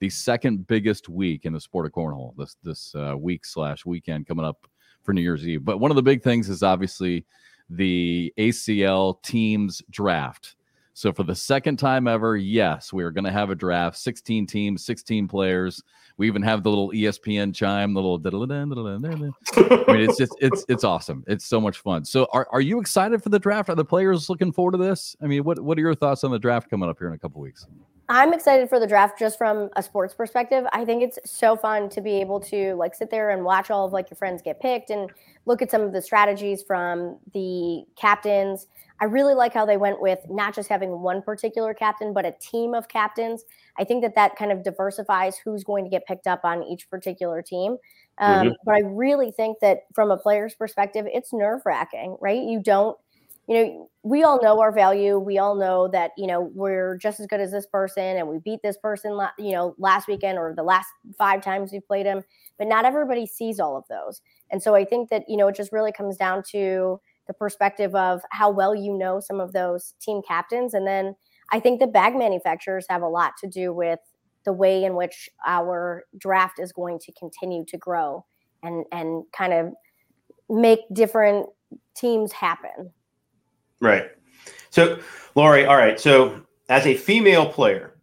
the 0.00 0.10
second 0.10 0.66
biggest 0.66 1.08
week 1.08 1.46
in 1.46 1.54
the 1.54 1.60
sport 1.60 1.86
of 1.86 1.92
cornhole. 1.92 2.36
This 2.36 2.56
this 2.62 2.94
uh, 2.94 3.14
week 3.16 3.46
slash 3.46 3.86
weekend 3.86 4.26
coming 4.26 4.44
up 4.44 4.66
for 5.02 5.14
New 5.14 5.22
Year's 5.22 5.48
Eve. 5.48 5.64
But 5.64 5.80
one 5.80 5.90
of 5.90 5.94
the 5.94 6.02
big 6.02 6.22
things 6.22 6.50
is 6.50 6.62
obviously 6.62 7.24
the 7.70 8.30
ACL 8.38 9.22
teams 9.22 9.80
draft. 9.88 10.56
So 10.94 11.12
for 11.12 11.24
the 11.24 11.34
second 11.34 11.76
time 11.78 12.06
ever, 12.06 12.36
yes, 12.36 12.92
we 12.92 13.02
are 13.02 13.10
going 13.10 13.24
to 13.24 13.32
have 13.32 13.50
a 13.50 13.54
draft. 13.56 13.98
16 13.98 14.46
teams, 14.46 14.86
16 14.86 15.26
players. 15.26 15.82
We 16.16 16.28
even 16.28 16.40
have 16.42 16.62
the 16.62 16.70
little 16.70 16.92
ESPN 16.92 17.52
chime, 17.52 17.92
the 17.92 18.00
little. 18.00 18.20
I 19.56 19.92
mean, 19.92 20.08
it's 20.08 20.16
just 20.16 20.32
it's 20.40 20.64
it's 20.68 20.84
awesome. 20.84 21.24
It's 21.26 21.44
so 21.44 21.60
much 21.60 21.78
fun. 21.78 22.04
So, 22.04 22.28
are, 22.32 22.46
are 22.52 22.60
you 22.60 22.80
excited 22.80 23.20
for 23.20 23.30
the 23.30 23.40
draft? 23.40 23.68
Are 23.68 23.74
the 23.74 23.84
players 23.84 24.30
looking 24.30 24.52
forward 24.52 24.72
to 24.72 24.78
this? 24.78 25.16
I 25.20 25.26
mean, 25.26 25.42
what 25.42 25.58
what 25.58 25.76
are 25.76 25.80
your 25.80 25.96
thoughts 25.96 26.22
on 26.22 26.30
the 26.30 26.38
draft 26.38 26.70
coming 26.70 26.88
up 26.88 26.98
here 27.00 27.08
in 27.08 27.14
a 27.14 27.18
couple 27.18 27.40
weeks? 27.40 27.66
I'm 28.08 28.32
excited 28.32 28.68
for 28.68 28.78
the 28.78 28.86
draft 28.86 29.18
just 29.18 29.38
from 29.38 29.70
a 29.76 29.82
sports 29.82 30.14
perspective. 30.14 30.66
I 30.72 30.84
think 30.84 31.02
it's 31.02 31.18
so 31.24 31.56
fun 31.56 31.88
to 31.88 32.00
be 32.00 32.20
able 32.20 32.38
to 32.40 32.74
like 32.74 32.94
sit 32.94 33.10
there 33.10 33.30
and 33.30 33.44
watch 33.44 33.70
all 33.70 33.86
of 33.86 33.92
like 33.92 34.10
your 34.10 34.16
friends 34.16 34.42
get 34.42 34.60
picked 34.60 34.90
and 34.90 35.10
look 35.46 35.62
at 35.62 35.70
some 35.70 35.80
of 35.80 35.92
the 35.92 36.02
strategies 36.02 36.62
from 36.62 37.18
the 37.32 37.84
captains. 37.96 38.68
I 39.00 39.06
really 39.06 39.34
like 39.34 39.52
how 39.52 39.66
they 39.66 39.76
went 39.76 40.00
with 40.00 40.20
not 40.30 40.54
just 40.54 40.68
having 40.68 41.00
one 41.00 41.20
particular 41.20 41.74
captain, 41.74 42.12
but 42.12 42.24
a 42.24 42.32
team 42.40 42.74
of 42.74 42.86
captains. 42.86 43.44
I 43.76 43.84
think 43.84 44.02
that 44.02 44.14
that 44.14 44.36
kind 44.36 44.52
of 44.52 44.62
diversifies 44.62 45.36
who's 45.36 45.64
going 45.64 45.84
to 45.84 45.90
get 45.90 46.06
picked 46.06 46.28
up 46.28 46.40
on 46.44 46.62
each 46.62 46.88
particular 46.88 47.42
team. 47.42 47.76
Um, 48.18 48.46
mm-hmm. 48.46 48.52
But 48.64 48.74
I 48.76 48.80
really 48.80 49.32
think 49.32 49.58
that 49.60 49.80
from 49.94 50.12
a 50.12 50.16
player's 50.16 50.54
perspective, 50.54 51.06
it's 51.08 51.32
nerve 51.32 51.62
wracking, 51.66 52.16
right? 52.20 52.40
You 52.40 52.62
don't, 52.62 52.96
you 53.48 53.54
know, 53.56 53.90
we 54.04 54.22
all 54.22 54.40
know 54.40 54.60
our 54.60 54.72
value. 54.72 55.18
We 55.18 55.38
all 55.38 55.56
know 55.56 55.88
that, 55.88 56.12
you 56.16 56.28
know, 56.28 56.52
we're 56.54 56.96
just 56.96 57.18
as 57.18 57.26
good 57.26 57.40
as 57.40 57.50
this 57.50 57.66
person 57.66 58.16
and 58.16 58.28
we 58.28 58.38
beat 58.38 58.60
this 58.62 58.76
person, 58.76 59.20
you 59.38 59.52
know, 59.52 59.74
last 59.76 60.06
weekend 60.06 60.38
or 60.38 60.54
the 60.54 60.62
last 60.62 60.86
five 61.18 61.42
times 61.42 61.72
we 61.72 61.80
played 61.80 62.06
him. 62.06 62.22
But 62.58 62.68
not 62.68 62.84
everybody 62.84 63.26
sees 63.26 63.58
all 63.58 63.76
of 63.76 63.84
those. 63.90 64.22
And 64.52 64.62
so 64.62 64.76
I 64.76 64.84
think 64.84 65.10
that, 65.10 65.24
you 65.28 65.36
know, 65.36 65.48
it 65.48 65.56
just 65.56 65.72
really 65.72 65.92
comes 65.92 66.16
down 66.16 66.44
to, 66.52 67.00
the 67.26 67.34
perspective 67.34 67.94
of 67.94 68.20
how 68.30 68.50
well 68.50 68.74
you 68.74 68.96
know 68.96 69.20
some 69.20 69.40
of 69.40 69.52
those 69.52 69.94
team 70.00 70.20
captains. 70.26 70.74
And 70.74 70.86
then 70.86 71.14
I 71.52 71.60
think 71.60 71.80
the 71.80 71.86
bag 71.86 72.16
manufacturers 72.16 72.86
have 72.88 73.02
a 73.02 73.08
lot 73.08 73.32
to 73.40 73.46
do 73.48 73.72
with 73.72 74.00
the 74.44 74.52
way 74.52 74.84
in 74.84 74.94
which 74.94 75.28
our 75.46 76.04
draft 76.18 76.58
is 76.58 76.72
going 76.72 76.98
to 77.00 77.12
continue 77.12 77.64
to 77.66 77.78
grow 77.78 78.24
and 78.62 78.84
and 78.92 79.24
kind 79.32 79.52
of 79.52 79.72
make 80.48 80.80
different 80.92 81.46
teams 81.96 82.32
happen. 82.32 82.90
Right. 83.80 84.10
So, 84.70 84.98
Lori, 85.34 85.64
all 85.66 85.76
right. 85.76 85.98
So, 85.98 86.42
as 86.68 86.86
a 86.86 86.96
female 86.96 87.46
player, 87.46 87.94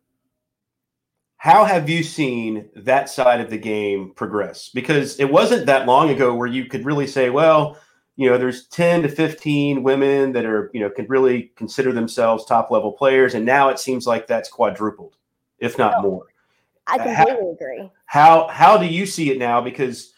how 1.37 1.65
have 1.65 1.89
you 1.89 2.03
seen 2.03 2.69
that 2.75 3.09
side 3.09 3.41
of 3.41 3.49
the 3.49 3.57
game 3.57 4.13
progress? 4.15 4.69
Because 4.69 5.19
it 5.19 5.31
wasn't 5.31 5.65
that 5.65 5.87
long 5.87 6.09
ago 6.09 6.35
where 6.35 6.47
you 6.47 6.65
could 6.65 6.85
really 6.85 7.07
say, 7.07 7.29
well, 7.29 7.77
you 8.21 8.29
know 8.29 8.37
there's 8.37 8.67
10 8.67 9.01
to 9.01 9.09
15 9.09 9.81
women 9.81 10.31
that 10.31 10.45
are 10.45 10.69
you 10.75 10.79
know 10.79 10.91
can 10.91 11.07
really 11.07 11.51
consider 11.55 11.91
themselves 11.91 12.45
top 12.45 12.69
level 12.69 12.91
players 12.91 13.33
and 13.33 13.43
now 13.43 13.69
it 13.69 13.79
seems 13.79 14.05
like 14.05 14.27
that's 14.27 14.47
quadrupled 14.47 15.17
if 15.57 15.77
not 15.77 15.95
oh, 15.97 16.01
more. 16.03 16.25
I 16.85 16.97
uh, 16.97 17.03
completely 17.03 17.43
how, 17.43 17.51
agree. 17.51 17.91
how 18.05 18.47
how 18.47 18.77
do 18.77 18.85
you 18.85 19.07
see 19.07 19.31
it 19.31 19.39
now? 19.39 19.59
Because 19.59 20.13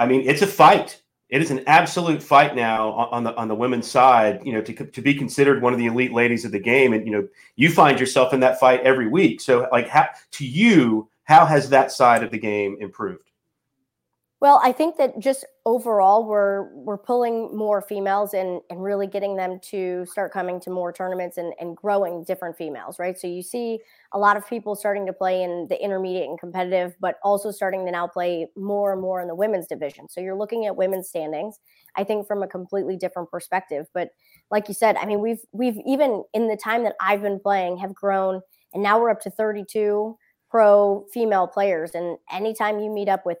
i 0.00 0.06
mean 0.06 0.28
it's 0.28 0.42
a 0.42 0.46
fight. 0.48 1.00
It 1.28 1.40
is 1.40 1.50
an 1.50 1.62
absolute 1.66 2.22
fight 2.22 2.56
now 2.56 2.90
on 2.90 3.22
the 3.22 3.34
on 3.36 3.46
the 3.46 3.54
women's 3.54 3.88
side 3.88 4.40
you 4.44 4.52
know 4.52 4.60
to, 4.60 4.74
to 4.74 5.00
be 5.00 5.14
considered 5.14 5.62
one 5.62 5.72
of 5.72 5.78
the 5.78 5.86
elite 5.86 6.12
ladies 6.12 6.44
of 6.44 6.50
the 6.50 6.58
game 6.58 6.92
and 6.92 7.06
you 7.06 7.12
know 7.12 7.28
you 7.54 7.70
find 7.70 8.00
yourself 8.00 8.34
in 8.34 8.40
that 8.40 8.58
fight 8.58 8.80
every 8.80 9.06
week. 9.06 9.40
So 9.40 9.68
like 9.70 9.88
how 9.88 10.08
to 10.32 10.44
you 10.44 11.08
how 11.22 11.46
has 11.46 11.68
that 11.70 11.92
side 11.92 12.24
of 12.24 12.32
the 12.32 12.38
game 12.38 12.76
improved 12.80 13.30
well, 14.42 14.60
I 14.60 14.72
think 14.72 14.96
that 14.96 15.20
just 15.20 15.44
overall 15.64 16.26
we're 16.26 16.74
we're 16.74 16.98
pulling 16.98 17.56
more 17.56 17.80
females 17.80 18.34
and 18.34 18.60
and 18.70 18.82
really 18.82 19.06
getting 19.06 19.36
them 19.36 19.60
to 19.70 20.04
start 20.06 20.32
coming 20.32 20.58
to 20.62 20.70
more 20.70 20.92
tournaments 20.92 21.38
and, 21.38 21.54
and 21.60 21.76
growing 21.76 22.24
different 22.24 22.56
females, 22.56 22.98
right? 22.98 23.16
So 23.16 23.28
you 23.28 23.44
see 23.44 23.78
a 24.12 24.18
lot 24.18 24.36
of 24.36 24.44
people 24.48 24.74
starting 24.74 25.06
to 25.06 25.12
play 25.12 25.44
in 25.44 25.68
the 25.70 25.80
intermediate 25.80 26.28
and 26.28 26.40
competitive, 26.40 26.96
but 26.98 27.18
also 27.22 27.52
starting 27.52 27.86
to 27.86 27.92
now 27.92 28.08
play 28.08 28.48
more 28.56 28.92
and 28.92 29.00
more 29.00 29.22
in 29.22 29.28
the 29.28 29.34
women's 29.36 29.68
division. 29.68 30.08
So 30.08 30.20
you're 30.20 30.36
looking 30.36 30.66
at 30.66 30.74
women's 30.74 31.08
standings, 31.08 31.60
I 31.96 32.02
think 32.02 32.26
from 32.26 32.42
a 32.42 32.48
completely 32.48 32.96
different 32.96 33.30
perspective. 33.30 33.86
But 33.94 34.08
like 34.50 34.66
you 34.66 34.74
said, 34.74 34.96
I 34.96 35.06
mean 35.06 35.20
we've 35.20 35.42
we've 35.52 35.78
even 35.86 36.24
in 36.34 36.48
the 36.48 36.56
time 36.56 36.82
that 36.82 36.96
I've 37.00 37.22
been 37.22 37.38
playing 37.38 37.76
have 37.76 37.94
grown 37.94 38.40
and 38.74 38.82
now 38.82 39.00
we're 39.00 39.10
up 39.10 39.20
to 39.20 39.30
32 39.30 40.18
pro 40.50 41.06
female 41.14 41.46
players. 41.46 41.92
And 41.94 42.18
anytime 42.28 42.80
you 42.80 42.90
meet 42.90 43.08
up 43.08 43.24
with 43.24 43.38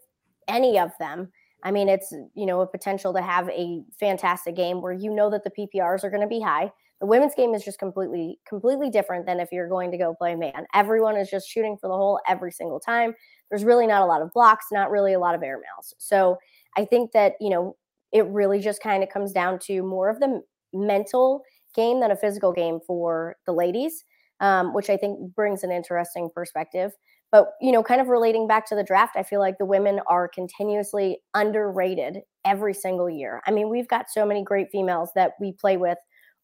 any 0.48 0.78
of 0.78 0.90
them, 0.98 1.30
I 1.64 1.70
mean, 1.70 1.88
it's 1.88 2.12
you 2.34 2.46
know 2.46 2.60
a 2.60 2.66
potential 2.66 3.12
to 3.14 3.22
have 3.22 3.48
a 3.50 3.82
fantastic 3.98 4.56
game 4.56 4.82
where 4.82 4.92
you 4.92 5.10
know 5.10 5.30
that 5.30 5.44
the 5.44 5.50
PPRs 5.50 6.04
are 6.04 6.10
going 6.10 6.22
to 6.22 6.26
be 6.26 6.40
high. 6.40 6.70
The 7.00 7.06
women's 7.06 7.34
game 7.34 7.54
is 7.54 7.64
just 7.64 7.78
completely 7.78 8.38
completely 8.48 8.90
different 8.90 9.26
than 9.26 9.40
if 9.40 9.50
you're 9.52 9.68
going 9.68 9.90
to 9.90 9.98
go 9.98 10.14
play 10.14 10.34
man. 10.34 10.66
Everyone 10.74 11.16
is 11.16 11.30
just 11.30 11.48
shooting 11.48 11.76
for 11.80 11.88
the 11.88 11.96
hole 11.96 12.20
every 12.28 12.52
single 12.52 12.80
time. 12.80 13.14
There's 13.50 13.64
really 13.64 13.86
not 13.86 14.02
a 14.02 14.06
lot 14.06 14.22
of 14.22 14.32
blocks, 14.32 14.66
not 14.72 14.90
really 14.90 15.12
a 15.12 15.18
lot 15.18 15.34
of 15.34 15.42
air 15.42 15.58
mails. 15.58 15.94
So 15.98 16.38
I 16.76 16.84
think 16.84 17.12
that 17.12 17.34
you 17.40 17.50
know 17.50 17.76
it 18.12 18.26
really 18.26 18.60
just 18.60 18.82
kind 18.82 19.02
of 19.02 19.08
comes 19.08 19.32
down 19.32 19.58
to 19.60 19.82
more 19.82 20.10
of 20.10 20.20
the 20.20 20.42
mental 20.72 21.42
game 21.74 22.00
than 22.00 22.10
a 22.10 22.16
physical 22.16 22.52
game 22.52 22.78
for 22.86 23.36
the 23.46 23.52
ladies, 23.52 24.04
um, 24.40 24.74
which 24.74 24.90
I 24.90 24.96
think 24.96 25.34
brings 25.34 25.64
an 25.64 25.70
interesting 25.70 26.28
perspective. 26.34 26.92
But, 27.32 27.54
you 27.62 27.72
know, 27.72 27.82
kind 27.82 28.00
of 28.00 28.08
relating 28.08 28.46
back 28.46 28.66
to 28.66 28.76
the 28.76 28.84
draft, 28.84 29.16
I 29.16 29.22
feel 29.22 29.40
like 29.40 29.56
the 29.58 29.64
women 29.64 30.00
are 30.06 30.28
continuously 30.28 31.18
underrated 31.34 32.18
every 32.44 32.74
single 32.74 33.08
year. 33.08 33.40
I 33.46 33.50
mean, 33.50 33.70
we've 33.70 33.88
got 33.88 34.10
so 34.10 34.26
many 34.26 34.44
great 34.44 34.70
females 34.70 35.08
that 35.14 35.32
we 35.40 35.52
play 35.52 35.78
with 35.78 35.96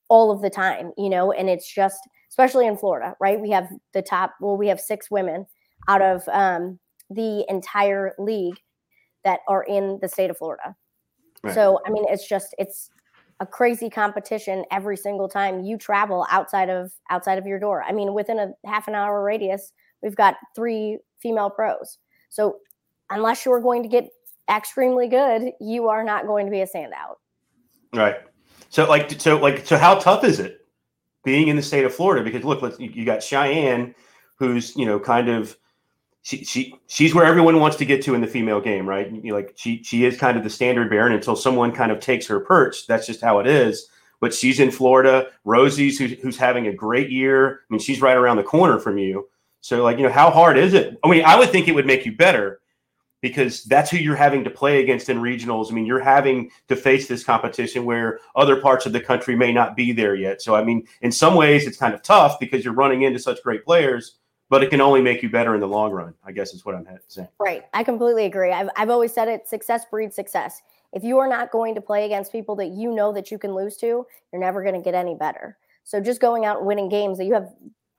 all 0.09 0.31
of 0.31 0.40
the 0.40 0.48
time, 0.48 0.92
you 0.96 1.11
know, 1.11 1.31
and 1.31 1.51
it's 1.51 1.70
just, 1.70 2.01
especially 2.31 2.66
in 2.66 2.79
Florida, 2.79 3.14
right? 3.20 3.38
We 3.38 3.51
have 3.51 3.68
the 3.92 4.01
top, 4.01 4.35
well, 4.40 4.57
we 4.57 4.68
have 4.68 4.81
six 4.81 5.11
women 5.11 5.46
out 5.88 6.01
of 6.01 6.27
um, 6.33 6.79
the 7.11 7.44
entire 7.51 8.14
league 8.18 8.57
that 9.24 9.40
are 9.46 9.64
in 9.64 9.98
the 10.01 10.09
state 10.09 10.31
of 10.31 10.38
Florida. 10.38 10.74
Right. 11.44 11.55
So, 11.55 11.81
I 11.87 11.90
mean, 11.90 12.07
it's 12.09 12.27
just, 12.27 12.55
it's, 12.59 12.90
a 13.40 13.46
crazy 13.46 13.88
competition 13.88 14.64
every 14.72 14.96
single 14.96 15.29
time 15.29 15.62
you 15.62 15.79
travel 15.79 16.27
outside 16.31 16.68
of 16.68 16.90
outside 17.11 17.38
of 17.38 17.46
your 17.46 17.59
door. 17.59 17.85
I 17.85 17.92
mean, 17.92 18.12
within 18.12 18.38
a 18.38 18.48
half 18.66 18.88
an 18.88 18.94
hour 18.94 19.22
radius, 19.22 19.72
we've 20.03 20.17
got 20.17 20.37
three 20.55 20.99
female 21.21 21.51
pros. 21.51 21.99
So 22.29 22.59
unless 23.11 23.45
you're 23.45 23.61
going 23.61 23.83
to 23.83 23.89
get 23.89 24.09
extremely 24.51 25.09
good, 25.09 25.53
you 25.61 25.89
are 25.89 26.05
not 26.05 26.27
going 26.27 26.47
to 26.47 26.51
be 26.51 26.61
a 26.61 26.67
standout. 26.67 27.17
Right. 27.95 28.17
So 28.71 28.89
like 28.89 29.21
so 29.21 29.39
like 29.39 29.67
so 29.67 29.77
how 29.77 29.97
tough 29.97 30.25
is 30.25 30.41
it 30.41 30.67
being 31.25 31.49
in 31.49 31.57
the 31.57 31.63
state 31.63 31.85
of 31.85 31.95
Florida? 31.95 32.23
Because 32.23 32.45
look, 32.45 32.63
let's, 32.63 32.79
you 32.79 33.05
got 33.05 33.23
Cheyenne, 33.23 33.95
who's 34.37 34.77
you 34.77 34.87
know 34.87 35.01
kind 35.01 35.29
of 35.29 35.57
she, 36.23 36.45
she 36.45 36.75
she's 36.89 37.15
where 37.15 37.25
everyone 37.25 37.59
wants 37.59 37.77
to 37.79 37.87
get 37.87 38.03
to 38.05 38.15
in 38.15 38.21
the 38.21 38.27
female 38.27 38.61
game, 38.61 38.87
right? 38.87 39.11
You 39.11 39.23
know, 39.23 39.35
like 39.35 39.55
she 39.57 39.83
she 39.83 40.05
is 40.05 40.19
kind 40.19 40.37
of 40.37 40.45
the 40.45 40.51
standard 40.51 40.91
bearer, 40.91 41.09
until 41.09 41.37
someone 41.37 41.73
kind 41.73 41.91
of 41.91 42.01
takes 42.01 42.27
her 42.27 42.41
perch, 42.41 42.87
that's 42.87 43.07
just 43.07 43.23
how 43.23 43.39
it 43.39 43.47
is. 43.47 43.89
But 44.21 44.35
she's 44.35 44.61
in 44.61 44.71
Florida. 44.71 45.29
Rosie's 45.45 45.99
who's, 45.99 46.13
who's 46.21 46.37
having 46.37 46.67
a 46.67 46.73
great 46.73 47.09
year. 47.09 47.61
I 47.61 47.73
mean, 47.73 47.81
she's 47.81 48.03
right 48.03 48.17
around 48.17 48.37
the 48.37 48.43
corner 48.43 48.79
from 48.81 48.99
you. 48.99 49.29
So, 49.61 49.83
like, 49.83 49.99
you 49.99 50.05
know, 50.05 50.12
how 50.12 50.31
hard 50.31 50.57
is 50.57 50.75
it? 50.75 50.99
I 51.05 51.09
mean, 51.09 51.25
I 51.25 51.37
would 51.38 51.51
think 51.51 51.68
it 51.68 51.75
would 51.75 51.87
make 51.87 52.07
you 52.07 52.16
better 52.16 52.61
because 53.21 53.64
that's 53.64 53.90
who 53.90 53.97
you're 53.97 54.16
having 54.16 54.44
to 54.44 54.51
play 54.51 54.81
against 54.81 55.09
in 55.09 55.18
regionals. 55.18 55.71
I 55.71 55.75
mean, 55.75 55.87
you're 55.87 56.01
having 56.01 56.51
to 56.68 56.77
face 56.77 57.09
this 57.09 57.25
competition 57.25 57.85
where 57.85 58.21
other 58.37 58.61
parts 58.61 58.87
of 58.87 58.92
the 58.92 59.01
country 59.01 59.35
may 59.35 59.53
not 59.53 59.75
be 59.75 59.92
there 59.92 60.14
yet. 60.14 60.40
So, 60.40 60.55
I 60.55 60.62
mean, 60.62 60.87
in 61.03 61.11
some 61.11 61.35
ways, 61.35 61.66
it's 61.66 61.77
kind 61.77 61.94
of 61.94 62.03
tough 62.03 62.38
because 62.38 62.64
you're 62.64 62.75
running 62.75 63.03
into 63.03 63.18
such 63.18 63.42
great 63.42 63.64
players, 63.64 64.18
but 64.49 64.62
it 64.62 64.71
can 64.71 64.81
only 64.81 65.03
make 65.03 65.23
you 65.23 65.29
better 65.29 65.55
in 65.55 65.61
the 65.61 65.68
long 65.68 65.90
run, 65.90 66.14
I 66.25 66.33
guess 66.33 66.55
is 66.55 66.64
what 66.64 66.77
I'm 66.77 66.87
saying. 67.09 67.29
Right. 67.40 67.64
I 67.75 67.83
completely 67.83 68.25
agree. 68.25 68.53
I've, 68.53 68.68
I've 68.77 68.90
always 68.90 69.12
said 69.12 69.29
it 69.29 69.49
success 69.49 69.85
breeds 69.90 70.14
success. 70.14 70.62
If 70.92 71.03
you 71.05 71.18
are 71.18 71.29
not 71.29 71.51
going 71.51 71.75
to 71.75 71.81
play 71.81 72.07
against 72.07 72.33
people 72.33 72.57
that 72.57 72.68
you 72.68 72.94
know 72.94 73.12
that 73.12 73.31
you 73.31 73.38
can 73.38 73.53
lose 73.53 73.77
to, 73.79 74.07
you're 74.33 74.40
never 74.40 74.62
going 74.62 74.77
to 74.77 74.81
get 74.81 74.94
any 74.94 75.14
better. 75.16 75.59
So 75.85 76.01
just 76.01 76.21
going 76.21 76.44
out 76.44 76.59
and 76.59 76.66
winning 76.66 76.88
games 76.88 77.18
that 77.18 77.25
you 77.25 77.35
have 77.35 77.51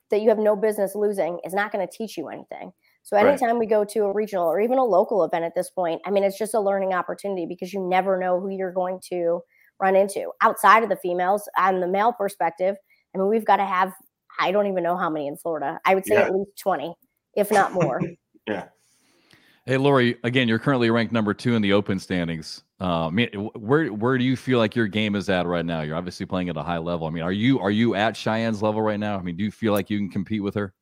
that 0.10 0.22
you 0.22 0.30
have 0.30 0.40
no 0.40 0.56
business 0.56 0.96
losing 0.96 1.40
is 1.44 1.54
not 1.54 1.72
going 1.72 1.86
to 1.86 1.92
teach 1.92 2.18
you 2.18 2.30
anything. 2.30 2.72
So 3.04 3.18
anytime 3.18 3.52
right. 3.52 3.60
we 3.60 3.66
go 3.66 3.86
to 3.86 4.04
a 4.06 4.14
regional 4.14 4.46
or 4.46 4.60
even 4.60 4.78
a 4.78 4.84
local 4.84 5.24
event 5.24 5.46
at 5.46 5.56
this 5.56 5.70
point, 5.70 6.02
I 6.06 6.12
mean, 6.12 6.24
it's 6.24 6.38
just 6.38 6.54
a 6.54 6.60
learning 6.60 6.94
opportunity 6.94 7.46
because 7.46 7.74
you 7.74 7.82
never 7.82 8.20
know 8.20 8.40
who 8.40 8.50
you're 8.50 8.74
going 8.74 9.00
to 9.10 9.42
run 9.80 9.96
into 9.96 10.32
outside 10.42 10.84
of 10.84 10.90
the 10.90 10.98
females 10.98 11.50
and 11.58 11.82
the 11.82 11.88
male 11.88 12.14
perspective. 12.14 12.76
I 13.16 13.18
mean, 13.18 13.30
we've 13.30 13.46
got 13.46 13.58
to 13.58 13.66
have, 13.66 13.94
I 14.40 14.52
don't 14.52 14.68
even 14.68 14.84
know 14.84 14.98
how 14.98 15.10
many 15.10 15.28
in 15.28 15.38
Florida. 15.38 15.80
I 15.86 15.96
would 15.96 16.06
say 16.06 16.16
yeah. 16.16 16.26
at 16.26 16.36
least 16.36 16.52
20, 16.62 16.94
if 17.36 17.52
not 17.52 17.74
more. 17.74 18.02
yeah. 18.48 18.66
Hey, 19.66 19.78
Lori, 19.78 20.18
again, 20.24 20.48
you're 20.48 20.60
currently 20.60 20.90
ranked 20.90 21.14
number 21.14 21.34
two 21.34 21.56
in 21.56 21.62
the 21.62 21.74
open 21.74 22.00
standings. 22.00 22.64
Uh, 22.82 23.08
I 23.08 23.10
mean, 23.10 23.30
where 23.56 23.88
where 23.88 24.18
do 24.18 24.24
you 24.24 24.38
feel 24.38 24.58
like 24.58 24.76
your 24.76 24.88
game 24.88 25.16
is 25.16 25.30
at 25.30 25.46
right 25.46 25.66
now? 25.66 25.82
You're 25.82 25.98
obviously 25.98 26.26
playing 26.26 26.48
at 26.50 26.56
a 26.56 26.64
high 26.64 26.78
level. 26.78 27.08
I 27.08 27.10
mean, 27.10 27.24
are 27.24 27.32
you 27.32 27.60
are 27.60 27.72
you 27.72 27.96
at 27.96 28.16
Cheyenne's 28.16 28.62
level 28.62 28.82
right 28.82 29.00
now? 29.00 29.18
I 29.18 29.22
mean, 29.22 29.36
do 29.36 29.44
you 29.44 29.52
feel 29.52 29.74
like 29.74 29.90
you 29.90 29.98
can 29.98 30.10
compete 30.10 30.42
with 30.42 30.56
her? 30.56 30.74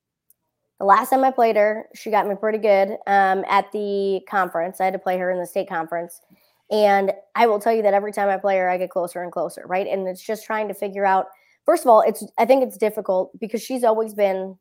The 0.79 0.85
last 0.85 1.09
time 1.09 1.23
I 1.23 1.31
played 1.31 1.55
her, 1.55 1.87
she 1.95 2.11
got 2.11 2.27
me 2.27 2.35
pretty 2.35 2.59
good 2.59 2.97
um, 3.07 3.43
at 3.49 3.71
the 3.71 4.21
conference. 4.29 4.79
I 4.79 4.85
had 4.85 4.93
to 4.93 4.99
play 4.99 5.17
her 5.17 5.31
in 5.31 5.39
the 5.39 5.47
state 5.47 5.67
conference. 5.67 6.21
And 6.69 7.13
I 7.33 7.47
will 7.47 7.59
tell 7.59 7.73
you 7.73 7.81
that 7.81 7.93
every 7.93 8.11
time 8.11 8.29
I 8.29 8.37
play 8.37 8.57
her, 8.57 8.69
I 8.69 8.77
get 8.77 8.91
closer 8.91 9.23
and 9.23 9.31
closer, 9.31 9.63
right? 9.65 9.87
And 9.87 10.07
it's 10.07 10.21
just 10.21 10.45
trying 10.45 10.67
to 10.67 10.73
figure 10.73 11.05
out. 11.05 11.27
First 11.65 11.83
of 11.83 11.89
all, 11.89 12.01
it's 12.01 12.23
I 12.37 12.45
think 12.45 12.63
it's 12.63 12.77
difficult 12.77 13.31
because 13.39 13.61
she's 13.61 13.83
always 13.83 14.13
been 14.13 14.55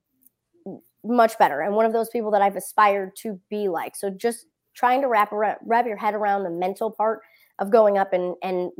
much 1.04 1.38
better 1.38 1.60
and 1.60 1.74
one 1.74 1.86
of 1.86 1.92
those 1.92 2.08
people 2.08 2.30
that 2.32 2.42
I've 2.42 2.56
aspired 2.56 3.14
to 3.16 3.38
be 3.48 3.68
like. 3.68 3.94
So 3.94 4.10
just 4.10 4.46
trying 4.76 5.00
to 5.00 5.08
wrap 5.08 5.32
wrap 5.32 5.86
your 5.86 5.96
head 5.96 6.14
around 6.14 6.44
the 6.44 6.50
mental 6.50 6.90
part 6.90 7.20
of 7.58 7.70
going 7.70 7.98
up 7.98 8.12
and 8.12 8.36
and 8.42 8.70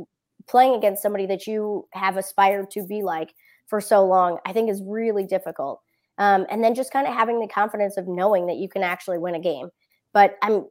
playing 0.47 0.75
against 0.75 1.01
somebody 1.01 1.25
that 1.25 1.45
you 1.47 1.87
have 1.91 2.15
aspired 2.15 2.71
to 2.71 2.85
be 2.85 3.03
like 3.03 3.33
for 3.67 3.81
so 3.81 4.05
long, 4.05 4.39
I 4.45 4.53
think 4.53 4.69
is 4.69 4.81
really 4.85 5.25
difficult. 5.25 5.81
Um, 6.17 6.45
and 6.49 6.63
then 6.63 6.73
just 6.73 6.91
kind 6.91 7.05
of 7.05 7.13
having 7.13 7.39
the 7.39 7.47
confidence 7.47 7.97
of 7.97 8.07
knowing 8.07 8.47
that 8.47 8.55
you 8.55 8.69
can 8.69 8.81
actually 8.81 9.17
win 9.17 9.35
a 9.35 9.39
game. 9.39 9.69
But 10.13 10.37
I'm, 10.41 10.65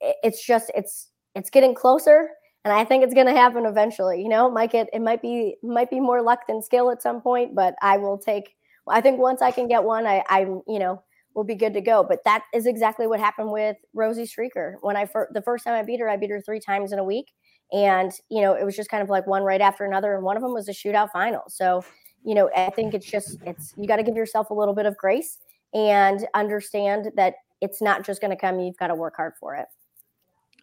it's 0.00 0.44
just 0.44 0.70
it's 0.74 1.08
it's 1.34 1.50
getting 1.50 1.74
closer, 1.74 2.30
and 2.64 2.72
I 2.72 2.84
think 2.84 3.04
it's 3.04 3.14
going 3.14 3.26
to 3.26 3.32
happen 3.32 3.66
eventually. 3.66 4.22
You 4.22 4.28
know, 4.28 4.50
might 4.50 4.72
get 4.72 4.88
it 4.92 5.00
might 5.00 5.22
be 5.22 5.56
might 5.62 5.90
be 5.90 6.00
more 6.00 6.22
luck 6.22 6.46
than 6.48 6.62
skill 6.62 6.90
at 6.90 7.02
some 7.02 7.20
point, 7.20 7.54
but 7.54 7.74
I 7.82 7.98
will 7.98 8.18
take. 8.18 8.56
I 8.88 9.00
think 9.00 9.20
once 9.20 9.42
I 9.42 9.52
can 9.52 9.68
get 9.68 9.84
one, 9.84 10.06
I 10.06 10.24
I'm 10.28 10.62
you 10.66 10.78
know 10.78 11.02
will 11.34 11.44
be 11.44 11.54
good 11.54 11.74
to 11.74 11.80
go. 11.80 12.04
But 12.08 12.24
that 12.24 12.44
is 12.54 12.66
exactly 12.66 13.06
what 13.06 13.20
happened 13.20 13.50
with 13.50 13.76
Rosie 13.94 14.24
Streaker. 14.24 14.74
When 14.80 14.96
I 14.96 15.06
fir- 15.06 15.30
the 15.32 15.42
first 15.42 15.64
time 15.64 15.74
I 15.74 15.82
beat 15.82 16.00
her, 16.00 16.08
I 16.08 16.16
beat 16.16 16.30
her 16.30 16.40
three 16.40 16.60
times 16.60 16.92
in 16.92 16.98
a 16.98 17.04
week, 17.04 17.32
and 17.72 18.12
you 18.30 18.42
know 18.42 18.54
it 18.54 18.64
was 18.64 18.76
just 18.76 18.90
kind 18.90 19.02
of 19.02 19.08
like 19.08 19.26
one 19.26 19.42
right 19.42 19.60
after 19.60 19.84
another, 19.84 20.14
and 20.14 20.24
one 20.24 20.36
of 20.36 20.42
them 20.42 20.52
was 20.52 20.68
a 20.68 20.72
shootout 20.72 21.10
final. 21.12 21.42
So 21.48 21.84
you 22.24 22.34
know, 22.34 22.50
I 22.54 22.70
think 22.70 22.94
it's 22.94 23.06
just 23.06 23.38
it's 23.46 23.72
you 23.76 23.86
got 23.86 23.96
to 23.96 24.02
give 24.02 24.16
yourself 24.16 24.50
a 24.50 24.54
little 24.54 24.74
bit 24.74 24.86
of 24.86 24.96
grace 24.96 25.38
and 25.72 26.26
understand 26.34 27.10
that 27.16 27.34
it's 27.60 27.80
not 27.80 28.04
just 28.04 28.20
going 28.20 28.30
to 28.30 28.36
come. 28.36 28.60
You've 28.60 28.76
got 28.76 28.88
to 28.88 28.94
work 28.94 29.14
hard 29.16 29.34
for 29.38 29.56
it. 29.56 29.66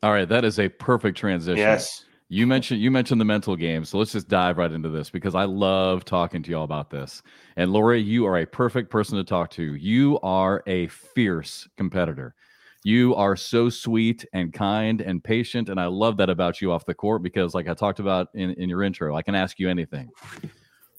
All 0.04 0.12
right, 0.12 0.30
that 0.30 0.46
is 0.46 0.60
a 0.60 0.70
perfect 0.70 1.18
transition. 1.18 1.58
Yes. 1.58 2.06
You 2.30 2.46
mentioned 2.46 2.82
you 2.82 2.92
mentioned 2.92 3.22
the 3.22 3.26
mental 3.26 3.56
game, 3.56 3.86
so 3.86 3.98
let's 3.98 4.12
just 4.12 4.28
dive 4.28 4.58
right 4.58 4.72
into 4.72 4.90
this 4.90 5.10
because 5.10 5.34
I 5.34 5.46
love 5.46 6.04
talking 6.04 6.44
to 6.44 6.52
y'all 6.52 6.66
about 6.66 6.90
this. 6.90 7.24
And 7.56 7.72
Lori, 7.72 8.02
you 8.02 8.26
are 8.26 8.40
a 8.40 8.46
perfect 8.46 8.90
person 8.90 9.18
to 9.18 9.24
talk 9.24 9.50
to. 9.52 9.76
You 9.76 10.20
are 10.24 10.62
a 10.68 10.88
fierce 10.88 11.70
competitor. 11.78 12.36
You 12.84 13.16
are 13.16 13.38
so 13.38 13.70
sweet 13.70 14.26
and 14.34 14.52
kind 14.52 15.00
and 15.00 15.24
patient, 15.24 15.70
and 15.70 15.80
I 15.80 15.86
love 15.86 16.18
that 16.18 16.30
about 16.30 16.62
you 16.62 16.74
off 16.74 16.86
the 16.86 16.94
court 16.94 17.24
because, 17.24 17.56
like 17.56 17.70
I 17.70 17.74
talked 17.74 18.00
about 18.00 18.28
in, 18.34 18.52
in 18.56 18.68
your 18.68 18.84
intro, 18.84 19.16
I 19.16 19.22
can 19.22 19.36
ask 19.36 19.58
you 19.58 19.70
anything. 19.70 20.10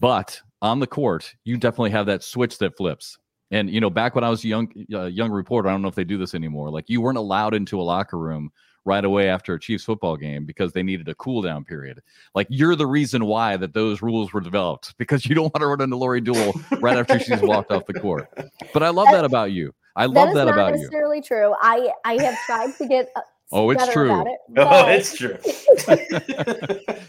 But 0.00 0.40
on 0.62 0.80
the 0.80 0.86
court, 0.86 1.34
you 1.44 1.58
definitely 1.58 1.90
have 1.90 2.06
that 2.06 2.22
switch 2.22 2.56
that 2.58 2.76
flips. 2.76 3.18
And 3.50 3.68
you 3.68 3.80
know, 3.80 3.90
back 3.90 4.14
when 4.14 4.24
I 4.24 4.30
was 4.30 4.44
a 4.44 4.48
young 4.48 4.72
uh, 4.94 5.04
young 5.04 5.30
reporter, 5.30 5.68
I 5.68 5.72
don't 5.72 5.82
know 5.82 5.88
if 5.88 5.94
they 5.94 6.04
do 6.04 6.16
this 6.16 6.34
anymore. 6.34 6.70
Like 6.70 6.88
you 6.88 7.02
weren't 7.02 7.18
allowed 7.18 7.54
into 7.54 7.78
a 7.78 7.82
locker 7.82 8.18
room 8.18 8.50
right 8.88 9.04
away 9.04 9.28
after 9.28 9.54
a 9.54 9.60
Chiefs 9.60 9.84
football 9.84 10.16
game 10.16 10.46
because 10.46 10.72
they 10.72 10.82
needed 10.82 11.08
a 11.08 11.14
cool 11.14 11.42
down 11.42 11.62
period. 11.62 12.00
Like 12.34 12.46
you're 12.50 12.74
the 12.74 12.86
reason 12.86 13.26
why 13.26 13.56
that 13.58 13.74
those 13.74 14.00
rules 14.00 14.32
were 14.32 14.40
developed 14.40 14.96
because 14.96 15.26
you 15.26 15.34
don't 15.34 15.44
want 15.54 15.60
to 15.60 15.66
run 15.66 15.82
into 15.82 15.96
Lori 15.96 16.22
Duell 16.22 16.80
right 16.80 16.96
after 16.96 17.20
she's 17.20 17.42
walked 17.42 17.70
off 17.70 17.86
the 17.86 17.94
court. 17.94 18.28
But 18.72 18.82
I 18.82 18.88
love 18.88 19.06
that, 19.06 19.18
that 19.18 19.24
about 19.24 19.52
you. 19.52 19.74
I 19.94 20.06
love 20.06 20.28
that, 20.28 20.46
that 20.46 20.48
about 20.48 20.68
you. 20.68 20.72
That's 20.72 20.72
not 20.72 20.72
necessarily 20.72 21.20
true. 21.20 21.54
I 21.60 21.90
I 22.04 22.22
have 22.22 22.38
tried 22.46 22.74
to 22.78 22.88
get 22.88 23.10
uh, 23.14 23.20
Oh, 23.50 23.70
it's 23.70 23.88
true. 23.88 24.26
It, 24.26 24.38
oh, 24.58 24.86
it's 24.88 25.16
true. 25.16 25.38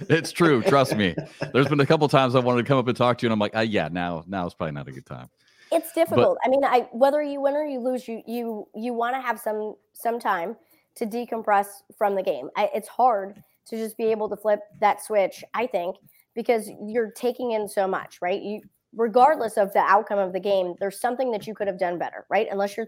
it's 0.10 0.32
true. 0.32 0.62
Trust 0.64 0.96
me. 0.96 1.14
There's 1.52 1.68
been 1.68 1.82
a 1.82 1.86
couple 1.86 2.08
times 2.08 2.34
I 2.34 2.40
wanted 2.40 2.62
to 2.62 2.68
come 2.68 2.78
up 2.78 2.88
and 2.88 2.96
talk 2.96 3.18
to 3.18 3.26
you, 3.26 3.28
and 3.28 3.34
I'm 3.34 3.40
like, 3.40 3.56
uh, 3.56 3.60
yeah, 3.60 3.90
now 3.92 4.24
now 4.26 4.48
is 4.48 4.54
probably 4.54 4.72
not 4.72 4.88
a 4.88 4.92
good 4.94 5.06
time. 5.06 5.30
It's 5.72 5.92
difficult. 5.92 6.38
But, 6.42 6.48
I 6.48 6.50
mean, 6.50 6.64
I 6.64 6.88
whether 6.94 7.22
you 7.22 7.42
win 7.42 7.56
or 7.56 7.66
you 7.66 7.80
lose, 7.80 8.08
you 8.08 8.22
you 8.26 8.68
you 8.74 8.94
want 8.94 9.16
to 9.16 9.22
have 9.22 9.40
some 9.40 9.76
some 9.94 10.18
time 10.18 10.56
to 10.96 11.06
decompress 11.06 11.68
from 11.98 12.16
the 12.16 12.24
game. 12.24 12.50
I, 12.56 12.70
it's 12.74 12.88
hard 12.88 13.42
to 13.68 13.78
just 13.78 13.98
be 13.98 14.06
able 14.06 14.30
to 14.30 14.36
flip 14.36 14.60
that 14.82 15.04
switch. 15.04 15.44
I 15.54 15.68
think 15.68 15.96
because 16.36 16.70
you're 16.86 17.12
taking 17.12 17.52
in 17.52 17.68
so 17.68 17.88
much, 17.88 18.20
right? 18.22 18.42
You 18.42 18.62
regardless 18.96 19.58
of 19.58 19.72
the 19.74 19.80
outcome 19.80 20.20
of 20.20 20.34
the 20.34 20.40
game, 20.40 20.74
there's 20.80 21.00
something 21.00 21.32
that 21.32 21.46
you 21.46 21.54
could 21.54 21.68
have 21.68 21.78
done 21.78 22.00
better, 22.00 22.26
right? 22.30 22.48
Unless 22.50 22.76
you're 22.76 22.88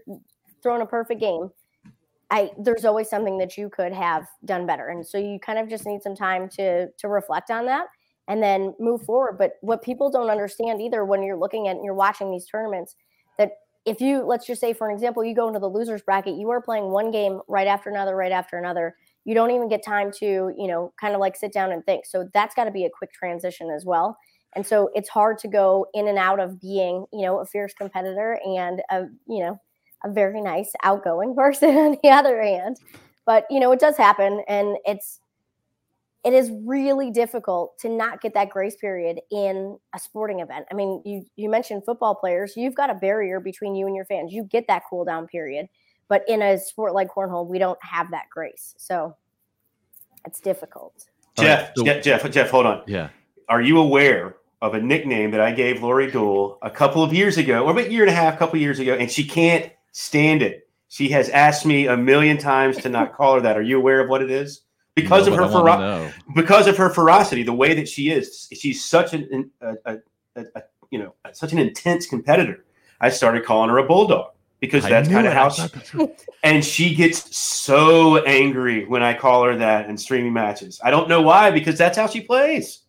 throwing 0.62 0.82
a 0.82 0.86
perfect 0.86 1.20
game 1.20 1.50
I 2.32 2.50
there's 2.58 2.86
always 2.86 3.10
something 3.10 3.36
that 3.38 3.58
you 3.58 3.68
could 3.68 3.92
have 3.92 4.26
done 4.46 4.66
better. 4.66 4.88
And 4.88 5.06
so 5.06 5.18
you 5.18 5.38
kind 5.38 5.58
of 5.58 5.68
just 5.68 5.86
need 5.86 6.02
some 6.02 6.16
time 6.16 6.48
to 6.56 6.88
to 6.88 7.08
reflect 7.08 7.50
on 7.50 7.66
that 7.66 7.86
and 8.26 8.42
then 8.42 8.74
move 8.80 9.02
forward. 9.02 9.36
But 9.38 9.52
what 9.60 9.82
people 9.82 10.10
don't 10.10 10.30
understand 10.30 10.80
either 10.80 11.04
when 11.04 11.22
you're 11.22 11.36
looking 11.36 11.68
at 11.68 11.76
and 11.76 11.84
you're 11.84 11.94
watching 11.94 12.30
these 12.32 12.46
tournaments, 12.46 12.96
that 13.36 13.50
if 13.84 14.00
you 14.00 14.22
let's 14.22 14.46
just 14.46 14.60
say 14.60 14.72
for 14.72 14.88
an 14.88 14.94
example, 14.94 15.24
you 15.24 15.34
go 15.34 15.48
into 15.48 15.60
the 15.60 15.68
losers 15.68 16.02
bracket, 16.02 16.36
you 16.36 16.50
are 16.50 16.60
playing 16.60 16.90
one 16.90 17.10
game 17.10 17.40
right 17.48 17.66
after 17.66 17.90
another, 17.90 18.14
right 18.14 18.32
after 18.32 18.58
another. 18.58 18.96
You 19.24 19.34
don't 19.34 19.50
even 19.50 19.68
get 19.68 19.84
time 19.84 20.10
to, 20.18 20.52
you 20.56 20.66
know, 20.66 20.92
kind 21.00 21.14
of 21.14 21.20
like 21.20 21.36
sit 21.36 21.52
down 21.52 21.72
and 21.72 21.84
think. 21.84 22.06
So 22.06 22.28
that's 22.34 22.54
got 22.54 22.64
to 22.64 22.70
be 22.70 22.84
a 22.84 22.90
quick 22.90 23.12
transition 23.12 23.70
as 23.70 23.84
well. 23.84 24.16
And 24.54 24.66
so 24.66 24.90
it's 24.94 25.08
hard 25.08 25.38
to 25.38 25.48
go 25.48 25.86
in 25.94 26.08
and 26.08 26.18
out 26.18 26.40
of 26.40 26.60
being, 26.60 27.06
you 27.12 27.22
know, 27.22 27.40
a 27.40 27.46
fierce 27.46 27.72
competitor 27.72 28.38
and 28.44 28.82
a, 28.90 29.04
you 29.26 29.40
know, 29.40 29.60
a 30.04 30.10
very 30.10 30.40
nice, 30.40 30.72
outgoing 30.82 31.34
person 31.36 31.76
on 31.76 31.96
the 32.02 32.10
other 32.10 32.42
hand. 32.42 32.76
But 33.24 33.46
you 33.50 33.60
know, 33.60 33.72
it 33.72 33.80
does 33.80 33.96
happen, 33.96 34.42
and 34.48 34.76
it's 34.84 35.20
it 36.24 36.32
is 36.32 36.50
really 36.64 37.10
difficult 37.10 37.78
to 37.80 37.88
not 37.88 38.20
get 38.20 38.34
that 38.34 38.50
grace 38.50 38.76
period 38.76 39.20
in 39.30 39.78
a 39.94 39.98
sporting 39.98 40.40
event. 40.40 40.66
I 40.70 40.74
mean, 40.74 41.02
you 41.04 41.24
you 41.36 41.48
mentioned 41.48 41.84
football 41.84 42.14
players, 42.14 42.56
you've 42.56 42.74
got 42.74 42.90
a 42.90 42.94
barrier 42.94 43.40
between 43.40 43.74
you 43.74 43.86
and 43.86 43.96
your 43.96 44.04
fans. 44.04 44.32
You 44.32 44.44
get 44.44 44.66
that 44.68 44.82
cool 44.88 45.04
down 45.04 45.26
period. 45.26 45.68
But 46.08 46.24
in 46.28 46.42
a 46.42 46.58
sport 46.58 46.92
like 46.92 47.08
cornhole, 47.10 47.46
we 47.46 47.58
don't 47.58 47.78
have 47.82 48.10
that 48.10 48.24
grace. 48.30 48.74
So 48.76 49.16
it's 50.26 50.40
difficult. 50.40 51.06
Jeff, 51.38 51.68
right, 51.68 51.70
so, 51.76 52.00
Jeff, 52.00 52.30
Jeff, 52.30 52.50
hold 52.50 52.66
on. 52.66 52.82
Yeah. 52.86 53.08
Are 53.48 53.62
you 53.62 53.78
aware 53.78 54.36
of 54.60 54.74
a 54.74 54.80
nickname 54.80 55.30
that 55.32 55.40
I 55.40 55.52
gave 55.52 55.82
Lori 55.82 56.10
Duell 56.10 56.58
a 56.62 56.70
couple 56.70 57.02
of 57.02 57.12
years 57.12 57.36
ago, 57.38 57.64
or 57.64 57.72
about 57.72 57.86
a 57.86 57.90
year 57.90 58.02
and 58.02 58.10
a 58.10 58.14
half, 58.14 58.34
a 58.34 58.36
couple 58.36 58.56
of 58.56 58.60
years 58.60 58.78
ago, 58.78 58.94
and 58.94 59.10
she 59.10 59.24
can't 59.24 59.72
stand 59.92 60.42
it. 60.42 60.68
She 60.88 61.08
has 61.08 61.28
asked 61.30 61.66
me 61.66 61.86
a 61.86 61.96
million 61.96 62.36
times 62.36 62.76
to 62.78 62.88
not 62.88 63.14
call 63.14 63.34
her 63.34 63.40
that. 63.40 63.56
Are 63.56 63.62
you 63.62 63.78
aware 63.78 64.00
of 64.00 64.08
what 64.08 64.22
it 64.22 64.30
is? 64.30 64.60
Because 64.94 65.26
no, 65.26 65.32
of 65.32 65.38
her 65.38 65.48
fero- 65.48 66.12
because 66.34 66.66
of 66.66 66.76
her 66.76 66.90
ferocity, 66.90 67.42
the 67.42 67.52
way 67.52 67.74
that 67.74 67.88
she 67.88 68.10
is, 68.10 68.48
she's 68.52 68.84
such 68.84 69.14
an 69.14 69.50
a, 69.60 69.74
a, 69.86 69.96
a, 70.36 70.44
a 70.56 70.62
you 70.90 70.98
know 70.98 71.14
such 71.32 71.52
an 71.52 71.58
intense 71.58 72.06
competitor. 72.06 72.64
I 73.00 73.08
started 73.08 73.44
calling 73.44 73.70
her 73.70 73.78
a 73.78 73.86
bulldog 73.86 74.32
because 74.60 74.84
that's 74.84 75.08
kind 75.08 75.26
of 75.26 75.32
how 75.32 75.48
she, 75.48 75.68
and 76.44 76.64
she 76.64 76.94
gets 76.94 77.36
so 77.36 78.18
angry 78.24 78.84
when 78.84 79.02
I 79.02 79.12
call 79.12 79.44
her 79.44 79.56
that 79.56 79.90
in 79.90 79.98
streaming 79.98 80.32
matches. 80.32 80.80
I 80.84 80.90
don't 80.92 81.08
know 81.08 81.20
why 81.20 81.50
because 81.50 81.76
that's 81.76 81.98
how 81.98 82.06
she 82.06 82.20
plays. 82.20 82.82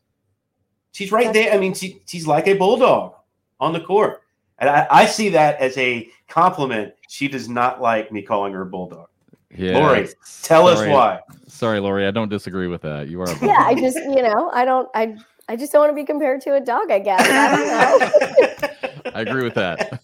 She's 0.91 1.11
right 1.11 1.33
there. 1.33 1.51
I 1.51 1.57
mean, 1.57 1.73
she, 1.73 2.03
she's 2.05 2.27
like 2.27 2.47
a 2.47 2.53
bulldog 2.53 3.15
on 3.59 3.73
the 3.73 3.79
court. 3.79 4.21
And 4.59 4.69
I, 4.69 4.87
I, 4.91 5.05
see 5.07 5.29
that 5.29 5.59
as 5.59 5.75
a 5.79 6.07
compliment. 6.27 6.93
She 7.09 7.27
does 7.27 7.49
not 7.49 7.81
like 7.81 8.11
me 8.11 8.21
calling 8.21 8.53
her 8.53 8.61
a 8.61 8.65
bulldog. 8.67 9.07
Yeah, 9.55 9.77
Lori, 9.77 10.07
tell 10.41 10.67
sorry. 10.67 10.89
us 10.89 10.93
why. 10.93 11.19
Sorry, 11.47 11.79
Lori, 11.79 12.07
I 12.07 12.11
don't 12.11 12.29
disagree 12.29 12.67
with 12.67 12.81
that. 12.81 13.07
You 13.07 13.21
are. 13.21 13.27
yeah, 13.41 13.59
I 13.59 13.75
just 13.75 13.97
you 13.97 14.21
know 14.21 14.49
I 14.53 14.65
don't 14.65 14.89
I 14.95 15.17
I 15.47 15.55
just 15.55 15.71
don't 15.71 15.81
want 15.81 15.91
to 15.91 15.95
be 15.95 16.05
compared 16.05 16.41
to 16.41 16.55
a 16.55 16.61
dog. 16.61 16.89
I 16.91 16.99
guess 16.99 17.21
I, 17.23 18.71
I 19.15 19.21
agree 19.21 19.43
with 19.43 19.53
that. 19.55 19.99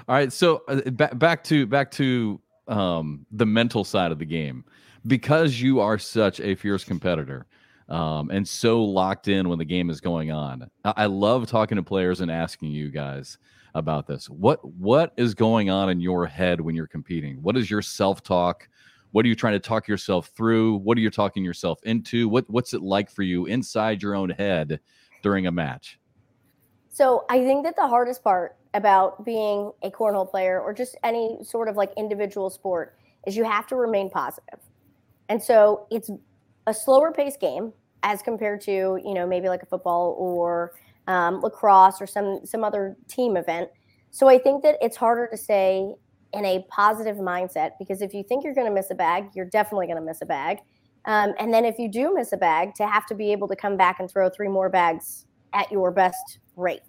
All 0.09 0.17
right, 0.17 0.33
so 0.33 0.63
uh, 0.69 0.91
back 0.91 1.19
back 1.19 1.45
to 1.45 1.67
back 1.67 1.91
to 1.93 2.41
um, 2.69 3.27
the 3.33 3.47
mental 3.47 3.85
side 3.85 4.13
of 4.13 4.19
the 4.19 4.25
game 4.25 4.65
because 5.07 5.61
you 5.61 5.81
are 5.81 5.99
such 5.99 6.41
a 6.41 6.55
fierce 6.55 6.85
competitor 6.85 7.47
um, 7.89 8.31
and 8.31 8.47
so 8.47 8.83
locked 8.83 9.29
in 9.29 9.49
when 9.49 9.59
the 9.59 9.65
game 9.65 9.91
is 9.91 10.01
going 10.01 10.31
on. 10.31 10.71
I-, 10.85 10.95
I 10.97 11.07
love 11.07 11.49
talking 11.49 11.77
to 11.77 11.83
players 11.83 12.21
and 12.21 12.31
asking 12.31 12.71
you 12.71 12.91
guys 12.91 13.39
about 13.75 14.07
this. 14.07 14.29
What 14.29 14.65
what 14.65 15.13
is 15.17 15.35
going 15.35 15.71
on 15.71 15.91
in 15.91 16.01
your 16.01 16.27
head 16.27 16.61
when 16.61 16.75
you're 16.75 16.87
competing? 16.87 17.43
What 17.43 17.57
is 17.57 17.71
your 17.71 17.83
self 17.83 18.23
talk? 18.23 18.69
What 19.13 19.25
are 19.25 19.29
you 19.29 19.35
trying 19.35 19.55
to 19.55 19.61
talk 19.61 19.89
yourself 19.89 20.31
through? 20.37 20.77
What 20.77 20.97
are 20.97 21.01
you 21.01 21.11
talking 21.11 21.45
yourself 21.45 21.81
into? 21.85 22.29
What 22.29 22.49
what's 22.49 22.75
it 22.75 22.83
like 22.83 23.11
for 23.11 23.23
you 23.23 23.47
inside 23.47 24.03
your 24.03 24.15
own 24.15 24.31
head 24.31 24.81
during 25.23 25.47
a 25.47 25.53
match? 25.53 25.99
So 26.91 27.25
I 27.31 27.39
think 27.39 27.65
that 27.65 27.77
the 27.77 27.87
hardest 27.87 28.23
part 28.23 28.57
about 28.75 29.25
being 29.25 29.73
a 29.83 29.91
cornhole 29.91 30.29
player 30.29 30.61
or 30.61 30.73
just 30.73 30.97
any 31.03 31.39
sort 31.43 31.69
of 31.69 31.77
like 31.77 31.91
individual 31.97 32.51
sport 32.51 32.97
is 33.27 33.37
you 33.37 33.45
have 33.45 33.67
to 33.69 33.77
remain 33.77 34.11
positive. 34.11 34.61
And 35.29 35.43
so 35.43 35.87
it's 35.91 36.11
a 36.67 36.75
slower 36.75 37.13
paced 37.13 37.41
game 37.41 37.73
as 38.03 38.23
compared 38.23 38.61
to, 38.63 39.01
you 39.05 39.15
know, 39.15 39.27
maybe 39.27 39.49
like 39.49 39.63
a 39.63 39.67
football 39.67 40.17
or 40.19 40.73
um, 41.11 41.41
lacrosse 41.41 42.01
or 42.01 42.07
some 42.07 42.41
some 42.45 42.63
other 42.63 42.97
team 43.09 43.37
event. 43.37 43.69
So 44.11 44.29
I 44.29 44.39
think 44.39 44.63
that 44.63 44.77
it's 44.81 44.97
harder 44.97 45.27
to 45.31 45.37
say 45.37 45.93
in 46.33 46.45
a 46.45 46.65
positive 46.69 47.17
mindset 47.17 47.73
because 47.79 48.01
if 48.03 48.15
you 48.15 48.23
think 48.23 48.45
you're 48.45 48.55
going 48.55 48.67
to 48.69 48.73
miss 48.73 48.91
a 48.91 48.95
bag, 48.95 49.31
you're 49.35 49.47
definitely 49.47 49.87
going 49.87 49.99
to 49.99 50.05
miss 50.05 50.23
a 50.23 50.27
bag. 50.27 50.59
Um, 51.07 51.33
and 51.39 51.53
then 51.53 51.65
if 51.65 51.79
you 51.79 51.91
do 51.91 52.15
miss 52.15 52.33
a 52.33 52.37
bag, 52.37 52.75
to 52.75 52.87
have 52.87 53.07
to 53.07 53.15
be 53.15 53.33
able 53.33 53.49
to 53.49 53.57
come 53.57 53.77
back 53.77 53.99
and 54.01 54.11
throw 54.11 54.29
three 54.29 54.49
more 54.49 54.69
bags 54.69 55.27
at 55.53 55.71
your 55.73 55.91
best 55.91 56.39
rate, 56.57 56.83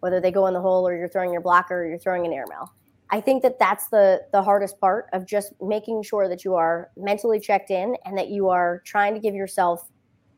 whether 0.00 0.20
they 0.20 0.30
go 0.30 0.46
in 0.46 0.54
the 0.54 0.60
hole 0.60 0.86
or 0.86 0.96
you're 0.96 1.08
throwing 1.08 1.32
your 1.32 1.42
blocker 1.42 1.82
or 1.82 1.88
you're 1.88 1.98
throwing 1.98 2.24
an 2.24 2.32
airmail. 2.32 2.72
I 3.10 3.20
think 3.20 3.42
that 3.42 3.58
that's 3.58 3.88
the 3.88 4.22
the 4.32 4.42
hardest 4.42 4.78
part 4.80 5.06
of 5.12 5.26
just 5.26 5.52
making 5.60 6.02
sure 6.02 6.28
that 6.28 6.44
you 6.44 6.54
are 6.54 6.90
mentally 6.96 7.40
checked 7.40 7.70
in 7.70 7.96
and 8.04 8.16
that 8.16 8.28
you 8.28 8.48
are 8.48 8.82
trying 8.84 9.14
to 9.14 9.20
give 9.20 9.34
yourself, 9.34 9.90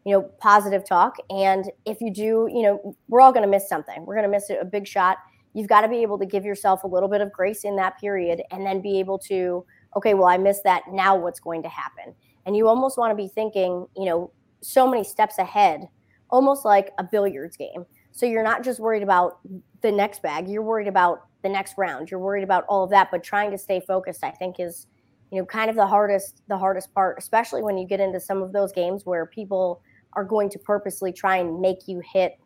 you 0.05 0.12
know, 0.12 0.22
positive 0.38 0.84
talk. 0.86 1.16
And 1.28 1.70
if 1.84 2.01
you 2.01 2.12
do, 2.12 2.48
you 2.53 2.62
know, 2.62 2.96
we're 3.09 3.20
all 3.20 3.32
going 3.32 3.44
to 3.44 3.51
miss 3.51 3.68
something. 3.68 4.05
We're 4.07 4.14
going 4.14 4.24
to 4.24 4.30
miss 4.30 4.51
a 4.51 4.64
big 4.64 4.86
shot. 4.86 5.18
You've 5.53 5.68
got 5.68 5.82
to 5.82 5.88
be 5.88 6.03
able 6.03 6.18
to 6.18 6.26
give 6.26 6.44
yourself 6.44 6.84
a 6.84 6.86
little 6.86 7.09
bit 7.09 7.20
of 7.20 7.32
grace 7.32 7.64
in 7.64 7.76
that 7.76 7.98
period, 7.98 8.42
and 8.51 8.64
then 8.64 8.80
be 8.80 8.98
able 9.01 9.18
to, 9.18 9.64
okay, 9.96 10.14
well, 10.14 10.28
I 10.28 10.38
missed 10.38 10.64
that. 10.64 10.84
Now 10.90 11.16
what's 11.16 11.40
going 11.40 11.62
to 11.64 11.68
happen? 11.68 12.14
And 12.46 12.57
you 12.57 12.68
almost 12.68 12.96
want 12.96 13.11
to 13.11 13.16
be 13.16 13.28
thinking, 13.28 13.86
you 13.96 14.07
know, 14.07 14.30
so 14.62 14.88
many 14.88 15.05
steps 15.05 15.38
ahead, 15.38 15.88
almost 16.30 16.64
like 16.64 16.92
a 16.98 17.05
billiards 17.05 17.57
game. 17.57 17.84
So 18.12 18.26
you're 18.26 18.42
not 18.42 18.62
just 18.64 18.80
worried 18.80 19.03
about 19.03 19.38
the 19.82 19.92
next 19.92 20.22
bag, 20.22 20.48
you're 20.48 20.62
worried 20.62 20.88
about 20.88 21.26
the 21.42 21.48
next 21.48 21.74
round. 21.76 22.11
You're 22.11 22.20
worried 22.20 22.44
about 22.44 22.64
all 22.68 22.84
of 22.84 22.90
that, 22.90 23.09
but 23.11 23.22
trying 23.22 23.51
to 23.51 23.59
stay 23.59 23.80
focused, 23.80 24.24
I 24.24 24.30
think, 24.30 24.57
is 24.59 24.86
you 25.30 25.38
know 25.38 25.46
kind 25.46 25.70
of 25.70 25.76
the 25.76 25.86
hardest 25.86 26.42
the 26.48 26.59
hardest 26.59 26.92
part, 26.94 27.16
especially 27.18 27.62
when 27.62 27.78
you 27.78 27.86
get 27.86 28.01
into 28.01 28.20
some 28.20 28.42
of 28.42 28.53
those 28.53 28.72
games 28.72 29.07
where 29.07 29.26
people 29.26 29.82
are 30.14 30.24
going 30.24 30.50
to 30.50 30.58
purposely 30.58 31.12
try 31.12 31.36
and 31.36 31.61
make 31.61 31.86
you 31.86 32.00
hit 32.12 32.38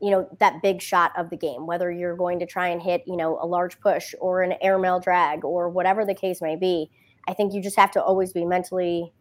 you 0.00 0.10
know 0.10 0.28
that 0.38 0.62
big 0.62 0.80
shot 0.80 1.12
of 1.16 1.28
the 1.30 1.36
game 1.36 1.66
whether 1.66 1.90
you're 1.90 2.16
going 2.16 2.38
to 2.38 2.46
try 2.46 2.68
and 2.68 2.80
hit 2.80 3.02
you 3.06 3.16
know 3.16 3.38
a 3.40 3.46
large 3.46 3.80
push 3.80 4.14
or 4.20 4.42
an 4.42 4.54
airmail 4.60 5.00
drag 5.00 5.44
or 5.44 5.68
whatever 5.68 6.04
the 6.04 6.14
case 6.14 6.40
may 6.40 6.56
be 6.56 6.90
i 7.26 7.34
think 7.34 7.52
you 7.52 7.60
just 7.60 7.76
have 7.76 7.90
to 7.90 8.02
always 8.02 8.32
be 8.32 8.44
mentally 8.44 9.12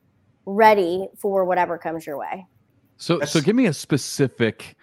ready 0.46 1.08
for 1.18 1.46
whatever 1.46 1.78
comes 1.78 2.06
your 2.06 2.18
way 2.18 2.46
so 2.98 3.20
so 3.22 3.42
give 3.42 3.56
me 3.56 3.66
a 3.66 3.74
specific 3.74 4.76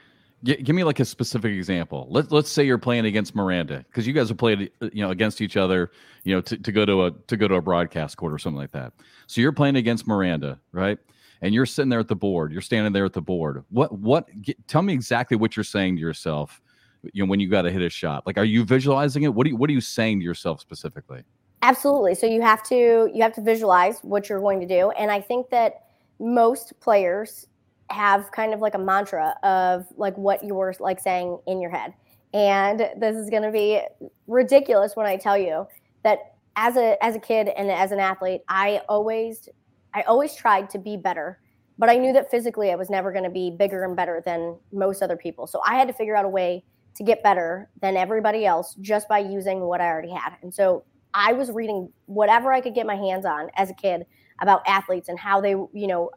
give 0.44 0.76
me 0.76 0.84
like 0.84 1.00
a 1.00 1.04
specific 1.04 1.52
example. 1.52 2.06
Let, 2.10 2.30
let's 2.30 2.50
say 2.50 2.64
you're 2.64 2.78
playing 2.78 3.06
against 3.06 3.34
Miranda 3.34 3.84
because 3.88 4.06
you 4.06 4.12
guys 4.12 4.28
have 4.28 4.36
played, 4.36 4.70
you 4.92 5.02
know, 5.02 5.10
against 5.10 5.40
each 5.40 5.56
other, 5.56 5.90
you 6.24 6.34
know, 6.34 6.40
to, 6.42 6.58
to 6.58 6.72
go 6.72 6.84
to 6.84 7.06
a 7.06 7.10
to 7.12 7.36
go 7.36 7.48
to 7.48 7.54
a 7.54 7.62
broadcast 7.62 8.16
court 8.16 8.32
or 8.32 8.38
something 8.38 8.58
like 8.58 8.72
that. 8.72 8.92
So 9.26 9.40
you're 9.40 9.52
playing 9.52 9.76
against 9.76 10.06
Miranda, 10.06 10.60
right? 10.72 10.98
And 11.42 11.54
you're 11.54 11.66
sitting 11.66 11.88
there 11.88 12.00
at 12.00 12.08
the 12.08 12.16
board. 12.16 12.52
You're 12.52 12.62
standing 12.62 12.92
there 12.92 13.04
at 13.04 13.12
the 13.12 13.22
board. 13.22 13.64
What 13.70 13.92
what? 13.98 14.28
Get, 14.42 14.66
tell 14.66 14.82
me 14.82 14.92
exactly 14.92 15.36
what 15.36 15.56
you're 15.56 15.64
saying 15.64 15.96
to 15.96 16.00
yourself. 16.00 16.60
You 17.12 17.24
know, 17.24 17.28
when 17.28 17.40
you 17.40 17.48
got 17.48 17.62
to 17.62 17.70
hit 17.70 17.82
a 17.82 17.90
shot. 17.90 18.26
Like, 18.26 18.38
are 18.38 18.44
you 18.44 18.64
visualizing 18.64 19.24
it? 19.24 19.34
What 19.34 19.44
do 19.44 19.50
you 19.50 19.56
What 19.56 19.68
are 19.68 19.74
you 19.74 19.80
saying 19.80 20.20
to 20.20 20.24
yourself 20.24 20.60
specifically? 20.60 21.22
Absolutely. 21.62 22.14
So 22.14 22.26
you 22.26 22.42
have 22.42 22.62
to 22.64 23.10
you 23.12 23.22
have 23.22 23.34
to 23.34 23.42
visualize 23.42 24.00
what 24.00 24.28
you're 24.28 24.40
going 24.40 24.60
to 24.60 24.66
do, 24.66 24.90
and 24.92 25.10
I 25.10 25.20
think 25.20 25.50
that 25.50 25.84
most 26.18 26.78
players 26.80 27.46
have 27.90 28.30
kind 28.32 28.54
of 28.54 28.60
like 28.60 28.74
a 28.74 28.78
mantra 28.78 29.34
of 29.42 29.86
like 29.96 30.16
what 30.16 30.42
you 30.42 30.54
were 30.54 30.74
like 30.80 31.00
saying 31.00 31.38
in 31.46 31.60
your 31.60 31.70
head. 31.70 31.92
And 32.32 32.80
this 32.96 33.16
is 33.16 33.30
going 33.30 33.42
to 33.42 33.52
be 33.52 33.80
ridiculous 34.26 34.96
when 34.96 35.06
I 35.06 35.16
tell 35.16 35.38
you 35.38 35.66
that 36.02 36.34
as 36.56 36.76
a 36.76 37.02
as 37.02 37.16
a 37.16 37.20
kid 37.20 37.48
and 37.48 37.70
as 37.70 37.92
an 37.92 38.00
athlete, 38.00 38.42
I 38.48 38.80
always 38.88 39.48
I 39.94 40.02
always 40.02 40.34
tried 40.34 40.70
to 40.70 40.78
be 40.78 40.96
better, 40.96 41.40
but 41.78 41.88
I 41.88 41.96
knew 41.96 42.12
that 42.12 42.30
physically 42.30 42.72
I 42.72 42.76
was 42.76 42.90
never 42.90 43.12
going 43.12 43.24
to 43.24 43.30
be 43.30 43.50
bigger 43.50 43.84
and 43.84 43.96
better 43.96 44.22
than 44.24 44.56
most 44.72 45.02
other 45.02 45.16
people. 45.16 45.46
So 45.46 45.60
I 45.66 45.76
had 45.76 45.88
to 45.88 45.94
figure 45.94 46.16
out 46.16 46.24
a 46.24 46.28
way 46.28 46.64
to 46.96 47.04
get 47.04 47.22
better 47.22 47.68
than 47.80 47.96
everybody 47.96 48.46
else 48.46 48.74
just 48.80 49.08
by 49.08 49.18
using 49.18 49.60
what 49.60 49.80
I 49.80 49.86
already 49.86 50.10
had. 50.12 50.34
And 50.42 50.52
so 50.52 50.84
I 51.12 51.32
was 51.32 51.50
reading 51.50 51.90
whatever 52.06 52.52
I 52.52 52.60
could 52.60 52.74
get 52.74 52.86
my 52.86 52.96
hands 52.96 53.24
on 53.24 53.50
as 53.56 53.70
a 53.70 53.74
kid 53.74 54.04
about 54.40 54.62
athletes 54.66 55.08
and 55.08 55.18
how 55.18 55.40
they, 55.40 55.50
you 55.50 55.86
know, 55.86 56.10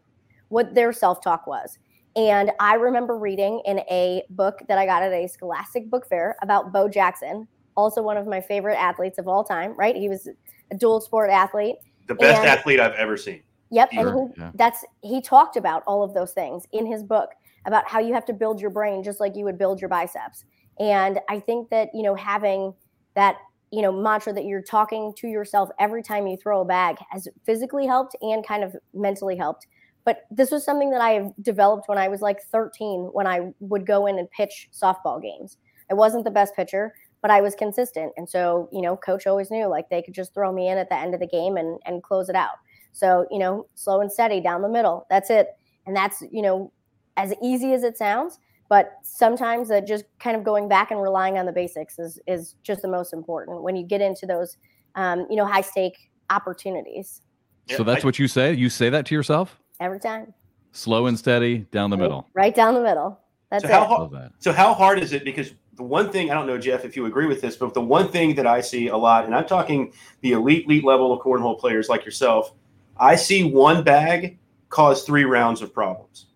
what 0.50 0.74
their 0.74 0.92
self 0.92 1.22
talk 1.22 1.46
was. 1.48 1.78
And 2.16 2.52
I 2.60 2.76
remember 2.76 3.18
reading 3.18 3.62
in 3.66 3.80
a 3.92 4.24
book 4.32 4.60
that 4.68 4.80
I 4.80 4.88
got 4.88 5.04
at 5.04 5.14
a 5.14 5.28
Scholastic 5.28 5.90
Book 5.90 6.08
Fair 6.08 6.36
about 6.42 6.74
Bo 6.74 6.90
Jackson, 6.90 7.48
also 7.76 8.02
one 8.02 8.18
of 8.18 8.26
my 8.26 8.42
favorite 8.42 8.76
athletes 8.76 9.20
of 9.20 9.28
all 9.28 9.44
time, 9.44 9.76
right? 9.78 9.96
He 9.96 10.10
was 10.10 10.28
a 10.72 10.76
dual 10.76 11.00
sport 11.00 11.30
athlete. 11.30 11.76
The 12.08 12.16
best 12.16 12.40
and, 12.40 12.48
athlete 12.48 12.80
I've 12.80 12.94
ever 12.94 13.18
seen. 13.18 13.44
Yep. 13.72 13.91
Sure. 13.91 14.07
And 14.07 14.34
he, 14.34 14.41
yeah. 14.41 14.51
that's 14.55 14.86
he 15.01 15.22
talked 15.22 15.57
about 15.57 15.84
all 15.88 16.03
of 16.03 16.13
those 16.13 16.32
things 16.32 16.65
in 16.72 16.86
his 16.86 17.03
book 17.03 17.32
about 17.65 17.88
how 17.88 17.99
you 17.99 18.13
have 18.13 18.26
to 18.26 18.34
build 18.34 18.61
your 18.61 18.70
brain 18.70 19.03
just 19.03 19.20
like 19.20 19.36
you 19.36 19.43
would 19.43 19.57
build 19.57 19.82
your 19.82 19.89
biceps. 19.89 20.45
And 20.80 21.20
I 21.30 21.39
think 21.39 21.70
that, 21.70 21.89
you 21.93 22.03
know, 22.03 22.15
having 22.15 22.74
that, 23.15 23.38
you 23.72 23.82
know, 23.82 23.91
mantra 23.91 24.32
that 24.34 24.45
you're 24.45 24.61
talking 24.61 25.13
to 25.18 25.28
yourself 25.28 25.70
every 25.80 26.01
time 26.01 26.28
you 26.28 26.38
throw 26.38 26.61
a 26.61 26.65
bag 26.65 26.97
has 27.09 27.28
physically 27.45 27.86
helped 27.86 28.15
and 28.22 28.45
kind 28.45 28.63
of 28.63 28.76
mentally 28.93 29.36
helped 29.36 29.68
but 30.07 30.22
this 30.32 30.51
was 30.51 30.63
something 30.63 30.89
that 30.91 31.01
I 31.01 31.34
developed 31.41 31.89
when 31.89 31.97
I 31.97 32.07
was 32.07 32.22
like 32.22 32.41
13 32.41 33.09
when 33.11 33.28
I 33.28 33.51
would 33.59 33.86
go 33.86 34.05
in 34.05 34.18
and 34.18 34.32
pitch 34.32 34.70
softball 34.72 35.22
games. 35.22 35.57
I 35.91 35.95
wasn't 35.95 36.24
the 36.24 36.32
best 36.32 36.55
pitcher, 36.55 36.93
but 37.22 37.30
I 37.30 37.41
was 37.41 37.55
consistent. 37.55 38.13
And 38.15 38.30
so, 38.30 38.70
you 38.72 38.82
know, 38.82 38.95
coach 38.95 39.28
always 39.28 39.51
knew 39.51 39.65
like 39.65 39.89
they 39.89 40.01
could 40.01 40.13
just 40.13 40.34
throw 40.34 40.53
me 40.53 40.70
in 40.70 40.78
at 40.78 40.88
the 40.88 40.95
end 40.95 41.13
of 41.13 41.20
the 41.20 41.28
game 41.28 41.57
and, 41.57 41.78
and 41.86 42.01
close 42.01 42.30
it 42.30 42.38
out. 42.38 42.55
So, 42.98 43.28
you 43.30 43.39
know, 43.39 43.68
slow 43.76 44.02
and 44.02 44.12
steady 44.12 44.41
down 44.41 44.62
the 44.62 44.70
middle. 44.70 45.06
That's 45.10 45.30
it. 45.30 45.56
And 45.86 45.95
that's, 45.95 46.24
you 46.32 46.41
know, 46.41 46.72
as 47.16 47.34
easy 47.43 47.74
as 47.74 47.84
it 47.84 47.98
sounds, 47.98 48.39
but 48.70 48.93
sometimes 49.04 49.72
uh, 49.72 49.82
just 49.82 50.06
kind 50.20 50.36
of 50.36 50.43
going 50.43 50.68
back 50.68 50.91
and 50.91 51.02
relying 51.02 51.38
on 51.38 51.45
the 51.45 51.52
basics 51.52 52.00
is, 52.00 52.20
is 52.28 52.56
just 52.64 52.82
the 52.82 52.88
most 52.88 53.14
important 53.14 53.62
when 53.62 53.76
you 53.76 53.86
get 53.86 54.02
into 54.02 54.26
those, 54.26 54.58
um, 54.95 55.28
you 55.30 55.36
know, 55.36 55.45
high 55.45 55.62
stake 55.62 56.10
opportunities. 56.30 57.22
So 57.70 57.84
that's 57.84 58.04
what 58.04 58.18
you 58.18 58.28
say? 58.28 58.54
You 58.54 58.70
say 58.70 58.89
that 58.89 59.06
to 59.08 59.16
yourself? 59.16 59.60
every 59.80 60.00
time. 60.00 60.34
Slow 60.72 61.08
and 61.08 61.18
steady 61.18 61.60
down 61.72 61.89
the 61.89 61.98
right, 61.98 62.04
middle. 62.04 62.28
Right 62.34 62.54
down 62.54 62.74
the 62.74 62.82
middle. 62.82 63.20
That's 63.50 63.64
so 63.64 63.70
it. 63.70 63.74
How 63.74 63.86
hard, 63.86 64.32
so 64.39 64.52
how 64.52 64.74
hard 64.74 65.00
is 65.00 65.14
it? 65.14 65.24
Because 65.24 65.54
the 65.76 65.84
one 65.84 66.12
thing 66.12 66.32
I 66.32 66.34
don't 66.34 66.48
know, 66.48 66.58
Jeff, 66.58 66.86
if 66.86 66.95
you 66.95 67.06
agree 67.06 67.28
with 67.28 67.41
this, 67.41 67.56
but 67.56 67.74
the 67.74 67.82
one 67.82 68.10
thing 68.10 68.36
that 68.36 68.48
I 68.48 68.62
see 68.62 68.88
a 68.88 68.98
lot, 68.98 69.26
and 69.26 69.34
I'm 69.34 69.45
talking 69.45 69.93
the 70.22 70.34
elite, 70.34 70.66
elite 70.66 70.84
level 70.84 71.14
of 71.14 71.22
cornhole 71.22 71.58
players 71.60 71.88
like 71.89 72.04
yourself, 72.04 72.54
I 73.00 73.16
see 73.16 73.43
one 73.43 73.84
bag 73.84 74.38
cause 74.70 75.04
three 75.04 75.24
rounds 75.24 75.62
of 75.62 75.74
problems 75.74 76.28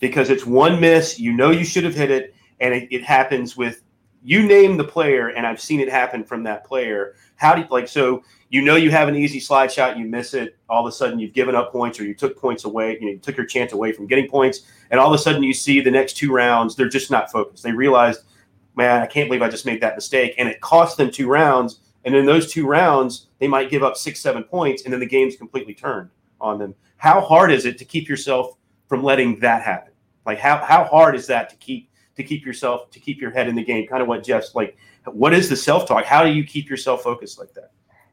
because 0.00 0.30
it's 0.30 0.46
one 0.46 0.80
miss. 0.80 1.18
You 1.18 1.32
know 1.32 1.50
you 1.50 1.64
should 1.64 1.84
have 1.84 1.94
hit 1.94 2.10
it, 2.10 2.34
and 2.60 2.74
it, 2.74 2.88
it 2.90 3.04
happens 3.04 3.56
with 3.56 3.82
you 4.22 4.42
name 4.46 4.76
the 4.76 4.84
player, 4.84 5.28
and 5.28 5.46
I've 5.46 5.60
seen 5.60 5.80
it 5.80 5.88
happen 5.90 6.24
from 6.24 6.42
that 6.44 6.64
player. 6.64 7.14
How 7.36 7.54
do 7.54 7.62
you 7.62 7.68
like 7.70 7.88
so? 7.88 8.22
you 8.54 8.62
know 8.62 8.76
you 8.76 8.92
have 8.92 9.08
an 9.08 9.16
easy 9.16 9.40
slide 9.40 9.72
shot, 9.72 9.98
you 9.98 10.06
miss 10.06 10.32
it, 10.32 10.56
all 10.68 10.86
of 10.86 10.88
a 10.88 10.94
sudden 10.94 11.18
you've 11.18 11.32
given 11.32 11.56
up 11.56 11.72
points 11.72 11.98
or 11.98 12.04
you 12.04 12.14
took 12.14 12.38
points 12.38 12.64
away, 12.64 12.96
you 13.00 13.06
know, 13.06 13.10
you 13.10 13.18
took 13.18 13.36
your 13.36 13.46
chance 13.46 13.72
away 13.72 13.90
from 13.90 14.06
getting 14.06 14.28
points, 14.28 14.60
and 14.92 15.00
all 15.00 15.12
of 15.12 15.18
a 15.18 15.20
sudden 15.20 15.42
you 15.42 15.52
see 15.52 15.80
the 15.80 15.90
next 15.90 16.12
two 16.12 16.32
rounds, 16.32 16.76
they're 16.76 16.88
just 16.88 17.10
not 17.10 17.32
focused. 17.32 17.64
They 17.64 17.72
realized, 17.72 18.20
man, 18.76 19.02
I 19.02 19.06
can't 19.06 19.28
believe 19.28 19.42
I 19.42 19.48
just 19.48 19.66
made 19.66 19.80
that 19.80 19.96
mistake. 19.96 20.34
And 20.38 20.48
it 20.48 20.60
cost 20.60 20.96
them 20.96 21.10
two 21.10 21.26
rounds. 21.26 21.80
And 22.04 22.14
in 22.14 22.26
those 22.26 22.52
two 22.52 22.64
rounds, 22.64 23.26
they 23.44 23.48
might 23.48 23.68
give 23.68 23.82
up 23.82 23.94
six, 23.94 24.20
seven 24.20 24.42
points, 24.42 24.84
and 24.84 24.92
then 24.92 25.00
the 25.00 25.06
game's 25.06 25.36
completely 25.36 25.74
turned 25.74 26.08
on 26.40 26.58
them. 26.58 26.74
How 26.96 27.20
hard 27.20 27.52
is 27.52 27.66
it 27.66 27.76
to 27.76 27.84
keep 27.84 28.08
yourself 28.08 28.56
from 28.88 29.02
letting 29.02 29.38
that 29.40 29.60
happen? 29.60 29.92
Like 30.24 30.38
how 30.38 30.64
how 30.64 30.84
hard 30.84 31.14
is 31.14 31.26
that 31.26 31.50
to 31.50 31.56
keep 31.56 31.90
to 32.16 32.24
keep 32.24 32.46
yourself 32.46 32.90
to 32.92 32.98
keep 32.98 33.20
your 33.20 33.30
head 33.30 33.46
in 33.46 33.54
the 33.54 33.62
game? 33.62 33.86
Kind 33.86 34.00
of 34.00 34.08
what 34.08 34.24
Jeff's 34.24 34.54
like. 34.54 34.78
What 35.04 35.34
is 35.34 35.50
the 35.50 35.56
self 35.56 35.86
talk? 35.86 36.06
How 36.06 36.24
do 36.24 36.30
you 36.30 36.42
keep 36.42 36.70
yourself 36.70 37.02
focused 37.02 37.38
like 37.38 37.52
that? 37.52 37.72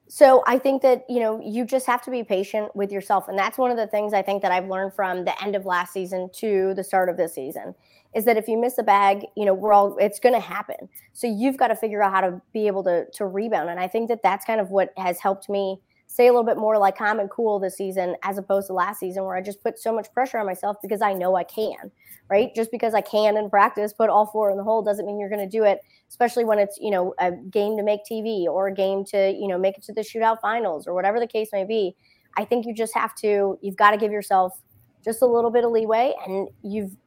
So 0.10 0.44
I 0.46 0.60
think 0.60 0.82
that 0.82 1.06
you 1.08 1.22
know 1.22 1.42
you 1.42 1.64
just 1.64 1.88
have 1.88 2.02
to 2.02 2.12
be 2.12 2.26
patient 2.26 2.76
with 2.76 2.92
yourself, 2.92 3.30
and 3.30 3.40
that's 3.40 3.58
one 3.58 3.72
of 3.72 3.78
the 3.78 3.88
things 3.88 4.14
I 4.14 4.22
think 4.22 4.42
that 4.42 4.52
I've 4.52 4.68
learned 4.68 4.94
from 4.94 5.24
the 5.24 5.42
end 5.42 5.56
of 5.56 5.66
last 5.66 5.94
season 5.94 6.30
to 6.34 6.74
the 6.74 6.84
start 6.84 7.08
of 7.08 7.16
this 7.16 7.34
season 7.34 7.74
is 8.14 8.26
that 8.26 8.38
if 8.38 8.48
you 8.48 8.60
miss 8.60 8.78
a 8.78 8.84
bag, 8.84 9.26
you 9.36 9.46
know 9.46 9.54
we're 9.54 9.74
all 9.74 9.98
it's 9.98 10.20
going 10.20 10.36
to 10.36 10.42
happen. 10.42 10.90
So 11.14 11.28
you've 11.28 11.58
got 11.58 11.68
to 11.68 11.76
figure 11.76 12.02
out 12.04 12.12
how 12.14 12.22
to 12.22 12.42
be 12.54 12.68
able 12.68 12.84
to 12.86 13.06
to 13.14 13.26
rebound, 13.26 13.70
and 13.70 13.80
I 13.80 13.88
think 13.88 14.10
that 14.10 14.24
that's 14.24 14.46
kind 14.46 14.60
of 14.60 14.72
what 14.72 14.94
has 14.98 15.20
helped 15.20 15.50
me 15.50 15.80
stay 16.12 16.28
a 16.28 16.32
little 16.32 16.44
bit 16.44 16.58
more 16.58 16.78
like 16.78 16.98
calm 16.98 17.20
and 17.20 17.30
cool 17.30 17.58
this 17.58 17.78
season 17.78 18.18
as 18.24 18.38
opposed 18.38 18.68
to 18.68 18.74
last 18.74 19.00
season 19.00 19.24
where 19.24 19.38
I 19.38 19.42
just 19.42 19.64
put 19.64 19.80
so 19.80 19.94
much 19.94 20.12
pressure 20.14 20.38
on 20.40 20.46
myself 20.46 20.76
because 20.82 21.02
I 21.02 21.14
know 21.14 21.38
I 21.38 21.46
can, 21.46 21.90
right? 22.30 22.54
Just 22.54 22.70
because 22.70 22.94
I 22.94 23.00
can 23.00 23.38
in 23.38 23.50
practice 23.50 23.94
put 23.94 24.10
all 24.10 24.26
four 24.26 24.52
in 24.52 24.58
the 24.58 24.64
hole 24.64 24.84
doesn't 24.84 25.06
mean 25.06 25.22
you're 25.22 25.30
going 25.30 25.40
to 25.40 25.58
do 25.58 25.64
it, 25.64 25.80
especially 26.10 26.44
when 26.44 26.60
it's, 26.60 26.78
you 26.82 26.92
know, 26.92 27.14
a 27.20 27.32
game 27.32 27.78
to 27.78 27.84
make 27.84 28.02
TV 28.12 28.44
or 28.44 28.68
a 28.68 28.74
game 28.74 29.06
to, 29.06 29.32
you 29.32 29.48
know, 29.48 29.58
make 29.58 29.78
it 29.78 29.84
to 29.84 29.94
the 29.94 30.02
shootout 30.02 30.42
finals 30.42 30.86
or 30.86 30.94
whatever 30.94 31.18
the 31.18 31.28
case 31.28 31.48
may 31.54 31.64
be. 31.64 31.96
I 32.36 32.44
think 32.44 32.66
you 32.66 32.74
just 32.74 32.94
have 32.94 33.16
to, 33.16 33.58
you've 33.62 33.78
got 33.78 33.92
to 33.92 33.98
give 33.98 34.12
yourself 34.12 34.62
just 35.06 35.22
a 35.22 35.26
little 35.26 35.50
bit 35.50 35.64
of 35.64 35.72
leeway 35.72 36.14
and 36.28 36.50
you've 36.62 36.98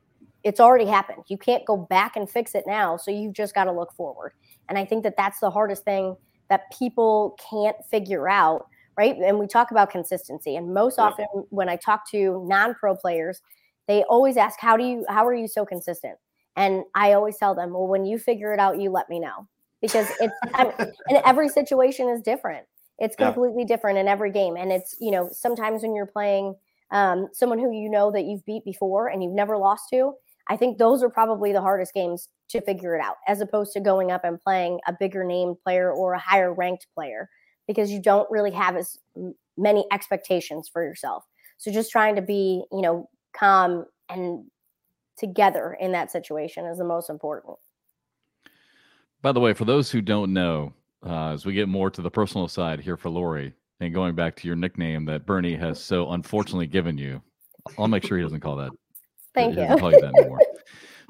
it's 0.44 0.60
already 0.60 0.84
happened. 0.84 1.24
You 1.28 1.38
can't 1.38 1.64
go 1.64 1.76
back 1.76 2.16
and 2.16 2.28
fix 2.28 2.54
it 2.54 2.64
now. 2.66 2.96
So 2.98 3.10
you've 3.10 3.32
just 3.32 3.54
got 3.54 3.64
to 3.64 3.72
look 3.72 3.92
forward. 3.94 4.32
And 4.68 4.78
I 4.78 4.84
think 4.84 5.02
that 5.02 5.16
that's 5.16 5.40
the 5.40 5.50
hardest 5.50 5.84
thing 5.84 6.16
that 6.50 6.70
people 6.78 7.36
can't 7.50 7.76
figure 7.90 8.28
out, 8.28 8.66
right? 8.96 9.16
And 9.16 9.38
we 9.38 9.46
talk 9.46 9.70
about 9.70 9.90
consistency. 9.90 10.56
And 10.56 10.74
most 10.74 10.98
yeah. 10.98 11.04
often 11.04 11.26
when 11.48 11.70
I 11.70 11.76
talk 11.76 12.08
to 12.10 12.44
non-pro 12.46 12.96
players, 12.96 13.40
they 13.88 14.04
always 14.04 14.36
ask, 14.36 14.60
"How 14.60 14.76
do 14.76 14.84
you? 14.84 15.04
How 15.08 15.26
are 15.26 15.34
you 15.34 15.48
so 15.48 15.64
consistent?" 15.64 16.16
And 16.56 16.84
I 16.94 17.12
always 17.12 17.36
tell 17.36 17.54
them, 17.54 17.72
"Well, 17.72 17.86
when 17.86 18.04
you 18.04 18.18
figure 18.18 18.52
it 18.52 18.60
out, 18.60 18.80
you 18.80 18.90
let 18.90 19.08
me 19.10 19.18
know." 19.18 19.48
Because 19.82 20.08
it's 20.20 20.34
I 20.54 20.64
mean, 20.64 20.74
and 21.08 21.22
every 21.24 21.48
situation 21.48 22.08
is 22.08 22.22
different. 22.22 22.66
It's 22.98 23.16
completely 23.16 23.62
yeah. 23.62 23.76
different 23.76 23.98
in 23.98 24.08
every 24.08 24.30
game, 24.30 24.56
and 24.56 24.72
it's 24.72 24.96
you 25.00 25.10
know 25.10 25.28
sometimes 25.32 25.82
when 25.82 25.94
you're 25.94 26.06
playing 26.06 26.54
um, 26.90 27.28
someone 27.32 27.58
who 27.58 27.72
you 27.72 27.90
know 27.90 28.10
that 28.10 28.24
you've 28.24 28.44
beat 28.46 28.64
before 28.64 29.08
and 29.08 29.22
you've 29.22 29.32
never 29.32 29.58
lost 29.58 29.90
to, 29.90 30.14
I 30.48 30.56
think 30.56 30.78
those 30.78 31.02
are 31.02 31.08
probably 31.08 31.52
the 31.52 31.60
hardest 31.60 31.94
games 31.94 32.28
to 32.50 32.60
figure 32.60 32.94
it 32.94 33.00
out, 33.00 33.16
as 33.26 33.40
opposed 33.40 33.72
to 33.72 33.80
going 33.80 34.10
up 34.10 34.24
and 34.24 34.40
playing 34.40 34.80
a 34.86 34.92
bigger 34.98 35.24
name 35.24 35.54
player 35.64 35.90
or 35.92 36.12
a 36.12 36.18
higher 36.18 36.52
ranked 36.52 36.86
player, 36.94 37.30
because 37.66 37.90
you 37.90 38.00
don't 38.00 38.30
really 38.30 38.50
have 38.50 38.76
as 38.76 38.98
many 39.56 39.86
expectations 39.90 40.68
for 40.70 40.82
yourself. 40.82 41.24
So 41.56 41.72
just 41.72 41.90
trying 41.90 42.16
to 42.16 42.22
be, 42.22 42.64
you 42.70 42.82
know, 42.82 43.08
calm 43.34 43.86
and 44.08 44.44
together 45.16 45.76
in 45.80 45.92
that 45.92 46.10
situation 46.10 46.66
is 46.66 46.78
the 46.78 46.84
most 46.84 47.08
important. 47.08 47.56
By 49.22 49.32
the 49.32 49.40
way, 49.40 49.54
for 49.54 49.64
those 49.64 49.90
who 49.90 50.02
don't 50.02 50.32
know, 50.34 50.74
uh, 51.06 51.30
as 51.30 51.46
we 51.46 51.54
get 51.54 51.68
more 51.68 51.90
to 51.90 52.02
the 52.02 52.10
personal 52.10 52.48
side 52.48 52.80
here 52.80 52.96
for 52.96 53.08
Lori, 53.08 53.54
and 53.80 53.94
going 53.94 54.14
back 54.14 54.36
to 54.36 54.46
your 54.46 54.56
nickname 54.56 55.04
that 55.06 55.24
Bernie 55.24 55.56
has 55.56 55.82
so 55.82 56.10
unfortunately 56.10 56.66
given 56.66 56.98
you, 56.98 57.22
I'll 57.78 57.88
make 57.88 58.04
sure 58.04 58.18
he 58.18 58.22
doesn't 58.22 58.40
call 58.40 58.56
that. 58.56 58.72
Thank 59.34 59.56
you. 59.56 59.66
Call 59.78 59.92
you 59.92 60.00
that 60.00 60.12
anymore. 60.16 60.40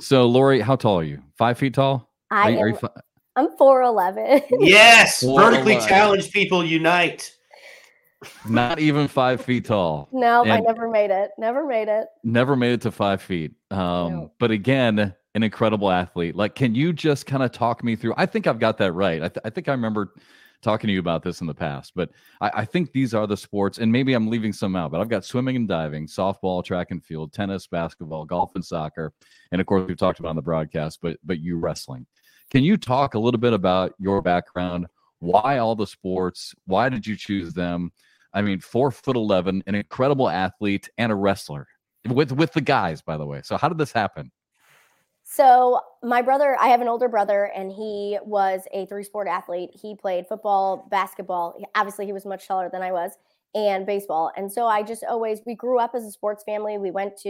so, 0.01 0.27
Lori, 0.27 0.61
how 0.61 0.77
tall 0.77 1.01
are 1.01 1.05
you? 1.05 1.23
Five 1.37 1.59
feet 1.59 1.75
tall? 1.75 2.11
I 2.31 2.57
are, 2.57 2.69
am, 2.69 2.77
fi- 2.77 2.89
I'm 3.37 3.57
four 3.57 3.83
eleven. 3.83 4.41
Yes, 4.61 5.23
4'11. 5.23 5.37
vertically 5.51 5.77
challenged 5.87 6.33
people 6.33 6.65
unite. 6.65 7.31
Not 8.49 8.79
even 8.79 9.07
five 9.07 9.45
feet 9.45 9.67
tall. 9.67 10.09
No, 10.13 10.43
and 10.43 10.53
I 10.53 10.61
never 10.61 10.89
made 10.89 11.11
it. 11.11 11.33
Never 11.39 11.67
made 11.67 11.89
it. 11.89 12.07
Never 12.23 12.57
made 12.57 12.73
it 12.73 12.81
to 12.83 12.91
five 12.91 13.21
feet. 13.21 13.53
Um, 13.71 13.79
no. 14.13 14.33
But 14.39 14.51
again, 14.51 15.15
an 15.35 15.43
incredible 15.43 15.91
athlete. 15.91 16.35
Like, 16.35 16.55
can 16.55 16.75
you 16.75 16.93
just 16.93 17.27
kind 17.27 17.43
of 17.43 17.53
talk 17.53 17.85
me 17.85 17.97
through? 17.97 18.15
I 18.17 18.27
think 18.27 18.47
I've 18.47 18.59
got 18.59 18.79
that 18.79 18.93
right. 18.93 19.23
I, 19.23 19.29
th- 19.29 19.43
I 19.45 19.51
think 19.51 19.69
I 19.69 19.73
remember 19.73 20.15
talking 20.65 20.89
to 20.89 20.95
you 20.95 21.01
about 21.01 21.23
this 21.23 21.41
in 21.41 21.47
the 21.47 21.55
past, 21.55 21.93
but 21.95 22.11
I, 22.41 22.51
I, 22.55 22.65
think 22.65 22.93
these 22.93 23.15
are 23.15 23.27
the 23.27 23.37
sports, 23.37 23.79
and 23.79 23.93
maybe 23.93 24.15
I'm 24.15 24.29
leaving 24.29 24.53
some 24.53 24.75
out, 24.75 24.91
but 24.91 25.01
I've 25.01 25.09
got 25.09 25.25
swimming 25.25 25.57
and 25.57 25.69
diving, 25.69 26.07
softball, 26.07 26.65
track 26.65 26.91
and 26.91 27.05
field, 27.05 27.33
tennis, 27.33 27.67
basketball, 27.67 28.25
golf, 28.25 28.53
and 28.55 28.65
soccer, 28.65 29.13
and 29.53 29.61
of 29.61 29.67
course 29.67 29.87
we've 29.87 29.97
talked 29.97 30.19
about 30.19 30.31
on 30.31 30.37
the 30.37 30.43
broadcast, 30.43 30.99
but 31.03 31.19
but 31.25 31.39
you 31.39 31.59
wrestling. 31.59 32.07
Can 32.51 32.65
you 32.65 32.77
talk 32.77 33.15
a 33.15 33.19
little 33.19 33.41
bit 33.41 33.53
about 33.53 33.93
your 33.99 34.23
background? 34.23 34.87
Why 35.19 35.59
all 35.59 35.77
the 35.77 35.87
sports? 35.87 36.55
Why 36.67 36.89
did 36.89 37.07
you 37.07 37.17
choose 37.17 37.55
them? 37.55 37.93
I 38.33 38.43
mean, 38.43 38.61
four 38.61 38.91
foot 38.91 39.17
eleven, 39.17 39.63
an 39.67 39.75
incredible 39.75 40.29
athlete, 40.29 40.89
and 40.99 41.13
a 41.13 41.15
wrestler 41.15 41.69
with 42.09 42.33
with 42.33 42.53
the 42.53 42.61
guys, 42.61 43.03
by 43.03 43.17
the 43.17 43.27
way. 43.27 43.43
So 43.45 43.57
how 43.57 43.69
did 43.69 43.79
this 43.79 43.93
happen? 43.93 44.31
So 45.35 45.81
my 46.03 46.23
brother, 46.23 46.57
I 46.61 46.69
have 46.69 46.81
an 46.81 46.87
older 46.89 47.09
brother, 47.09 47.51
and 47.57 47.73
he 47.73 48.19
was 48.25 48.63
a 48.73 48.87
three 48.87 49.03
sport 49.03 49.27
athlete. 49.27 49.71
He 49.73 49.97
played 49.97 50.27
football, 50.29 50.87
basketball. 50.91 51.57
Obviously, 51.75 52.07
he 52.07 52.13
was 52.13 52.25
much 52.25 52.47
taller 52.47 52.69
than 52.71 52.83
I 52.83 52.93
was, 52.93 53.13
and 53.53 53.85
baseball. 53.85 54.31
And 54.37 54.53
so 54.53 54.67
I 54.67 54.83
just 54.85 55.03
always 55.09 55.41
we 55.45 55.57
grew 55.57 55.81
up 55.81 55.91
as 55.95 56.05
a 56.05 56.11
sports 56.13 56.45
family. 56.45 56.79
We 56.79 56.93
went 56.93 57.17
to 57.23 57.29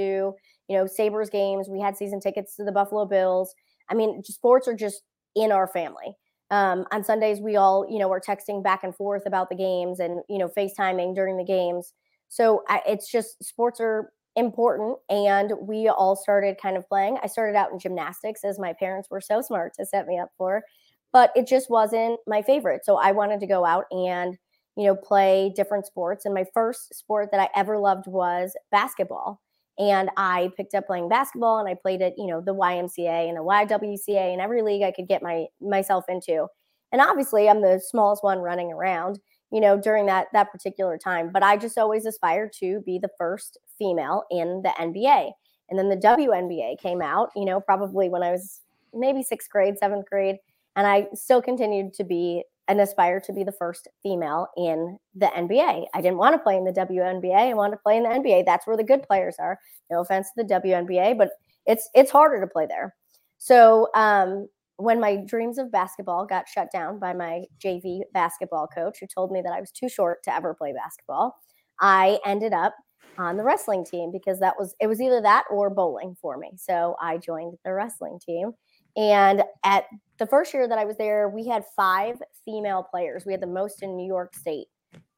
you 0.68 0.76
know 0.76 0.86
Sabres 0.86 1.30
games. 1.30 1.68
We 1.70 1.80
had 1.80 1.96
season 1.96 2.20
tickets 2.20 2.56
to 2.56 2.64
the 2.64 2.72
Buffalo 2.72 3.06
Bills. 3.06 3.54
I 3.90 3.94
mean, 3.94 4.22
sports 4.24 4.68
are 4.68 4.76
just 4.76 5.02
in 5.34 5.50
our 5.50 5.66
family. 5.66 6.16
Um, 6.50 6.84
on 6.92 7.04
Sundays, 7.04 7.40
we 7.40 7.56
all 7.56 7.86
you 7.88 7.98
know 7.98 8.08
were 8.08 8.20
texting 8.20 8.62
back 8.62 8.84
and 8.84 8.94
forth 8.94 9.22
about 9.24 9.48
the 9.48 9.56
games 9.56 9.98
and 9.98 10.20
you 10.28 10.36
know 10.38 10.48
FaceTiming 10.48 11.14
during 11.14 11.38
the 11.38 11.44
games. 11.44 11.94
So 12.28 12.64
I, 12.68 12.82
it's 12.86 13.10
just 13.10 13.42
sports 13.42 13.80
are 13.80 14.10
important 14.36 14.98
and 15.08 15.52
we 15.60 15.88
all 15.88 16.16
started 16.16 16.56
kind 16.60 16.76
of 16.76 16.88
playing. 16.88 17.18
I 17.22 17.26
started 17.26 17.56
out 17.56 17.72
in 17.72 17.78
gymnastics 17.78 18.44
as 18.44 18.58
my 18.58 18.72
parents 18.72 19.08
were 19.10 19.20
so 19.20 19.40
smart 19.40 19.74
to 19.74 19.86
set 19.86 20.06
me 20.06 20.18
up 20.18 20.30
for, 20.36 20.64
but 21.12 21.30
it 21.36 21.46
just 21.46 21.70
wasn't 21.70 22.18
my 22.26 22.42
favorite. 22.42 22.84
So 22.84 22.96
I 22.96 23.12
wanted 23.12 23.40
to 23.40 23.46
go 23.46 23.64
out 23.64 23.84
and, 23.90 24.36
you 24.76 24.86
know, 24.86 24.96
play 24.96 25.52
different 25.54 25.86
sports. 25.86 26.24
And 26.24 26.34
my 26.34 26.44
first 26.52 26.94
sport 26.94 27.28
that 27.30 27.40
I 27.40 27.48
ever 27.54 27.78
loved 27.78 28.06
was 28.06 28.56
basketball. 28.70 29.40
And 29.78 30.10
I 30.16 30.50
picked 30.56 30.74
up 30.74 30.86
playing 30.86 31.08
basketball 31.08 31.58
and 31.58 31.68
I 31.68 31.74
played 31.80 32.02
at, 32.02 32.14
you 32.16 32.26
know, 32.26 32.40
the 32.40 32.54
YMCA 32.54 33.28
and 33.28 33.36
the 33.36 33.42
YWCA 33.42 34.32
and 34.32 34.40
every 34.40 34.62
league 34.62 34.82
I 34.82 34.92
could 34.92 35.08
get 35.08 35.22
my 35.22 35.46
myself 35.60 36.04
into. 36.08 36.46
And 36.92 37.00
obviously 37.00 37.48
I'm 37.48 37.60
the 37.60 37.80
smallest 37.84 38.22
one 38.22 38.38
running 38.38 38.72
around 38.72 39.18
you 39.54 39.60
know, 39.60 39.78
during 39.78 40.06
that 40.06 40.26
that 40.32 40.50
particular 40.50 40.98
time. 40.98 41.30
But 41.32 41.44
I 41.44 41.56
just 41.56 41.78
always 41.78 42.06
aspired 42.06 42.52
to 42.58 42.80
be 42.84 42.98
the 43.00 43.10
first 43.16 43.56
female 43.78 44.24
in 44.30 44.62
the 44.62 44.72
NBA. 44.78 45.30
And 45.70 45.78
then 45.78 45.88
the 45.88 45.96
WNBA 45.96 46.78
came 46.80 47.00
out, 47.00 47.30
you 47.34 47.44
know, 47.44 47.60
probably 47.60 48.08
when 48.08 48.22
I 48.22 48.30
was 48.30 48.60
maybe 48.92 49.22
sixth 49.22 49.50
grade, 49.50 49.78
seventh 49.78 50.06
grade. 50.08 50.36
And 50.76 50.86
I 50.86 51.06
still 51.14 51.40
continued 51.40 51.94
to 51.94 52.04
be 52.04 52.44
and 52.68 52.80
aspire 52.80 53.20
to 53.20 53.32
be 53.32 53.44
the 53.44 53.52
first 53.52 53.88
female 54.02 54.48
in 54.56 54.98
the 55.14 55.26
NBA. 55.26 55.86
I 55.92 56.00
didn't 56.00 56.16
want 56.16 56.34
to 56.34 56.38
play 56.38 56.56
in 56.56 56.64
the 56.64 56.72
WNBA. 56.72 57.50
I 57.50 57.54
wanted 57.54 57.76
to 57.76 57.82
play 57.82 57.96
in 57.96 58.04
the 58.04 58.08
NBA. 58.08 58.46
That's 58.46 58.66
where 58.66 58.76
the 58.76 58.84
good 58.84 59.02
players 59.02 59.36
are. 59.38 59.58
No 59.90 60.00
offense 60.00 60.30
to 60.30 60.44
the 60.44 60.54
WNBA, 60.54 61.18
but 61.18 61.30
it's 61.66 61.88
it's 61.94 62.10
harder 62.10 62.40
to 62.40 62.46
play 62.46 62.66
there. 62.66 62.94
So 63.38 63.88
um, 63.94 64.48
when 64.76 65.00
my 65.00 65.16
dreams 65.16 65.58
of 65.58 65.70
basketball 65.70 66.26
got 66.26 66.48
shut 66.48 66.68
down 66.72 66.98
by 66.98 67.12
my 67.12 67.44
JV 67.62 68.00
basketball 68.12 68.66
coach, 68.66 68.98
who 69.00 69.06
told 69.06 69.30
me 69.30 69.42
that 69.42 69.52
I 69.52 69.60
was 69.60 69.70
too 69.70 69.88
short 69.88 70.22
to 70.24 70.34
ever 70.34 70.54
play 70.54 70.72
basketball, 70.72 71.36
I 71.80 72.18
ended 72.24 72.52
up 72.52 72.74
on 73.18 73.36
the 73.36 73.42
wrestling 73.42 73.84
team 73.84 74.10
because 74.12 74.40
that 74.40 74.54
was 74.58 74.74
it 74.80 74.86
was 74.86 75.00
either 75.00 75.20
that 75.20 75.44
or 75.50 75.70
bowling 75.70 76.16
for 76.20 76.36
me. 76.36 76.52
So 76.56 76.96
I 77.00 77.18
joined 77.18 77.56
the 77.64 77.72
wrestling 77.72 78.18
team. 78.24 78.52
And 78.96 79.42
at 79.64 79.84
the 80.18 80.26
first 80.26 80.54
year 80.54 80.68
that 80.68 80.78
I 80.78 80.84
was 80.84 80.96
there, 80.96 81.28
we 81.28 81.46
had 81.46 81.64
five 81.74 82.16
female 82.44 82.86
players. 82.88 83.24
We 83.26 83.32
had 83.32 83.42
the 83.42 83.46
most 83.46 83.82
in 83.82 83.96
New 83.96 84.06
York 84.06 84.34
State 84.34 84.68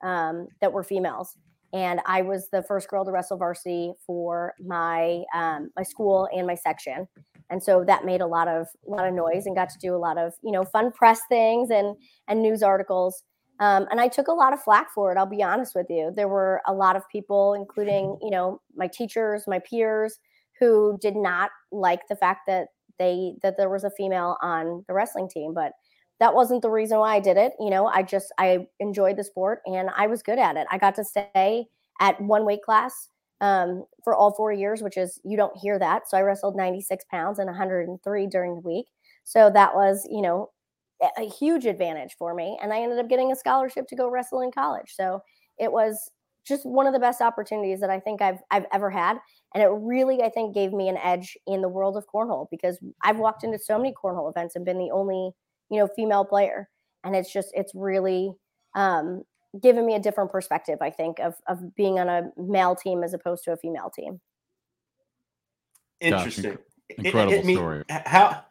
um, 0.03 0.49
that 0.61 0.73
were 0.73 0.83
females. 0.83 1.37
And 1.75 2.01
I 2.07 2.23
was 2.23 2.49
the 2.51 2.63
first 2.63 2.89
girl 2.89 3.05
to 3.05 3.11
wrestle 3.11 3.37
varsity 3.37 3.93
for 4.07 4.55
my 4.65 5.23
um, 5.35 5.71
my 5.77 5.83
school 5.83 6.29
and 6.33 6.47
my 6.47 6.55
section 6.55 7.07
and 7.51 7.63
so 7.63 7.85
that 7.85 8.05
made 8.05 8.21
a 8.21 8.27
lot 8.27 8.49
of 8.49 8.67
a 8.87 8.91
lot 8.91 9.07
of 9.07 9.15
noise 9.15 9.47
and 9.47 9.55
got 9.55 9.69
to 9.71 9.79
do 9.79 9.95
a 9.95 9.99
lot 9.99 10.19
of 10.19 10.35
you 10.43 10.53
know 10.53 10.65
fun 10.65 10.93
press 10.93 11.21
things 11.29 11.71
and 11.71 11.97
and 12.29 12.43
news 12.43 12.63
articles 12.63 13.23
um, 13.61 13.87
and 13.91 14.01
i 14.01 14.09
took 14.09 14.29
a 14.29 14.33
lot 14.33 14.53
of 14.53 14.63
flack 14.63 14.89
for 14.95 15.13
it 15.13 15.19
i'll 15.19 15.27
be 15.27 15.43
honest 15.43 15.75
with 15.75 15.87
you 15.89 16.13
there 16.15 16.29
were 16.29 16.61
a 16.67 16.73
lot 16.73 16.97
of 16.97 17.09
people 17.11 17.55
including 17.55 18.19
you 18.23 18.31
know 18.31 18.61
my 18.75 18.87
teachers 18.87 19.45
my 19.47 19.59
peers 19.59 20.19
who 20.59 20.99
did 21.01 21.17
not 21.17 21.51
like 21.73 22.01
the 22.09 22.17
fact 22.17 22.41
that 22.47 22.69
they 22.99 23.35
that 23.43 23.57
there 23.57 23.69
was 23.69 23.85
a 23.85 23.91
female 23.91 24.37
on 24.43 24.85
the 24.89 24.95
wrestling 24.95 25.29
team 25.29 25.53
but 25.55 25.73
that 26.19 26.35
wasn't 26.35 26.63
the 26.63 26.71
reason 26.71 26.99
why 26.99 27.17
i 27.17 27.21
did 27.21 27.37
it 27.37 27.53
you 27.61 27.71
know 27.71 27.87
i 27.87 28.03
just 28.03 28.33
i 28.39 28.67
enjoyed 28.81 29.17
the 29.17 29.25
sport 29.25 29.61
and 29.67 29.91
i 29.97 30.07
was 30.07 30.23
good 30.23 30.39
at 30.39 30.57
it 30.57 30.67
i 30.71 30.79
got 30.79 30.95
to 30.95 31.05
stay 31.05 31.67
at 32.01 32.21
one 32.21 32.45
weight 32.45 32.63
class 32.63 33.09
um, 33.41 33.85
for 34.03 34.15
all 34.15 34.33
four 34.33 34.53
years, 34.53 34.83
which 34.83 34.97
is 34.97 35.21
you 35.25 35.37
don't 35.37 35.57
hear 35.57 35.79
that. 35.79 36.09
So 36.09 36.17
I 36.17 36.23
wrestled 36.23 36.57
96 36.57 37.05
pounds 37.11 37.39
and 37.39 37.47
103 37.47 38.27
during 38.27 38.55
the 38.55 38.61
week. 38.61 38.87
So 39.25 39.51
that 39.51 39.75
was, 39.75 40.07
you 40.11 40.23
know, 40.23 40.51
a 41.17 41.29
huge 41.29 41.67
advantage 41.67 42.17
for 42.19 42.35
me. 42.35 42.59
And 42.63 42.73
I 42.73 42.81
ended 42.81 42.99
up 42.99 43.09
getting 43.09 43.33
a 43.33 43.37
scholarship 43.37 43.87
to 43.89 43.97
go 43.97 44.11
wrestle 44.11 44.41
in 44.41 44.51
college. 44.51 44.93
So 44.95 45.21
it 45.59 45.71
was 45.71 46.11
just 46.47 46.65
one 46.65 46.87
of 46.87 46.93
the 46.93 46.99
best 47.01 47.21
opportunities 47.21 47.81
that 47.81 47.91
I 47.91 47.99
think 48.01 48.23
I've 48.23 48.39
I've 48.51 48.67
ever 48.73 48.91
had. 48.91 49.19
And 49.55 49.63
it 49.63 49.69
really, 49.73 50.23
I 50.23 50.29
think, 50.29 50.55
gave 50.55 50.73
me 50.73 50.89
an 50.89 50.97
edge 50.99 51.37
in 51.47 51.61
the 51.61 51.69
world 51.69 51.97
of 51.97 52.07
cornhole 52.13 52.47
because 52.51 52.79
I've 53.03 53.19
walked 53.19 53.45
into 53.45 53.59
so 53.59 53.77
many 53.77 53.93
cornhole 53.93 54.31
events 54.31 54.57
and 54.57 54.65
been 54.65 54.79
the 54.79 54.91
only, 54.93 55.33
you 55.71 55.79
know, 55.79 55.89
female 55.97 56.25
player. 56.25 56.69
And 57.05 57.17
it's 57.17 57.33
just, 57.33 57.49
it's 57.55 57.73
really 57.75 58.33
um, 58.75 59.23
given 59.61 59.87
me 59.87 59.95
a 59.95 60.01
different 60.01 60.31
perspective, 60.31 60.79
I 60.81 60.91
think, 60.91 61.19
of 61.19 61.35
of 61.49 61.75
being 61.75 61.99
on 61.99 62.09
a 62.09 62.31
male 62.37 62.77
team 62.77 63.03
as 63.03 63.15
opposed 63.15 63.45
to 63.45 63.53
a 63.53 63.57
female 63.57 63.91
team. 63.91 64.21
Interesting. 66.01 66.59
incredible 66.99 67.33
it, 67.33 67.49
it, 67.49 67.55
story. 67.55 67.85
How 67.89 68.45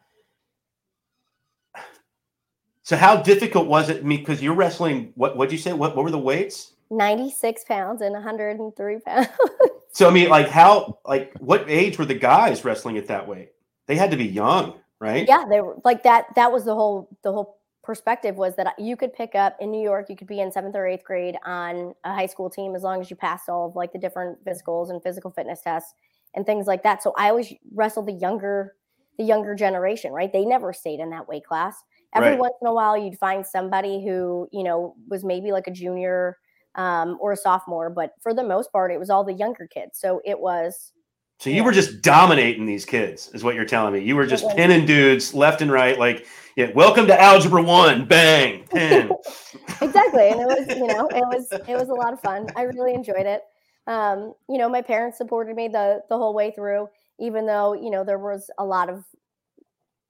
so 2.86 2.96
how 2.96 3.16
difficult 3.16 3.66
was 3.66 3.88
it? 3.88 4.04
Me 4.04 4.16
because 4.16 4.40
you're 4.40 4.54
wrestling. 4.54 5.10
What 5.16 5.36
what'd 5.36 5.50
you 5.50 5.58
say? 5.58 5.72
What 5.72 5.96
what 5.96 6.04
were 6.04 6.10
the 6.12 6.20
weights? 6.20 6.74
96 6.90 7.64
pounds 7.64 8.00
and 8.00 8.12
103 8.12 9.00
pounds. 9.00 9.28
so 9.92 10.08
I 10.08 10.12
mean, 10.12 10.28
like 10.28 10.48
how 10.48 11.00
like 11.04 11.34
what 11.40 11.68
age 11.68 11.98
were 11.98 12.04
the 12.04 12.14
guys 12.14 12.64
wrestling 12.64 12.96
at 12.96 13.08
that 13.08 13.26
weight? 13.26 13.50
They 13.88 13.96
had 13.96 14.12
to 14.12 14.16
be 14.16 14.24
young, 14.24 14.74
right? 15.00 15.26
Yeah, 15.26 15.46
they 15.50 15.60
were 15.60 15.74
like 15.84 16.04
that. 16.04 16.26
That 16.36 16.52
was 16.52 16.64
the 16.64 16.76
whole 16.76 17.08
the 17.24 17.32
whole 17.32 17.58
perspective 17.82 18.36
was 18.36 18.54
that 18.54 18.78
you 18.78 18.96
could 18.96 19.12
pick 19.12 19.34
up 19.34 19.56
in 19.60 19.72
New 19.72 19.82
York, 19.82 20.06
you 20.08 20.14
could 20.14 20.28
be 20.28 20.38
in 20.38 20.52
seventh 20.52 20.76
or 20.76 20.86
eighth 20.86 21.02
grade 21.02 21.34
on 21.44 21.92
a 22.04 22.14
high 22.14 22.26
school 22.26 22.48
team 22.48 22.76
as 22.76 22.84
long 22.84 23.00
as 23.00 23.10
you 23.10 23.16
passed 23.16 23.48
all 23.48 23.66
of 23.66 23.74
like 23.74 23.92
the 23.92 23.98
different 23.98 24.44
physicals 24.44 24.90
and 24.90 25.02
physical 25.02 25.32
fitness 25.32 25.60
tests. 25.60 25.92
and 26.34 26.46
things 26.46 26.68
like 26.68 26.84
that. 26.84 27.02
So 27.02 27.12
I 27.18 27.30
always 27.30 27.52
wrestled 27.74 28.06
the 28.06 28.12
younger 28.12 28.76
the 29.18 29.24
younger 29.24 29.56
generation, 29.56 30.12
right? 30.12 30.32
They 30.32 30.44
never 30.44 30.72
stayed 30.72 31.00
in 31.00 31.10
that 31.10 31.26
weight 31.26 31.44
class. 31.44 31.82
Every 32.16 32.30
right. 32.30 32.38
once 32.38 32.54
in 32.62 32.66
a 32.66 32.72
while, 32.72 32.96
you'd 32.96 33.18
find 33.18 33.44
somebody 33.44 34.02
who 34.04 34.48
you 34.52 34.64
know 34.64 34.94
was 35.08 35.24
maybe 35.24 35.52
like 35.52 35.66
a 35.66 35.70
junior 35.70 36.38
um, 36.76 37.16
or 37.20 37.32
a 37.32 37.36
sophomore, 37.36 37.90
but 37.90 38.12
for 38.22 38.32
the 38.32 38.44
most 38.44 38.70
part, 38.70 38.92
it 38.92 38.98
was 38.98 39.10
all 39.10 39.24
the 39.24 39.32
younger 39.32 39.66
kids. 39.66 39.98
So 39.98 40.20
it 40.24 40.38
was. 40.38 40.92
So 41.38 41.50
you 41.50 41.64
were 41.64 41.72
just 41.72 42.00
dominating 42.00 42.64
these 42.64 42.86
kids, 42.86 43.30
is 43.34 43.44
what 43.44 43.54
you're 43.54 43.66
telling 43.66 43.92
me. 43.92 44.00
You 44.00 44.16
were 44.16 44.26
just 44.26 44.48
pinning 44.56 44.86
dudes 44.86 45.34
left 45.34 45.60
and 45.60 45.70
right, 45.70 45.98
like, 45.98 46.26
yeah, 46.56 46.70
welcome 46.74 47.06
to 47.08 47.20
algebra 47.20 47.62
one, 47.62 48.06
bang, 48.06 48.64
pin. 48.68 49.10
exactly, 49.82 50.28
and 50.30 50.40
it 50.40 50.46
was, 50.46 50.66
you 50.68 50.86
know, 50.86 51.06
it 51.08 51.26
was 51.26 51.48
it 51.52 51.76
was 51.76 51.90
a 51.90 51.94
lot 51.94 52.14
of 52.14 52.20
fun. 52.20 52.48
I 52.56 52.62
really 52.62 52.94
enjoyed 52.94 53.26
it. 53.26 53.42
Um, 53.86 54.32
you 54.48 54.56
know, 54.56 54.68
my 54.68 54.80
parents 54.80 55.18
supported 55.18 55.56
me 55.56 55.68
the 55.68 56.00
the 56.08 56.16
whole 56.16 56.32
way 56.32 56.52
through, 56.52 56.88
even 57.20 57.44
though 57.44 57.74
you 57.74 57.90
know 57.90 58.02
there 58.02 58.18
was 58.18 58.50
a 58.58 58.64
lot 58.64 58.88
of 58.88 59.04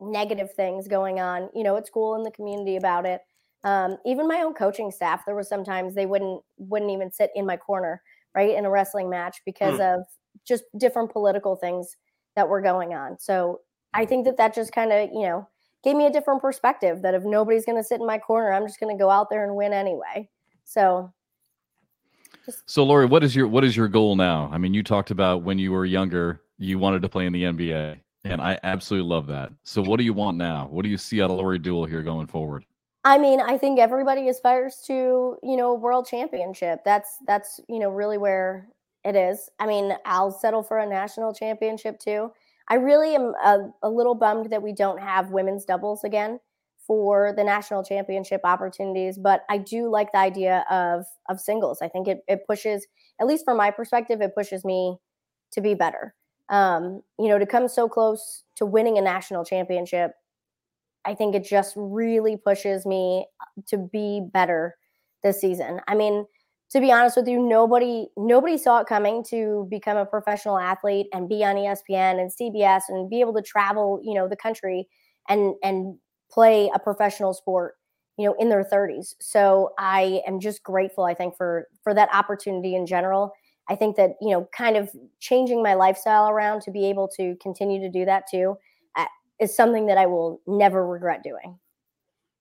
negative 0.00 0.52
things 0.54 0.88
going 0.88 1.20
on, 1.20 1.48
you 1.54 1.62
know, 1.62 1.76
at 1.76 1.86
school 1.86 2.14
and 2.14 2.24
the 2.24 2.30
community 2.30 2.76
about 2.76 3.06
it. 3.06 3.20
Um, 3.64 3.96
even 4.04 4.28
my 4.28 4.42
own 4.42 4.54
coaching 4.54 4.90
staff, 4.90 5.24
there 5.26 5.34
were 5.34 5.42
sometimes 5.42 5.94
they 5.94 6.06
wouldn't 6.06 6.42
wouldn't 6.58 6.90
even 6.90 7.10
sit 7.10 7.30
in 7.34 7.46
my 7.46 7.56
corner, 7.56 8.02
right, 8.34 8.54
in 8.54 8.64
a 8.64 8.70
wrestling 8.70 9.10
match 9.10 9.40
because 9.44 9.80
mm. 9.80 9.94
of 9.94 10.06
just 10.46 10.64
different 10.78 11.10
political 11.10 11.56
things 11.56 11.96
that 12.36 12.48
were 12.48 12.60
going 12.60 12.94
on. 12.94 13.18
So 13.18 13.60
I 13.94 14.04
think 14.04 14.26
that 14.26 14.36
that 14.36 14.54
just 14.54 14.72
kind 14.72 14.92
of, 14.92 15.08
you 15.12 15.22
know, 15.22 15.48
gave 15.82 15.96
me 15.96 16.06
a 16.06 16.12
different 16.12 16.42
perspective 16.42 17.02
that 17.02 17.14
if 17.14 17.24
nobody's 17.24 17.64
going 17.64 17.78
to 17.78 17.84
sit 17.84 18.00
in 18.00 18.06
my 18.06 18.18
corner, 18.18 18.52
I'm 18.52 18.66
just 18.66 18.78
going 18.78 18.96
to 18.96 19.02
go 19.02 19.10
out 19.10 19.30
there 19.30 19.44
and 19.44 19.56
win 19.56 19.72
anyway. 19.72 20.28
So 20.64 21.12
just- 22.44 22.68
so 22.68 22.84
Lori, 22.84 23.06
what 23.06 23.24
is 23.24 23.34
your 23.34 23.48
what 23.48 23.64
is 23.64 23.76
your 23.76 23.88
goal 23.88 24.16
now? 24.16 24.48
I 24.52 24.58
mean, 24.58 24.74
you 24.74 24.82
talked 24.82 25.10
about 25.10 25.42
when 25.42 25.58
you 25.58 25.72
were 25.72 25.84
younger, 25.84 26.42
you 26.58 26.78
wanted 26.78 27.02
to 27.02 27.08
play 27.08 27.26
in 27.26 27.32
the 27.32 27.42
NBA. 27.42 28.00
And 28.30 28.40
I 28.40 28.58
absolutely 28.62 29.08
love 29.08 29.26
that. 29.28 29.52
So, 29.62 29.82
what 29.82 29.98
do 29.98 30.04
you 30.04 30.12
want 30.12 30.36
now? 30.36 30.66
What 30.70 30.82
do 30.82 30.88
you 30.88 30.98
see 30.98 31.22
out 31.22 31.30
of 31.30 31.36
Lori 31.36 31.58
Duell 31.58 31.88
here 31.88 32.02
going 32.02 32.26
forward? 32.26 32.64
I 33.04 33.18
mean, 33.18 33.40
I 33.40 33.56
think 33.56 33.78
everybody 33.78 34.28
aspires 34.28 34.82
to, 34.86 35.36
you 35.40 35.56
know, 35.56 35.74
world 35.74 36.08
championship. 36.08 36.80
That's 36.84 37.18
that's 37.26 37.60
you 37.68 37.78
know 37.78 37.90
really 37.90 38.18
where 38.18 38.68
it 39.04 39.14
is. 39.14 39.48
I 39.60 39.66
mean, 39.66 39.92
I'll 40.04 40.32
settle 40.32 40.64
for 40.64 40.78
a 40.78 40.86
national 40.86 41.32
championship 41.32 42.00
too. 42.00 42.32
I 42.68 42.74
really 42.74 43.14
am 43.14 43.32
a, 43.44 43.70
a 43.84 43.88
little 43.88 44.16
bummed 44.16 44.50
that 44.50 44.62
we 44.62 44.72
don't 44.72 45.00
have 45.00 45.30
women's 45.30 45.64
doubles 45.64 46.02
again 46.02 46.40
for 46.84 47.32
the 47.36 47.44
national 47.44 47.84
championship 47.84 48.40
opportunities, 48.42 49.18
but 49.18 49.42
I 49.48 49.58
do 49.58 49.88
like 49.88 50.10
the 50.10 50.18
idea 50.18 50.64
of 50.68 51.04
of 51.28 51.40
singles. 51.40 51.78
I 51.80 51.88
think 51.88 52.08
it 52.08 52.24
it 52.26 52.40
pushes, 52.46 52.86
at 53.20 53.26
least 53.28 53.44
from 53.44 53.56
my 53.56 53.70
perspective, 53.70 54.20
it 54.20 54.34
pushes 54.34 54.64
me 54.64 54.96
to 55.52 55.60
be 55.60 55.74
better 55.74 56.14
um, 56.48 57.02
you 57.18 57.28
know, 57.28 57.38
to 57.38 57.46
come 57.46 57.68
so 57.68 57.88
close 57.88 58.44
to 58.56 58.66
winning 58.66 58.98
a 58.98 59.02
national 59.02 59.44
championship, 59.44 60.12
I 61.04 61.14
think 61.14 61.34
it 61.34 61.44
just 61.44 61.74
really 61.76 62.36
pushes 62.36 62.84
me 62.84 63.26
to 63.68 63.78
be 63.78 64.22
better 64.32 64.76
this 65.22 65.40
season. 65.40 65.80
I 65.88 65.94
mean, 65.94 66.26
to 66.70 66.80
be 66.80 66.90
honest 66.90 67.16
with 67.16 67.28
you, 67.28 67.40
nobody 67.40 68.08
nobody 68.16 68.58
saw 68.58 68.80
it 68.80 68.86
coming 68.88 69.24
to 69.30 69.66
become 69.70 69.96
a 69.96 70.04
professional 70.04 70.58
athlete 70.58 71.06
and 71.12 71.28
be 71.28 71.44
on 71.44 71.56
ESPN 71.56 72.20
and 72.20 72.30
CBS 72.30 72.82
and 72.88 73.08
be 73.08 73.20
able 73.20 73.34
to 73.34 73.42
travel, 73.42 74.00
you 74.02 74.14
know, 74.14 74.28
the 74.28 74.36
country 74.36 74.88
and 75.28 75.54
and 75.62 75.96
play 76.30 76.70
a 76.74 76.78
professional 76.78 77.32
sport, 77.32 77.74
you 78.18 78.26
know, 78.26 78.34
in 78.40 78.48
their 78.48 78.64
30s. 78.64 79.14
So 79.20 79.70
I 79.78 80.22
am 80.26 80.40
just 80.40 80.64
grateful 80.64 81.04
I 81.04 81.14
think 81.14 81.36
for 81.36 81.68
for 81.84 81.94
that 81.94 82.08
opportunity 82.12 82.74
in 82.74 82.84
general 82.84 83.32
I 83.68 83.74
think 83.74 83.96
that, 83.96 84.16
you 84.20 84.30
know, 84.30 84.48
kind 84.56 84.76
of 84.76 84.90
changing 85.20 85.62
my 85.62 85.74
lifestyle 85.74 86.28
around 86.28 86.62
to 86.62 86.70
be 86.70 86.86
able 86.86 87.08
to 87.16 87.36
continue 87.40 87.80
to 87.80 87.90
do 87.90 88.04
that 88.04 88.24
too 88.30 88.56
uh, 88.96 89.06
is 89.40 89.56
something 89.56 89.86
that 89.86 89.98
I 89.98 90.06
will 90.06 90.40
never 90.46 90.86
regret 90.86 91.22
doing. 91.22 91.58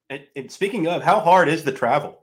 And, 0.09 0.23
and, 0.35 0.51
speaking 0.51 0.87
of, 0.87 1.01
how 1.01 1.19
hard 1.19 1.49
is 1.49 1.63
the 1.63 1.71
travel? 1.71 2.19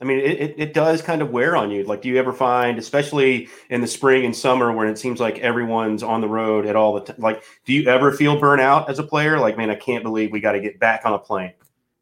I 0.00 0.04
mean, 0.04 0.18
it, 0.18 0.40
it, 0.40 0.54
it, 0.58 0.74
does 0.74 1.00
kind 1.00 1.22
of 1.22 1.30
wear 1.30 1.56
on 1.56 1.70
you. 1.70 1.84
Like, 1.84 2.02
do 2.02 2.08
you 2.08 2.18
ever 2.18 2.32
find, 2.32 2.76
especially 2.76 3.48
in 3.70 3.80
the 3.80 3.86
spring 3.86 4.24
and 4.24 4.34
summer, 4.34 4.72
when 4.72 4.88
it 4.88 4.98
seems 4.98 5.20
like 5.20 5.38
everyone's 5.38 6.02
on 6.02 6.20
the 6.20 6.28
road 6.28 6.66
at 6.66 6.74
all 6.74 6.94
the 6.94 7.00
time? 7.02 7.16
Like, 7.20 7.44
do 7.64 7.72
you 7.72 7.88
ever 7.88 8.10
feel 8.10 8.40
burnout 8.40 8.88
as 8.88 8.98
a 8.98 9.04
player? 9.04 9.38
Like, 9.38 9.56
man, 9.56 9.70
I 9.70 9.76
can't 9.76 10.02
believe 10.02 10.32
we 10.32 10.40
got 10.40 10.52
to 10.52 10.60
get 10.60 10.80
back 10.80 11.02
on 11.04 11.12
a 11.12 11.18
plane 11.20 11.52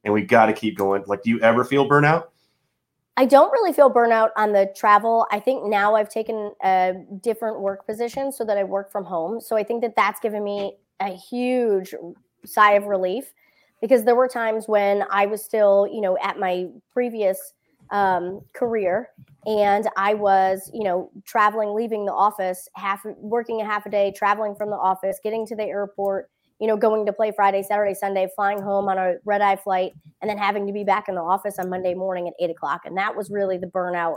and 0.02 0.14
we 0.14 0.22
got 0.22 0.46
to 0.46 0.54
keep 0.54 0.78
going. 0.78 1.04
Like, 1.06 1.22
do 1.22 1.28
you 1.28 1.40
ever 1.40 1.62
feel 1.62 1.86
burnout? 1.86 2.28
I 3.20 3.26
don't 3.26 3.52
really 3.52 3.74
feel 3.74 3.90
burnout 3.90 4.30
on 4.34 4.52
the 4.52 4.72
travel. 4.74 5.26
I 5.30 5.40
think 5.40 5.66
now 5.66 5.94
I've 5.94 6.08
taken 6.08 6.52
a 6.64 6.94
different 7.20 7.60
work 7.60 7.86
position 7.86 8.32
so 8.32 8.46
that 8.46 8.56
I 8.56 8.64
work 8.64 8.90
from 8.90 9.04
home. 9.04 9.42
So 9.42 9.58
I 9.58 9.62
think 9.62 9.82
that 9.82 9.94
that's 9.94 10.20
given 10.20 10.42
me 10.42 10.78
a 11.00 11.10
huge 11.10 11.94
sigh 12.46 12.72
of 12.72 12.84
relief 12.84 13.34
because 13.82 14.04
there 14.04 14.14
were 14.14 14.26
times 14.26 14.68
when 14.68 15.04
I 15.10 15.26
was 15.26 15.44
still, 15.44 15.86
you 15.92 16.00
know, 16.00 16.16
at 16.22 16.38
my 16.38 16.68
previous 16.94 17.52
um, 17.90 18.40
career 18.54 19.10
and 19.44 19.86
I 19.98 20.14
was, 20.14 20.70
you 20.72 20.84
know, 20.84 21.10
traveling, 21.26 21.74
leaving 21.74 22.06
the 22.06 22.14
office, 22.14 22.70
half 22.74 23.04
working 23.18 23.60
a 23.60 23.66
half 23.66 23.84
a 23.84 23.90
day, 23.90 24.14
traveling 24.16 24.54
from 24.54 24.70
the 24.70 24.76
office, 24.76 25.20
getting 25.22 25.44
to 25.48 25.54
the 25.54 25.64
airport, 25.64 26.30
you 26.60 26.66
know, 26.66 26.76
going 26.76 27.06
to 27.06 27.12
play 27.12 27.32
Friday, 27.34 27.62
Saturday, 27.62 27.94
Sunday, 27.94 28.28
flying 28.36 28.60
home 28.60 28.88
on 28.88 28.98
a 28.98 29.14
red 29.24 29.40
eye 29.40 29.56
flight, 29.56 29.92
and 30.20 30.28
then 30.28 30.38
having 30.38 30.66
to 30.66 30.72
be 30.72 30.84
back 30.84 31.08
in 31.08 31.14
the 31.14 31.20
office 31.20 31.58
on 31.58 31.70
Monday 31.70 31.94
morning 31.94 32.28
at 32.28 32.34
eight 32.38 32.50
o'clock. 32.50 32.82
And 32.84 32.96
that 32.98 33.16
was 33.16 33.30
really 33.30 33.56
the 33.56 33.66
burnout 33.66 34.16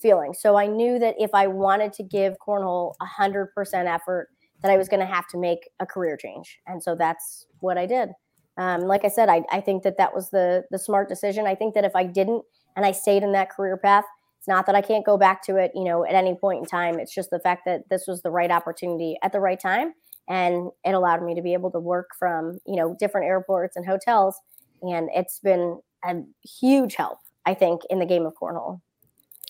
feeling. 0.00 0.32
So 0.34 0.56
I 0.56 0.66
knew 0.66 0.98
that 0.98 1.14
if 1.18 1.30
I 1.34 1.46
wanted 1.46 1.92
to 1.94 2.02
give 2.02 2.34
cornhole 2.46 2.94
a 3.00 3.06
hundred 3.06 3.48
percent 3.54 3.86
effort, 3.86 4.28
that 4.62 4.70
I 4.70 4.76
was 4.78 4.88
going 4.88 5.00
to 5.00 5.06
have 5.06 5.28
to 5.28 5.38
make 5.38 5.68
a 5.78 5.84
career 5.84 6.16
change. 6.16 6.58
And 6.66 6.82
so 6.82 6.94
that's 6.94 7.46
what 7.60 7.76
I 7.76 7.84
did. 7.84 8.08
Um, 8.56 8.82
like 8.82 9.04
I 9.04 9.08
said, 9.08 9.28
I, 9.28 9.42
I 9.52 9.60
think 9.60 9.82
that 9.82 9.98
that 9.98 10.14
was 10.14 10.30
the 10.30 10.64
the 10.70 10.78
smart 10.78 11.08
decision. 11.08 11.46
I 11.46 11.54
think 11.54 11.74
that 11.74 11.84
if 11.84 11.94
I 11.94 12.04
didn't 12.04 12.42
and 12.76 12.86
I 12.86 12.92
stayed 12.92 13.22
in 13.22 13.32
that 13.32 13.50
career 13.50 13.76
path, 13.76 14.04
it's 14.38 14.48
not 14.48 14.64
that 14.66 14.74
I 14.74 14.80
can't 14.80 15.04
go 15.04 15.18
back 15.18 15.42
to 15.44 15.56
it, 15.56 15.72
you 15.74 15.84
know, 15.84 16.04
at 16.04 16.14
any 16.14 16.34
point 16.34 16.60
in 16.60 16.64
time. 16.64 16.98
It's 16.98 17.14
just 17.14 17.30
the 17.30 17.40
fact 17.40 17.62
that 17.66 17.88
this 17.90 18.06
was 18.06 18.22
the 18.22 18.30
right 18.30 18.50
opportunity 18.50 19.18
at 19.22 19.32
the 19.32 19.40
right 19.40 19.60
time 19.60 19.92
and 20.28 20.70
it 20.84 20.94
allowed 20.94 21.22
me 21.22 21.34
to 21.34 21.42
be 21.42 21.52
able 21.52 21.70
to 21.70 21.78
work 21.78 22.10
from 22.18 22.58
you 22.66 22.76
know 22.76 22.96
different 22.98 23.26
airports 23.26 23.76
and 23.76 23.86
hotels 23.86 24.36
and 24.82 25.08
it's 25.14 25.38
been 25.40 25.80
a 26.04 26.14
huge 26.42 26.94
help 26.94 27.18
i 27.46 27.54
think 27.54 27.82
in 27.90 27.98
the 27.98 28.06
game 28.06 28.26
of 28.26 28.34
cornhole 28.40 28.80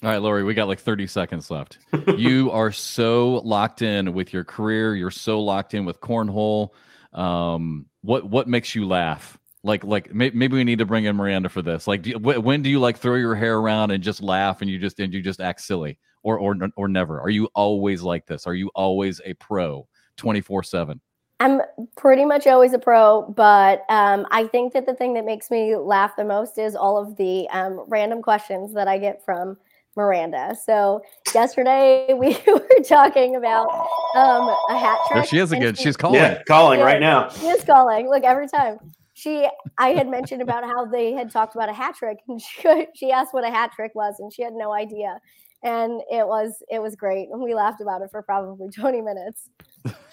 all 0.02 0.10
right, 0.10 0.20
Lori, 0.20 0.44
we 0.44 0.52
got 0.52 0.68
like 0.68 0.80
30 0.80 1.06
seconds 1.06 1.50
left. 1.50 1.78
you 2.18 2.50
are 2.50 2.72
so 2.72 3.40
locked 3.44 3.80
in 3.80 4.12
with 4.12 4.34
your 4.34 4.44
career. 4.44 4.94
You're 4.94 5.10
so 5.10 5.40
locked 5.40 5.72
in 5.72 5.86
with 5.86 6.00
cornhole. 6.00 6.70
Um, 7.14 7.86
what 8.02 8.24
what 8.24 8.46
makes 8.46 8.74
you 8.74 8.86
laugh? 8.86 9.38
Like 9.62 9.82
like 9.82 10.12
maybe 10.12 10.48
we 10.48 10.64
need 10.64 10.80
to 10.80 10.84
bring 10.84 11.04
in 11.04 11.16
Miranda 11.16 11.48
for 11.48 11.62
this. 11.62 11.86
Like, 11.86 12.02
do 12.02 12.10
you, 12.10 12.18
when 12.18 12.60
do 12.60 12.68
you 12.68 12.80
like 12.80 12.98
throw 12.98 13.14
your 13.14 13.34
hair 13.34 13.56
around 13.56 13.92
and 13.92 14.02
just 14.02 14.20
laugh 14.20 14.60
and 14.60 14.70
you 14.70 14.78
just 14.78 15.00
and 15.00 15.14
you 15.14 15.22
just 15.22 15.40
act 15.40 15.62
silly, 15.62 15.98
or 16.22 16.38
or 16.38 16.54
or 16.76 16.88
never? 16.88 17.18
Are 17.20 17.30
you 17.30 17.48
always 17.54 18.02
like 18.02 18.26
this? 18.26 18.46
Are 18.46 18.54
you 18.54 18.70
always 18.74 19.22
a 19.24 19.32
pro? 19.34 19.88
24 20.16 20.62
7? 20.62 21.00
I'm 21.40 21.60
pretty 21.96 22.24
much 22.24 22.46
always 22.46 22.72
a 22.72 22.78
pro, 22.78 23.22
but 23.36 23.84
um, 23.88 24.26
I 24.30 24.46
think 24.46 24.72
that 24.72 24.86
the 24.86 24.94
thing 24.94 25.14
that 25.14 25.24
makes 25.24 25.50
me 25.50 25.76
laugh 25.76 26.16
the 26.16 26.24
most 26.24 26.58
is 26.58 26.76
all 26.76 26.96
of 26.96 27.16
the 27.16 27.48
um, 27.50 27.84
random 27.88 28.22
questions 28.22 28.72
that 28.74 28.86
I 28.86 28.98
get 28.98 29.24
from 29.24 29.56
Miranda. 29.96 30.56
So 30.64 31.02
yesterday 31.34 32.14
we 32.18 32.38
were 32.46 32.84
talking 32.86 33.36
about 33.36 33.68
um, 34.14 34.54
a 34.70 34.78
hat 34.78 34.98
trick. 35.08 35.14
There 35.14 35.26
she 35.26 35.38
is 35.38 35.52
again. 35.52 35.74
She, 35.74 35.84
She's 35.84 35.96
calling. 35.96 36.20
Yeah, 36.20 36.42
calling 36.44 36.80
right 36.80 37.00
now. 37.00 37.28
She 37.30 37.46
is 37.46 37.64
calling. 37.64 38.08
Look, 38.08 38.24
every 38.24 38.48
time. 38.48 38.78
She, 39.16 39.48
I 39.78 39.90
had 39.90 40.08
mentioned 40.08 40.42
about 40.42 40.64
how 40.64 40.86
they 40.86 41.12
had 41.12 41.30
talked 41.30 41.54
about 41.54 41.68
a 41.68 41.72
hat 41.72 41.94
trick, 41.94 42.18
and 42.26 42.42
she, 42.42 42.86
she 42.96 43.12
asked 43.12 43.32
what 43.32 43.44
a 43.44 43.50
hat 43.50 43.70
trick 43.72 43.94
was, 43.94 44.16
and 44.18 44.32
she 44.32 44.42
had 44.42 44.54
no 44.54 44.72
idea 44.72 45.20
and 45.64 46.02
it 46.10 46.26
was 46.28 46.62
it 46.70 46.80
was 46.80 46.94
great. 46.94 47.28
And 47.30 47.42
we 47.42 47.54
laughed 47.54 47.80
about 47.80 48.02
it 48.02 48.10
for 48.10 48.22
probably 48.22 48.68
20 48.74 49.00
minutes. 49.00 49.48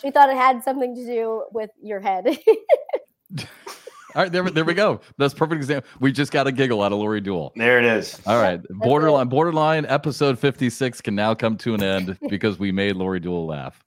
She 0.01 0.09
thought 0.09 0.29
it 0.29 0.37
had 0.37 0.63
something 0.63 0.95
to 0.95 1.05
do 1.05 1.45
with 1.51 1.69
your 1.81 1.99
head. 1.99 2.25
All 4.13 4.23
right 4.23 4.31
there, 4.31 4.43
there 4.49 4.65
we 4.65 4.73
go. 4.73 4.99
That's 5.17 5.33
perfect 5.33 5.57
example 5.57 5.89
we 5.99 6.11
just 6.11 6.31
got 6.31 6.47
a 6.47 6.51
giggle 6.51 6.81
out 6.81 6.91
of 6.91 6.97
lori 6.97 7.21
duell 7.21 7.51
there 7.55 7.79
it 7.79 7.85
is. 7.85 8.19
All 8.25 8.41
right 8.41 8.61
borderline 8.69 9.27
borderline 9.29 9.85
episode 9.85 10.39
56 10.39 11.01
can 11.01 11.15
now 11.15 11.33
come 11.33 11.55
to 11.57 11.73
an 11.75 11.83
end 11.83 12.17
because 12.29 12.59
we 12.59 12.71
made 12.71 12.95
lori 12.95 13.21
duell 13.21 13.47
laugh 13.47 13.81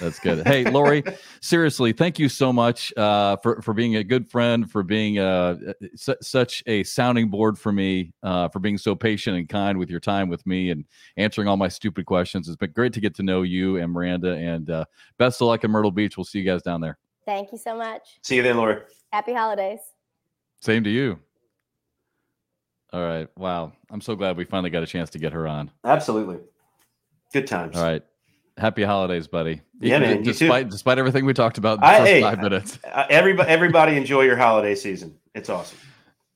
that's 0.00 0.18
good. 0.18 0.46
Hey, 0.46 0.64
Lori, 0.64 1.02
seriously, 1.40 1.92
thank 1.92 2.18
you 2.18 2.28
so 2.28 2.52
much 2.52 2.92
uh, 2.96 3.36
for 3.42 3.62
for 3.62 3.74
being 3.74 3.96
a 3.96 4.04
good 4.04 4.30
friend, 4.30 4.70
for 4.70 4.82
being 4.82 5.18
uh, 5.18 5.56
su- 5.94 6.16
such 6.20 6.62
a 6.66 6.82
sounding 6.84 7.28
board 7.28 7.58
for 7.58 7.72
me, 7.72 8.12
uh, 8.22 8.48
for 8.48 8.58
being 8.58 8.78
so 8.78 8.94
patient 8.94 9.36
and 9.36 9.48
kind 9.48 9.78
with 9.78 9.90
your 9.90 10.00
time 10.00 10.28
with 10.28 10.46
me 10.46 10.70
and 10.70 10.84
answering 11.16 11.48
all 11.48 11.56
my 11.56 11.68
stupid 11.68 12.06
questions. 12.06 12.48
It's 12.48 12.56
been 12.56 12.72
great 12.72 12.92
to 12.94 13.00
get 13.00 13.14
to 13.16 13.22
know 13.22 13.42
you 13.42 13.76
and 13.76 13.92
Miranda. 13.92 14.32
And 14.32 14.70
uh, 14.70 14.84
best 15.18 15.40
of 15.40 15.48
luck 15.48 15.64
in 15.64 15.70
Myrtle 15.70 15.90
Beach. 15.90 16.16
We'll 16.16 16.24
see 16.24 16.38
you 16.38 16.44
guys 16.44 16.62
down 16.62 16.80
there. 16.80 16.98
Thank 17.24 17.52
you 17.52 17.58
so 17.58 17.76
much. 17.76 18.18
See 18.22 18.36
you 18.36 18.42
then, 18.42 18.56
Lori. 18.56 18.80
Happy 19.12 19.32
holidays. 19.32 19.80
Same 20.60 20.84
to 20.84 20.90
you. 20.90 21.18
All 22.92 23.02
right. 23.02 23.28
Wow. 23.36 23.72
I'm 23.90 24.00
so 24.00 24.14
glad 24.14 24.36
we 24.36 24.44
finally 24.44 24.70
got 24.70 24.82
a 24.82 24.86
chance 24.86 25.10
to 25.10 25.18
get 25.18 25.32
her 25.32 25.48
on. 25.48 25.70
Absolutely. 25.84 26.38
Good 27.32 27.46
times. 27.46 27.76
All 27.76 27.82
right. 27.82 28.02
Happy 28.62 28.84
holidays, 28.84 29.26
buddy. 29.26 29.60
Yeah, 29.80 29.98
man. 29.98 30.22
Despite 30.22 30.68
despite 30.68 30.96
everything 30.96 31.24
we 31.24 31.34
talked 31.34 31.58
about 31.58 31.78
in 31.78 31.80
the 31.80 31.86
I, 31.86 31.98
first 31.98 32.10
hey, 32.10 32.20
five 32.22 32.40
minutes. 32.40 32.78
Uh, 32.92 33.06
everybody, 33.10 33.50
everybody, 33.50 33.96
enjoy 33.96 34.22
your 34.22 34.36
holiday 34.36 34.76
season. 34.76 35.18
It's 35.34 35.48
awesome. 35.48 35.78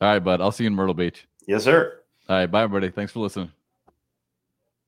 All 0.01 0.09
right, 0.09 0.19
bud. 0.19 0.41
I'll 0.41 0.51
see 0.51 0.65
you 0.65 0.69
in 0.69 0.75
Myrtle 0.75 0.95
Beach. 0.95 1.29
Yes, 1.47 1.63
sir. 1.63 2.01
All 2.29 2.37
right, 2.37 2.47
bye, 2.47 2.65
everybody. 2.65 2.91
Thanks 2.91 3.13
for 3.13 3.21
listening. 3.21 3.53